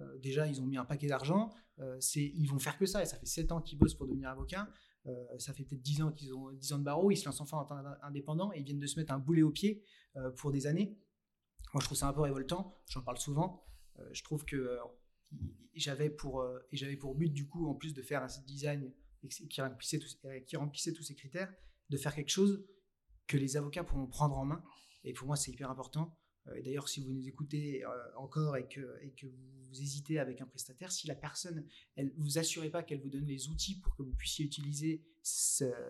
euh, 0.00 0.18
déjà, 0.18 0.46
ils 0.46 0.60
ont 0.60 0.66
mis 0.66 0.76
un 0.76 0.84
paquet 0.84 1.06
d'argent. 1.06 1.50
Euh, 1.78 1.98
ils 2.14 2.46
vont 2.48 2.58
faire 2.58 2.76
que 2.78 2.86
ça. 2.86 3.02
Et 3.02 3.06
ça 3.06 3.16
fait 3.16 3.26
7 3.26 3.52
ans 3.52 3.60
qu'ils 3.60 3.78
bossent 3.78 3.94
pour 3.94 4.06
devenir 4.06 4.28
avocat. 4.28 4.68
Euh, 5.06 5.38
ça 5.38 5.52
fait 5.52 5.64
peut-être 5.64 5.82
10 5.82 6.02
ans 6.02 6.12
qu'ils 6.12 6.34
ont 6.34 6.50
10 6.52 6.72
ans 6.74 6.78
de 6.78 6.84
barreau. 6.84 7.10
Ils 7.10 7.16
se 7.16 7.24
lancent 7.26 7.40
enfin 7.40 7.58
en 7.58 7.64
tant 7.64 7.80
indépendant 8.02 8.52
et 8.52 8.58
ils 8.58 8.64
viennent 8.64 8.78
de 8.78 8.86
se 8.86 8.98
mettre 8.98 9.12
un 9.12 9.18
boulet 9.18 9.42
au 9.42 9.50
pied 9.50 9.82
pour 10.36 10.50
des 10.50 10.66
années. 10.66 10.98
Moi, 11.74 11.80
je 11.80 11.86
trouve 11.86 11.98
ça 11.98 12.08
un 12.08 12.12
peu 12.12 12.22
révoltant. 12.22 12.78
J'en 12.88 13.02
parle 13.02 13.18
souvent. 13.18 13.64
je 14.12 14.22
trouve 14.22 14.44
que 14.44 14.78
j'avais 15.74 16.10
pour 16.10 16.44
et 16.72 16.96
pour 16.96 17.14
but 17.14 17.30
du 17.30 17.46
coup 17.46 17.68
en 17.68 17.74
plus 17.74 17.92
de 17.92 18.00
faire 18.02 18.22
un 18.22 18.28
site 18.28 18.46
design 18.46 18.92
qui 19.50 19.60
remplissait 19.60 20.00
qui 20.46 20.56
remplissait 20.56 20.92
tous 20.92 21.02
ces 21.02 21.14
critères 21.14 21.52
de 21.90 21.96
faire 21.98 22.14
quelque 22.14 22.30
chose 22.30 22.64
que 23.26 23.36
les 23.36 23.56
avocats 23.56 23.84
pourront 23.84 24.06
prendre 24.06 24.38
en 24.38 24.46
main 24.46 24.64
et 25.04 25.12
pour 25.12 25.26
moi 25.26 25.36
c'est 25.36 25.50
hyper 25.50 25.70
important 25.70 26.16
et 26.54 26.62
d'ailleurs 26.62 26.88
si 26.88 27.00
vous 27.00 27.12
nous 27.12 27.26
écoutez 27.28 27.82
encore 28.16 28.56
et 28.56 28.66
que, 28.68 29.26
vous 29.68 29.82
hésitez 29.82 30.18
avec 30.18 30.40
un 30.40 30.46
prestataire, 30.46 30.92
si 30.92 31.06
la 31.06 31.14
personne, 31.14 31.66
elle 31.96 32.12
vous 32.16 32.38
assurez 32.38 32.70
pas 32.70 32.82
qu'elle 32.82 33.00
vous 33.00 33.10
donne 33.10 33.26
les 33.26 33.48
outils 33.48 33.80
pour 33.80 33.96
que 33.96 34.02
vous 34.02 34.14
puissiez 34.14 34.44
utiliser, 34.44 35.04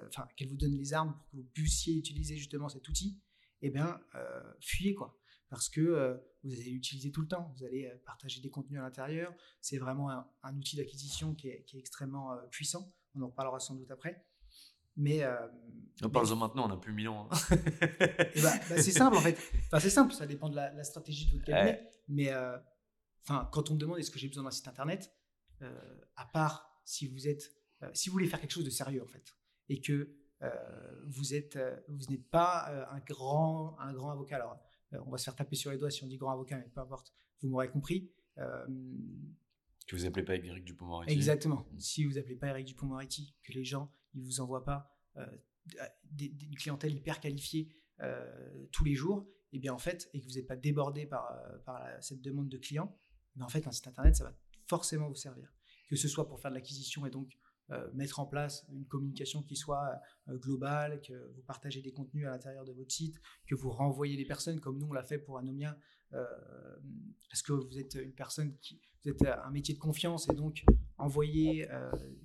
enfin 0.08 0.26
qu'elle 0.36 0.48
vous 0.48 0.56
donne 0.56 0.74
les 0.74 0.94
armes 0.94 1.12
pour 1.12 1.30
que 1.30 1.36
vous 1.36 1.48
puissiez 1.52 1.96
utiliser 1.96 2.36
justement 2.36 2.68
cet 2.68 2.88
outil, 2.88 3.20
eh 3.62 3.70
bien 3.70 4.00
euh, 4.14 4.42
fuyez 4.60 4.94
quoi, 4.94 5.18
parce 5.48 5.68
que 5.68 5.80
euh, 5.80 6.16
vous 6.42 6.52
allez 6.52 6.70
l'utiliser 6.70 7.10
tout 7.10 7.20
le 7.20 7.28
temps, 7.28 7.52
vous 7.56 7.64
allez 7.64 7.86
euh, 7.86 7.96
partager 8.04 8.40
des 8.40 8.50
contenus 8.50 8.78
à 8.78 8.82
l'intérieur, 8.82 9.34
c'est 9.60 9.78
vraiment 9.78 10.10
un, 10.10 10.56
outil 10.56 10.76
d'acquisition 10.76 11.34
qui 11.34 11.48
est, 11.48 11.66
extrêmement 11.74 12.36
puissant. 12.50 12.92
On 13.14 13.22
en 13.22 13.28
reparlera 13.28 13.60
sans 13.60 13.74
doute 13.74 13.90
après. 13.90 14.26
Mais. 14.96 15.22
on 16.02 16.10
parle-en 16.10 16.36
maintenant, 16.36 16.66
on 16.66 16.68
n'a 16.68 16.76
plus 16.76 16.92
mille 16.92 17.08
ans. 17.08 17.28
Hein. 17.30 17.36
Eh 18.34 18.40
ben, 18.40 18.52
bah, 18.68 18.82
c'est 18.82 18.92
simple 18.92 19.16
en 19.16 19.20
fait. 19.20 19.38
Enfin, 19.66 19.80
c'est 19.80 19.90
simple, 19.90 20.12
ça 20.12 20.26
dépend 20.26 20.48
de 20.48 20.56
la, 20.56 20.84
stratégie 20.84 21.26
de 21.26 21.32
votre 21.32 21.44
cabinet. 21.44 21.92
Mais 22.08 22.32
enfin, 23.22 23.48
quand 23.52 23.70
on 23.70 23.74
me 23.74 23.78
demande 23.78 23.98
est-ce 23.98 24.10
que 24.10 24.18
j'ai 24.18 24.28
besoin 24.28 24.44
d'un 24.44 24.50
site 24.50 24.68
internet, 24.68 25.12
euh, 25.62 26.00
à 26.16 26.26
part 26.26 26.70
si 26.84 27.06
vous 27.06 27.28
êtes, 27.28 27.50
euh, 27.82 27.90
si 27.94 28.08
vous 28.08 28.12
voulez 28.14 28.26
faire 28.26 28.40
quelque 28.40 28.52
chose 28.52 28.64
de 28.64 28.70
sérieux 28.70 29.02
en 29.02 29.06
fait, 29.06 29.34
et 29.68 29.80
que 29.80 30.14
euh, 30.42 30.50
vous 31.06 31.34
êtes, 31.34 31.58
vous 31.88 32.06
n'êtes 32.10 32.28
pas 32.28 32.86
un 32.90 33.00
grand, 33.00 33.78
un 33.80 33.92
grand 33.92 34.10
avocat. 34.10 34.36
Alors, 34.36 34.58
on 35.06 35.10
va 35.10 35.18
se 35.18 35.24
faire 35.24 35.34
taper 35.34 35.56
sur 35.56 35.70
les 35.70 35.78
doigts 35.78 35.90
si 35.90 36.04
on 36.04 36.06
dit 36.06 36.16
grand 36.16 36.32
avocat, 36.32 36.58
mais 36.58 36.68
peu 36.68 36.80
importe, 36.80 37.12
vous 37.40 37.48
m'aurez 37.48 37.70
compris. 37.70 38.10
Que 39.86 39.96
vous 39.96 40.06
appelez 40.06 40.24
pas 40.24 40.34
Eric 40.36 40.64
Dupond-Moretti. 40.64 41.12
Exactement. 41.12 41.66
Si 41.78 42.04
vous 42.04 42.18
appelez 42.18 42.36
pas 42.36 42.48
Eric 42.48 42.66
Dupond-Moretti, 42.66 43.34
que 43.42 43.52
les 43.52 43.64
gens 43.64 43.90
ils 44.14 44.24
vous 44.24 44.40
envoient 44.40 44.64
pas 44.64 44.90
une 46.18 46.56
clientèle 46.56 46.94
hyper 46.94 47.20
qualifiée 47.20 47.68
tous 48.72 48.84
les 48.84 48.94
jours, 48.94 49.28
et 49.52 49.58
bien 49.58 49.72
en 49.72 49.78
fait, 49.78 50.08
et 50.12 50.20
que 50.20 50.26
vous 50.26 50.34
n'êtes 50.34 50.46
pas 50.46 50.56
débordé 50.56 51.06
par, 51.06 51.32
par 51.64 51.82
cette 52.00 52.20
demande 52.20 52.48
de 52.48 52.58
clients, 52.58 52.96
mais 53.36 53.44
en 53.44 53.48
fait, 53.48 53.66
un 53.66 53.72
site 53.72 53.86
internet, 53.86 54.16
ça 54.16 54.24
va 54.24 54.36
forcément 54.66 55.08
vous 55.08 55.14
servir. 55.14 55.52
Que 55.88 55.96
ce 55.96 56.08
soit 56.08 56.28
pour 56.28 56.40
faire 56.40 56.50
de 56.50 56.56
l'acquisition 56.56 57.06
et 57.06 57.10
donc 57.10 57.38
euh, 57.70 57.90
mettre 57.94 58.20
en 58.20 58.26
place 58.26 58.64
une 58.70 58.86
communication 58.86 59.42
qui 59.42 59.56
soit 59.56 60.00
euh, 60.28 60.36
globale, 60.38 61.00
que 61.00 61.32
vous 61.34 61.42
partagez 61.42 61.82
des 61.82 61.92
contenus 61.92 62.26
à 62.26 62.30
l'intérieur 62.30 62.64
de 62.64 62.72
votre 62.72 62.92
site, 62.92 63.20
que 63.46 63.54
vous 63.54 63.70
renvoyez 63.70 64.16
les 64.16 64.24
personnes 64.24 64.60
comme 64.60 64.78
nous 64.78 64.86
on 64.86 64.92
l'a 64.92 65.02
fait 65.02 65.18
pour 65.18 65.38
Anomia, 65.38 65.72
euh, 65.72 65.76
parce 66.10 67.42
que 67.42 67.52
vous 67.52 67.78
êtes 67.78 67.94
une 67.94 68.12
personne 68.12 68.56
qui, 68.60 68.80
vous 69.04 69.10
êtes 69.10 69.22
un 69.22 69.50
métier 69.50 69.74
de 69.74 69.78
confiance 69.78 70.28
et 70.30 70.34
donc 70.34 70.64
envoyer 70.98 71.68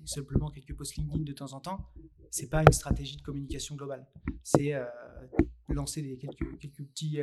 simplement 0.04 0.50
quelques 0.50 0.74
posts 0.74 0.96
LinkedIn 0.96 1.24
de 1.24 1.32
temps 1.32 1.52
en 1.52 1.60
temps, 1.60 1.88
c'est 2.30 2.48
pas 2.48 2.62
une 2.62 2.72
stratégie 2.72 3.16
de 3.16 3.22
communication 3.22 3.76
globale. 3.76 4.06
C'est 4.42 4.74
lancer 5.68 6.02
des, 6.02 6.16
quelques, 6.16 6.58
petits, 6.70 7.20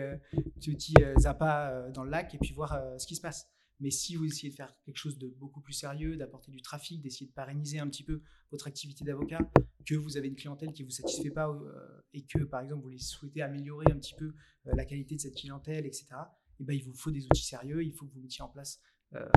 petits 0.62 0.96
appâts 1.26 1.90
dans 1.94 2.04
le 2.04 2.12
lac 2.12 2.34
et 2.36 2.38
puis 2.38 2.54
voir 2.54 2.80
ce 3.00 3.08
qui 3.08 3.16
se 3.16 3.22
passe. 3.22 3.48
Mais 3.80 3.92
si 3.92 4.16
vous 4.16 4.26
essayez 4.26 4.50
de 4.50 4.56
faire 4.56 4.76
quelque 4.84 4.98
chose 4.98 5.18
de 5.18 5.28
beaucoup 5.28 5.62
plus 5.62 5.74
sérieux, 5.74 6.18
d'apporter 6.18 6.52
du 6.52 6.62
trafic, 6.62 7.02
d'essayer 7.02 7.28
de 7.28 7.32
pérenniser 7.32 7.80
un 7.80 7.88
petit 7.88 8.04
peu 8.04 8.22
votre 8.52 8.68
activité 8.68 9.06
d'avocat, 9.06 9.40
que 9.86 9.96
vous 9.96 10.18
avez 10.18 10.28
une 10.28 10.36
clientèle 10.36 10.74
qui 10.74 10.84
ne 10.84 10.88
vous 10.88 10.94
satisfait 10.94 11.32
pas 11.32 11.50
euh, 11.50 12.02
et 12.14 12.26
que, 12.26 12.44
par 12.44 12.62
exemple, 12.62 12.84
vous 12.84 12.98
souhaitez 12.98 13.42
améliorer 13.42 13.86
un 13.90 13.98
petit 13.98 14.16
peu 14.16 14.34
euh, 14.68 14.76
la 14.76 14.86
qualité 14.86 15.16
de 15.16 15.22
cette 15.22 15.36
clientèle, 15.36 15.86
etc., 15.86 16.08
et 16.08 16.39
eh 16.60 16.64
ben, 16.64 16.74
il 16.74 16.84
vous 16.84 16.94
faut 16.94 17.12
des 17.12 17.26
outils 17.26 17.46
sérieux, 17.46 17.84
il 17.84 17.94
faut 17.94 18.06
que 18.06 18.14
vous 18.14 18.22
mettiez 18.22 18.44
en 18.44 18.50
place 18.50 18.82
euh, 19.14 19.30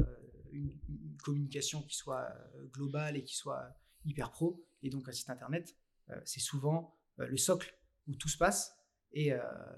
une, 0.50 0.72
communication 1.22 1.82
qui 1.82 1.96
soit 1.96 2.28
globale 2.72 3.16
et 3.16 3.22
qui 3.22 3.36
soit 3.36 3.74
hyper 4.04 4.32
pro. 4.32 4.66
Et 4.82 4.90
donc, 4.90 5.08
un 5.08 5.12
site 5.12 5.30
internet, 5.30 5.76
c'est 6.24 6.40
souvent 6.40 6.98
le 7.16 7.36
socle 7.36 7.78
où 8.08 8.16
tout 8.16 8.28
se 8.28 8.36
passe. 8.36 8.76
Et, 9.12 9.30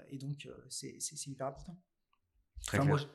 et 0.09 0.17
donc, 0.17 0.49
c'est 0.69 1.27
hyper 1.27 1.45
important. 1.45 1.79
Très 2.65 2.79
clair 2.79 3.07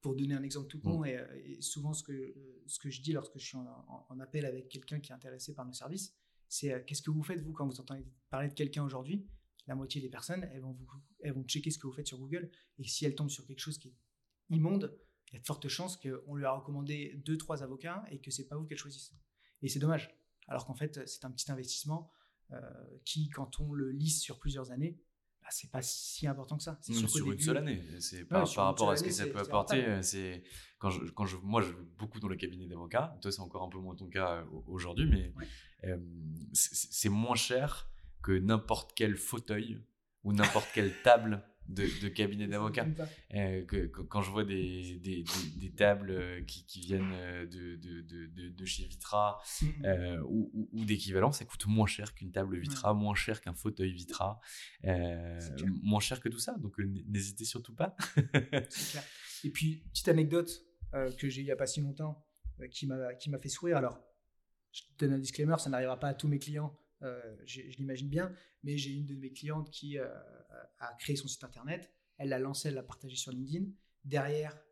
pour 0.00 0.16
donner 0.16 0.34
un 0.34 0.42
exemple 0.42 0.68
tout 0.68 0.80
con, 0.80 1.00
mm. 1.00 1.06
euh, 1.06 1.42
et, 1.44 1.60
souvent 1.60 1.92
ce 1.92 2.02
que, 2.02 2.34
ce 2.66 2.78
que 2.78 2.90
je 2.90 3.02
dis 3.02 3.12
lorsque 3.12 3.38
je 3.38 3.44
suis 3.44 3.56
en, 3.56 4.20
appel 4.20 4.44
avec 4.44 4.68
quelqu'un 4.68 5.00
qui 5.00 5.12
est 5.12 5.14
intéressé 5.14 5.54
par 5.54 5.66
nos 5.66 5.72
services, 5.72 6.14
c'est 6.48 6.72
euh, 6.72 6.80
qu'est-ce 6.86 7.02
que 7.02 7.10
vous 7.10 7.22
faites 7.22 7.40
vous 7.40 7.52
quand 7.52 7.66
vous 7.66 7.80
entendez 7.80 8.04
parler 8.30 8.48
de 8.48 8.54
quelqu'un 8.54 8.84
aujourd'hui? 8.84 9.26
La 9.66 9.74
moitié 9.74 10.00
des 10.00 10.08
personnes, 10.08 10.48
elles 10.52 10.60
vont, 10.60 10.72
vous, 10.72 10.86
elles 11.20 11.32
vont 11.32 11.44
checker 11.44 11.70
ce 11.70 11.78
que 11.78 11.86
vous 11.86 11.92
faites 11.92 12.06
sur 12.06 12.18
Google, 12.18 12.50
et 12.78 12.84
si 12.84 13.04
elles 13.04 13.14
tombent 13.14 13.30
sur 13.30 13.46
quelque 13.46 13.60
chose 13.60 13.78
qui 13.78 13.88
est 13.88 13.94
immonde, 14.50 14.96
il 15.30 15.34
y 15.34 15.36
a 15.36 15.40
de 15.40 15.46
fortes 15.46 15.68
chances 15.68 15.96
qu'on 15.96 16.34
lui 16.34 16.44
a 16.44 16.52
recommandé 16.52 17.20
deux, 17.24 17.36
trois 17.36 17.62
avocats 17.62 18.04
et 18.10 18.20
que 18.20 18.30
c'est 18.30 18.48
pas 18.48 18.56
vous 18.56 18.64
qu'elle 18.64 18.78
choisisse. 18.78 19.14
Et 19.62 19.68
c'est 19.68 19.78
dommage. 19.78 20.12
Alors 20.48 20.66
qu'en 20.66 20.74
fait, 20.74 21.06
c'est 21.06 21.24
un 21.24 21.30
petit 21.30 21.50
investissement 21.52 22.10
euh, 22.52 22.60
qui, 23.04 23.28
quand 23.28 23.60
on 23.60 23.72
le 23.72 23.90
lisse 23.90 24.20
sur 24.20 24.40
plusieurs 24.40 24.72
années, 24.72 24.98
bah, 25.40 25.48
c'est 25.50 25.70
pas 25.70 25.82
si 25.82 26.26
important 26.26 26.56
que 26.56 26.64
ça. 26.64 26.78
C'est 26.80 26.92
sur, 26.94 27.30
une 27.30 27.38
seule 27.38 27.58
année. 27.58 27.84
C'est 28.00 28.24
par, 28.24 28.48
rapport 28.48 28.90
à 28.90 28.96
ce 28.96 29.04
que 29.04 29.10
ça 29.10 29.26
peut 29.26 29.38
apporter. 29.38 30.02
C'est 30.02 30.42
quand 30.78 30.90
je, 30.90 31.04
quand 31.12 31.26
je, 31.26 31.36
moi, 31.36 31.62
je 31.62 31.70
joue 31.70 31.88
beaucoup 31.96 32.18
dans 32.18 32.28
le 32.28 32.36
cabinet 32.36 32.66
d'avocats. 32.66 33.16
Toi, 33.22 33.30
c'est 33.30 33.40
encore 33.40 33.62
un 33.62 33.68
peu 33.68 33.78
moins 33.78 33.94
ton 33.94 34.08
cas 34.08 34.38
euh, 34.38 34.44
aujourd'hui, 34.66 35.06
mais 35.06 35.32
euh, 35.84 35.96
c'est 36.52 37.08
moins 37.08 37.36
cher 37.36 37.88
que 38.22 38.32
n'importe 38.32 38.92
quel 38.94 39.16
fauteuil 39.16 39.80
ou 40.24 40.32
n'importe 40.32 40.68
quelle 40.74 40.92
table 41.02 41.42
de, 41.70 42.08
cabinet 42.08 42.46
d'avocats. 42.46 42.86
Euh, 43.34 43.64
quand 44.08 44.22
je 44.22 44.30
vois 44.30 44.44
des, 44.44 44.98
des, 44.98 45.24
des, 45.56 45.70
tables 45.70 46.10
euh, 46.10 46.42
qui, 46.42 46.64
qui, 46.66 46.80
viennent 46.80 47.12
euh, 47.12 47.46
de, 47.46 47.76
de, 47.76 48.48
de 48.48 48.64
chez 48.64 48.84
Vitra 48.84 49.40
ou, 50.26 50.68
ou, 50.72 50.84
d'équivalent, 50.84 51.32
ça 51.32 51.44
coûte 51.44 51.66
moins 51.66 51.86
cher 51.86 52.14
qu'une 52.14 52.32
table 52.32 52.58
Vitra, 52.58 52.94
moins 52.94 53.14
cher 53.14 53.40
qu'un 53.40 53.54
fauteuil 53.54 53.92
Vitra, 53.92 54.40
moins 55.82 56.00
cher 56.00 56.20
que 56.20 56.28
tout 56.28 56.38
ça. 56.38 56.56
Donc 56.58 56.78
n'hésitez 56.78 57.44
surtout 57.44 57.74
pas. 57.74 57.96
clair. 58.32 59.04
Et 59.44 59.50
puis, 59.50 59.84
petite 59.92 60.08
anecdote 60.08 60.50
que 60.92 61.28
j'ai 61.28 61.40
il 61.40 61.44
n'y 61.44 61.50
a 61.50 61.56
pas 61.56 61.66
si 61.66 61.80
longtemps 61.80 62.26
qui 62.70 62.86
m'a 62.86 63.38
fait 63.40 63.48
sourire. 63.48 63.76
Alors, 63.76 63.98
je 64.72 64.82
te 64.82 65.04
donne 65.04 65.14
un 65.14 65.18
disclaimer, 65.18 65.56
ça 65.58 65.70
n'arrivera 65.70 65.98
pas 65.98 66.08
à 66.08 66.14
tous 66.14 66.28
mes 66.28 66.38
clients. 66.38 66.76
Je 67.00 67.60
l'imagine 67.78 68.08
bien, 68.08 68.32
mais 68.62 68.76
j'ai 68.76 68.90
une 68.90 69.06
de 69.06 69.14
mes 69.14 69.32
clientes 69.32 69.70
qui 69.70 69.98
a 69.98 70.94
créé 70.98 71.16
son 71.16 71.28
site 71.28 71.44
internet, 71.44 71.90
elle 72.20 72.28
l'a 72.28 72.38
lancé, 72.38 72.68
elle 72.68 72.74
l'a 72.74 72.82
partagé 72.82 73.16
sur 73.16 73.32
LinkedIn. 73.32 73.64
Derrière, 74.04 74.62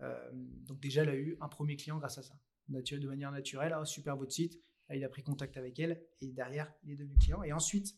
euh, 0.00 0.30
donc 0.32 0.80
déjà, 0.80 1.02
elle 1.02 1.10
a 1.10 1.16
eu 1.16 1.36
un 1.40 1.48
premier 1.48 1.76
client 1.76 1.98
grâce 1.98 2.16
à 2.16 2.22
ça, 2.22 2.34
de 2.68 3.06
manière 3.06 3.30
naturelle. 3.30 3.76
Oh, 3.78 3.84
super 3.84 4.16
votre 4.16 4.32
site. 4.32 4.58
il 4.90 5.04
a 5.04 5.08
pris 5.10 5.22
contact 5.22 5.58
avec 5.58 5.78
elle 5.78 6.02
et 6.22 6.32
derrière, 6.32 6.72
il 6.82 6.92
est 6.92 6.96
devenu 6.96 7.14
client. 7.18 7.42
Et 7.42 7.52
ensuite, 7.52 7.94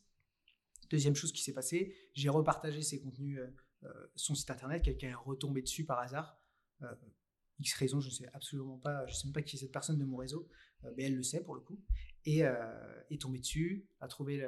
deuxième 0.91 1.15
chose 1.15 1.33
qui 1.33 1.41
s'est 1.41 1.53
passée, 1.53 1.97
j'ai 2.15 2.29
repartagé 2.29 2.83
ses 2.83 3.01
contenus, 3.01 3.39
euh, 3.39 3.47
euh, 3.85 4.07
son 4.17 4.35
site 4.35 4.51
internet. 4.51 4.83
Quelqu'un 4.83 5.11
est 5.11 5.15
retombé 5.15 5.63
dessus 5.63 5.85
par 5.85 6.01
hasard. 6.01 6.43
X 7.61 7.75
raison, 7.75 8.01
je 8.01 8.09
ne 8.09 8.13
sais 8.13 8.29
absolument 8.35 8.77
pas, 8.77 9.07
je 9.07 9.15
sais 9.15 9.27
même 9.29 9.33
pas 9.33 9.41
qui 9.41 9.57
est 9.57 9.61
cette 9.61 9.73
personne 9.73 9.99
de 9.99 10.05
mon 10.05 10.17
réseau, 10.17 10.47
mais 10.97 11.05
elle 11.05 11.15
le 11.15 11.23
sait 11.23 11.43
pour 11.43 11.55
le 11.55 11.63
coup, 11.63 11.81
et 12.27 12.41
est 12.41 13.21
tombé 13.21 13.39
dessus, 13.39 13.89
a 14.01 14.09
trouvé 14.09 14.45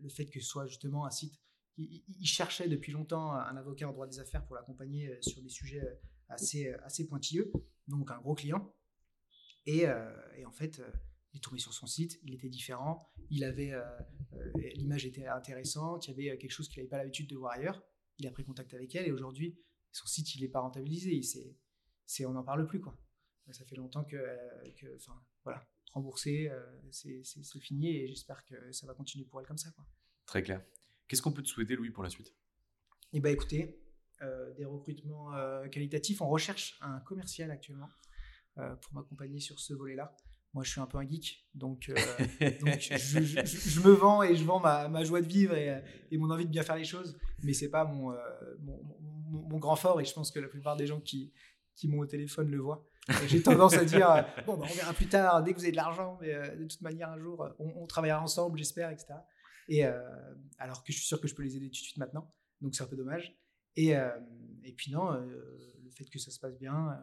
le 0.00 0.08
fait 0.08 0.26
que 0.26 0.40
ce 0.40 0.46
soit 0.46 0.66
justement 0.66 1.04
un 1.04 1.10
site 1.10 1.42
il, 1.78 2.26
cherchait 2.26 2.68
depuis 2.68 2.92
longtemps 2.92 3.32
un 3.32 3.56
avocat 3.56 3.88
en 3.88 3.92
droit 3.92 4.06
des 4.06 4.18
affaires 4.18 4.44
pour 4.44 4.56
l'accompagner 4.56 5.08
euh, 5.08 5.18
sur 5.22 5.40
des 5.42 5.48
sujets 5.48 5.80
euh, 5.80 5.94
assez, 6.28 6.68
euh, 6.68 6.76
assez 6.84 7.06
pointilleux, 7.06 7.52
donc 7.88 8.10
un 8.10 8.20
gros 8.20 8.34
client. 8.34 8.74
Et, 9.64 9.86
en 9.86 10.50
fait, 10.50 10.82
il 11.32 11.36
est 11.36 11.40
tombé 11.40 11.60
sur 11.60 11.72
son 11.72 11.86
site, 11.86 12.18
il 12.24 12.34
était 12.34 12.48
différent, 12.48 13.12
il 13.30 13.44
avait 13.44 13.72
l'image 14.74 15.06
était 15.06 15.28
intéressante, 15.28 16.08
il 16.08 16.10
y 16.10 16.28
avait 16.28 16.36
quelque 16.36 16.50
chose 16.50 16.68
qu'il 16.68 16.80
n'avait 16.80 16.88
pas 16.88 16.98
l'habitude 16.98 17.30
de 17.30 17.36
voir 17.36 17.52
ailleurs. 17.52 17.80
Il 18.18 18.26
a 18.26 18.32
pris 18.32 18.44
contact 18.44 18.74
avec 18.74 18.92
elle 18.96 19.06
et 19.06 19.12
aujourd'hui, 19.12 19.56
son 19.92 20.08
site 20.08 20.34
il 20.34 20.42
n'est 20.42 20.48
pas 20.48 20.58
rentabilisé, 20.58 21.14
il 21.14 21.22
c'est, 22.06 22.26
on 22.26 22.32
n'en 22.32 22.42
parle 22.42 22.66
plus 22.66 22.80
quoi. 22.80 22.98
Ça 23.52 23.64
fait 23.64 23.76
longtemps 23.76 24.02
que, 24.02 24.16
que 24.80 24.98
voilà, 25.44 25.64
remboursé, 25.92 26.50
c'est, 26.90 27.22
fini 27.60 27.96
et 27.96 28.08
j'espère 28.08 28.44
que 28.44 28.72
ça 28.72 28.86
va 28.86 28.94
continuer 28.94 29.24
pour 29.24 29.40
elle 29.40 29.46
comme 29.46 29.58
ça 29.58 29.70
quoi. 29.70 29.84
Très 30.26 30.42
clair. 30.42 30.62
Qu'est-ce 31.08 31.22
qu'on 31.22 31.32
peut 31.32 31.42
te 31.42 31.48
souhaiter, 31.48 31.76
Louis, 31.76 31.90
pour 31.90 32.02
la 32.02 32.10
suite? 32.10 32.34
Eh 33.12 33.20
bien, 33.20 33.30
écoutez, 33.30 33.78
euh, 34.22 34.52
des 34.54 34.64
recrutements 34.64 35.34
euh, 35.34 35.68
qualitatifs. 35.68 36.22
On 36.22 36.28
recherche 36.28 36.78
un 36.80 37.00
commercial 37.00 37.50
actuellement 37.50 37.88
euh, 38.58 38.74
pour 38.76 38.94
m'accompagner 38.94 39.40
sur 39.40 39.58
ce 39.58 39.74
volet-là. 39.74 40.16
Moi, 40.54 40.64
je 40.64 40.70
suis 40.70 40.80
un 40.80 40.86
peu 40.86 40.98
un 40.98 41.08
geek, 41.08 41.48
donc, 41.54 41.84
je, 42.40 43.80
me 43.80 43.90
vends 43.92 44.22
et 44.22 44.36
je 44.36 44.44
vends 44.44 44.60
ma, 44.60 45.04
joie 45.04 45.22
de 45.22 45.26
vivre 45.26 45.54
et, 45.54 45.82
mon 46.18 46.30
envie 46.30 46.44
de 46.44 46.50
bien 46.50 46.62
faire 46.62 46.76
les 46.76 46.84
choses, 46.84 47.18
mais 47.42 47.54
c'est 47.54 47.70
pas 47.70 47.86
mon, 47.86 48.14
mon, 48.60 49.58
grand 49.58 49.76
fort 49.76 49.98
et 50.02 50.04
je 50.04 50.12
pense 50.12 50.30
que 50.30 50.40
la 50.40 50.48
plupart 50.48 50.76
des 50.76 50.86
gens 50.86 51.00
qui, 51.00 51.32
qui 51.74 51.88
m'ont 51.88 52.00
au 52.00 52.06
téléphone 52.06 52.50
le 52.50 52.58
voient. 52.58 52.86
J'ai 53.26 53.42
tendance 53.42 53.74
à 53.74 53.84
dire 53.84 54.26
bon, 54.46 54.56
bah, 54.56 54.66
on 54.70 54.74
verra 54.74 54.92
plus 54.92 55.08
tard, 55.08 55.42
dès 55.42 55.52
que 55.52 55.58
vous 55.58 55.64
avez 55.64 55.72
de 55.72 55.76
l'argent, 55.76 56.18
mais 56.20 56.32
de 56.56 56.64
toute 56.64 56.80
manière, 56.82 57.10
un 57.10 57.18
jour, 57.18 57.48
on, 57.58 57.72
on 57.82 57.86
travaillera 57.86 58.22
ensemble, 58.22 58.58
j'espère, 58.58 58.90
etc. 58.90 59.14
Et 59.68 59.84
euh, 59.84 60.00
alors 60.58 60.82
que 60.84 60.92
je 60.92 60.98
suis 60.98 61.06
sûr 61.06 61.20
que 61.20 61.28
je 61.28 61.34
peux 61.34 61.42
les 61.42 61.56
aider 61.56 61.66
tout 61.66 61.72
de 61.72 61.76
suite 61.76 61.98
maintenant, 61.98 62.32
donc 62.60 62.74
c'est 62.74 62.82
un 62.82 62.86
peu 62.86 62.96
dommage. 62.96 63.36
Et, 63.76 63.96
euh, 63.96 64.10
et 64.64 64.72
puis 64.72 64.92
non, 64.92 65.12
euh, 65.12 65.20
le 65.82 65.90
fait 65.90 66.04
que 66.04 66.18
ça 66.18 66.30
se 66.30 66.38
passe 66.38 66.58
bien, 66.58 66.98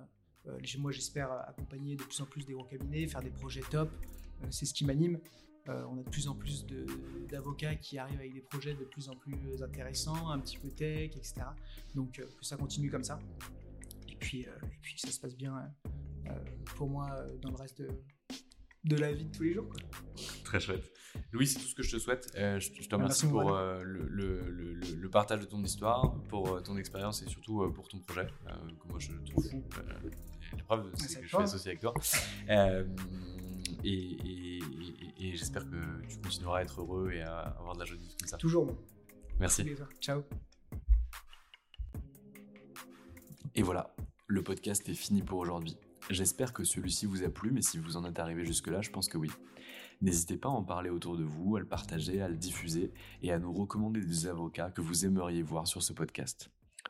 moi 0.78 0.91
j'espère 0.91 1.32
accompagner 1.32 1.95
de 1.95 2.04
plus 2.04 2.22
en 2.22 2.26
plus 2.26 2.45
des 2.45 2.54
gros 2.54 2.66
cabinets, 2.66 3.08
faire 3.08 3.22
des 3.22 3.32
projets 3.32 3.64
top, 3.70 3.89
c'est 4.50 4.66
ce 4.66 4.74
qui 4.74 4.86
m'anime. 4.86 5.20
on 5.68 6.00
a 6.00 6.04
de 6.04 6.10
plus 6.10 6.28
en 6.28 6.36
plus 6.36 6.66
d'avocats 7.30 7.76
qui 7.76 7.97
arrivent 7.97 8.20
avec 8.20 8.34
des 8.34 8.41
projets 8.41 8.74
de 8.74 8.84
plus 8.86 9.10
en 9.10 9.16
plus 9.16 9.62
intéressants, 9.62 10.30
un 10.30 10.39
petit 10.39 10.58
peu 10.58 10.70
tech, 10.70 11.16
etc. 11.16 11.41
Donc 11.95 12.14
que 12.14 12.45
ça 12.45 12.58
continue 12.58 12.89
comme 12.89 13.04
ça. 13.04 13.20
Et 14.20 14.26
puis, 14.26 14.42
et 14.42 14.78
puis 14.82 15.00
ça 15.00 15.12
se 15.12 15.20
passe 15.20 15.36
bien 15.36 15.54
pour 16.66 16.90
moi 16.90 17.26
dans 17.42 17.50
le 17.52 17.56
reste 17.56 17.82
de, 17.82 17.88
de 18.84 18.96
la 18.98 19.14
vie 19.14 19.26
de 19.26 19.36
tous 19.36 19.44
les 19.44 19.54
jours. 19.54 19.70
Très 20.44 20.60
chouette. 20.60 20.92
Louis, 21.32 21.48
c'est 21.48 21.60
tout 21.60 21.68
ce 21.68 21.76
que 21.76 21.84
je 21.84 21.92
te 21.92 21.98
souhaite. 21.98 22.32
Euh, 22.36 22.60
je, 22.60 22.88
te 22.88 22.96
remercie 22.96 23.28
pour 23.28 23.54
euh, 23.54 23.82
le, 23.84 25.10
partage 25.10 25.40
de 25.40 25.46
ton 25.46 25.64
histoire, 25.64 26.14
pour 26.28 26.50
euh, 26.50 26.62
ton 26.62 26.78
expérience 26.78 27.22
et 27.24 27.30
surtout 27.30 27.72
pour 27.74 27.88
ton 27.88 28.00
projet, 28.00 28.28
que 28.46 28.88
moi 28.88 29.00
je 29.00 29.12
trouve 29.32 29.50
fou. 29.50 29.64
la 30.58 30.64
preuve, 30.64 30.92
c'est 30.96 31.22
que 31.22 31.28
je 31.28 31.36
fais 31.36 31.44
associé 31.44 31.72
avec 31.72 31.82
toi. 31.82 31.94
et, 33.84 34.60
j'espère 35.36 35.66
que 35.70 36.08
tu 36.08 36.18
continueras 36.20 36.60
à 36.60 36.62
être 36.64 36.82
heureux 36.82 37.12
et 37.12 37.22
à 37.22 37.40
avoir 37.60 37.76
de 37.76 37.80
la 37.80 37.86
joie 37.86 37.98
comme 37.98 38.28
ça. 38.28 38.38
Toujours. 38.38 38.76
Merci. 39.40 39.66
Ciao. 40.00 40.24
Et 43.60 43.62
voilà, 43.62 43.93
le 44.28 44.41
podcast 44.41 44.88
est 44.88 44.93
fini 44.93 45.22
pour 45.22 45.38
aujourd'hui. 45.38 45.76
J'espère 46.10 46.53
que 46.53 46.64
celui-ci 46.64 47.05
vous 47.05 47.26
a 47.26 47.30
plu, 47.30 47.51
mais 47.51 47.62
si 47.62 47.78
vous 47.78 47.97
en 47.97 48.05
êtes 48.05 48.18
arrivé 48.18 48.45
jusque-là, 48.45 48.82
je 48.82 48.89
pense 48.89 49.10
que 49.10 49.18
oui. 49.18 49.30
N'hésitez 49.99 50.38
pas 50.38 50.47
à 50.47 50.53
en 50.53 50.64
parler 50.64 50.89
autour 50.89 51.18
de 51.18 51.26
vous, 51.26 51.57
à 51.57 51.60
le 51.60 51.66
partager, 51.66 52.22
à 52.22 52.30
le 52.30 52.38
diffuser 52.38 52.93
et 53.22 53.34
à 53.34 53.38
nous 53.38 53.51
recommander 53.51 53.99
des 53.99 54.28
avocats 54.28 54.72
que 54.72 54.80
vous 54.80 55.05
aimeriez 55.05 55.43
voir 55.43 55.68
sur 55.68 55.84
ce 55.84 55.91
podcast. 55.91 56.49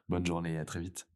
Bonne 0.09 0.27
journée 0.27 0.53
et 0.53 0.57
à 0.59 0.65
très 0.65 0.79
vite. 0.79 1.07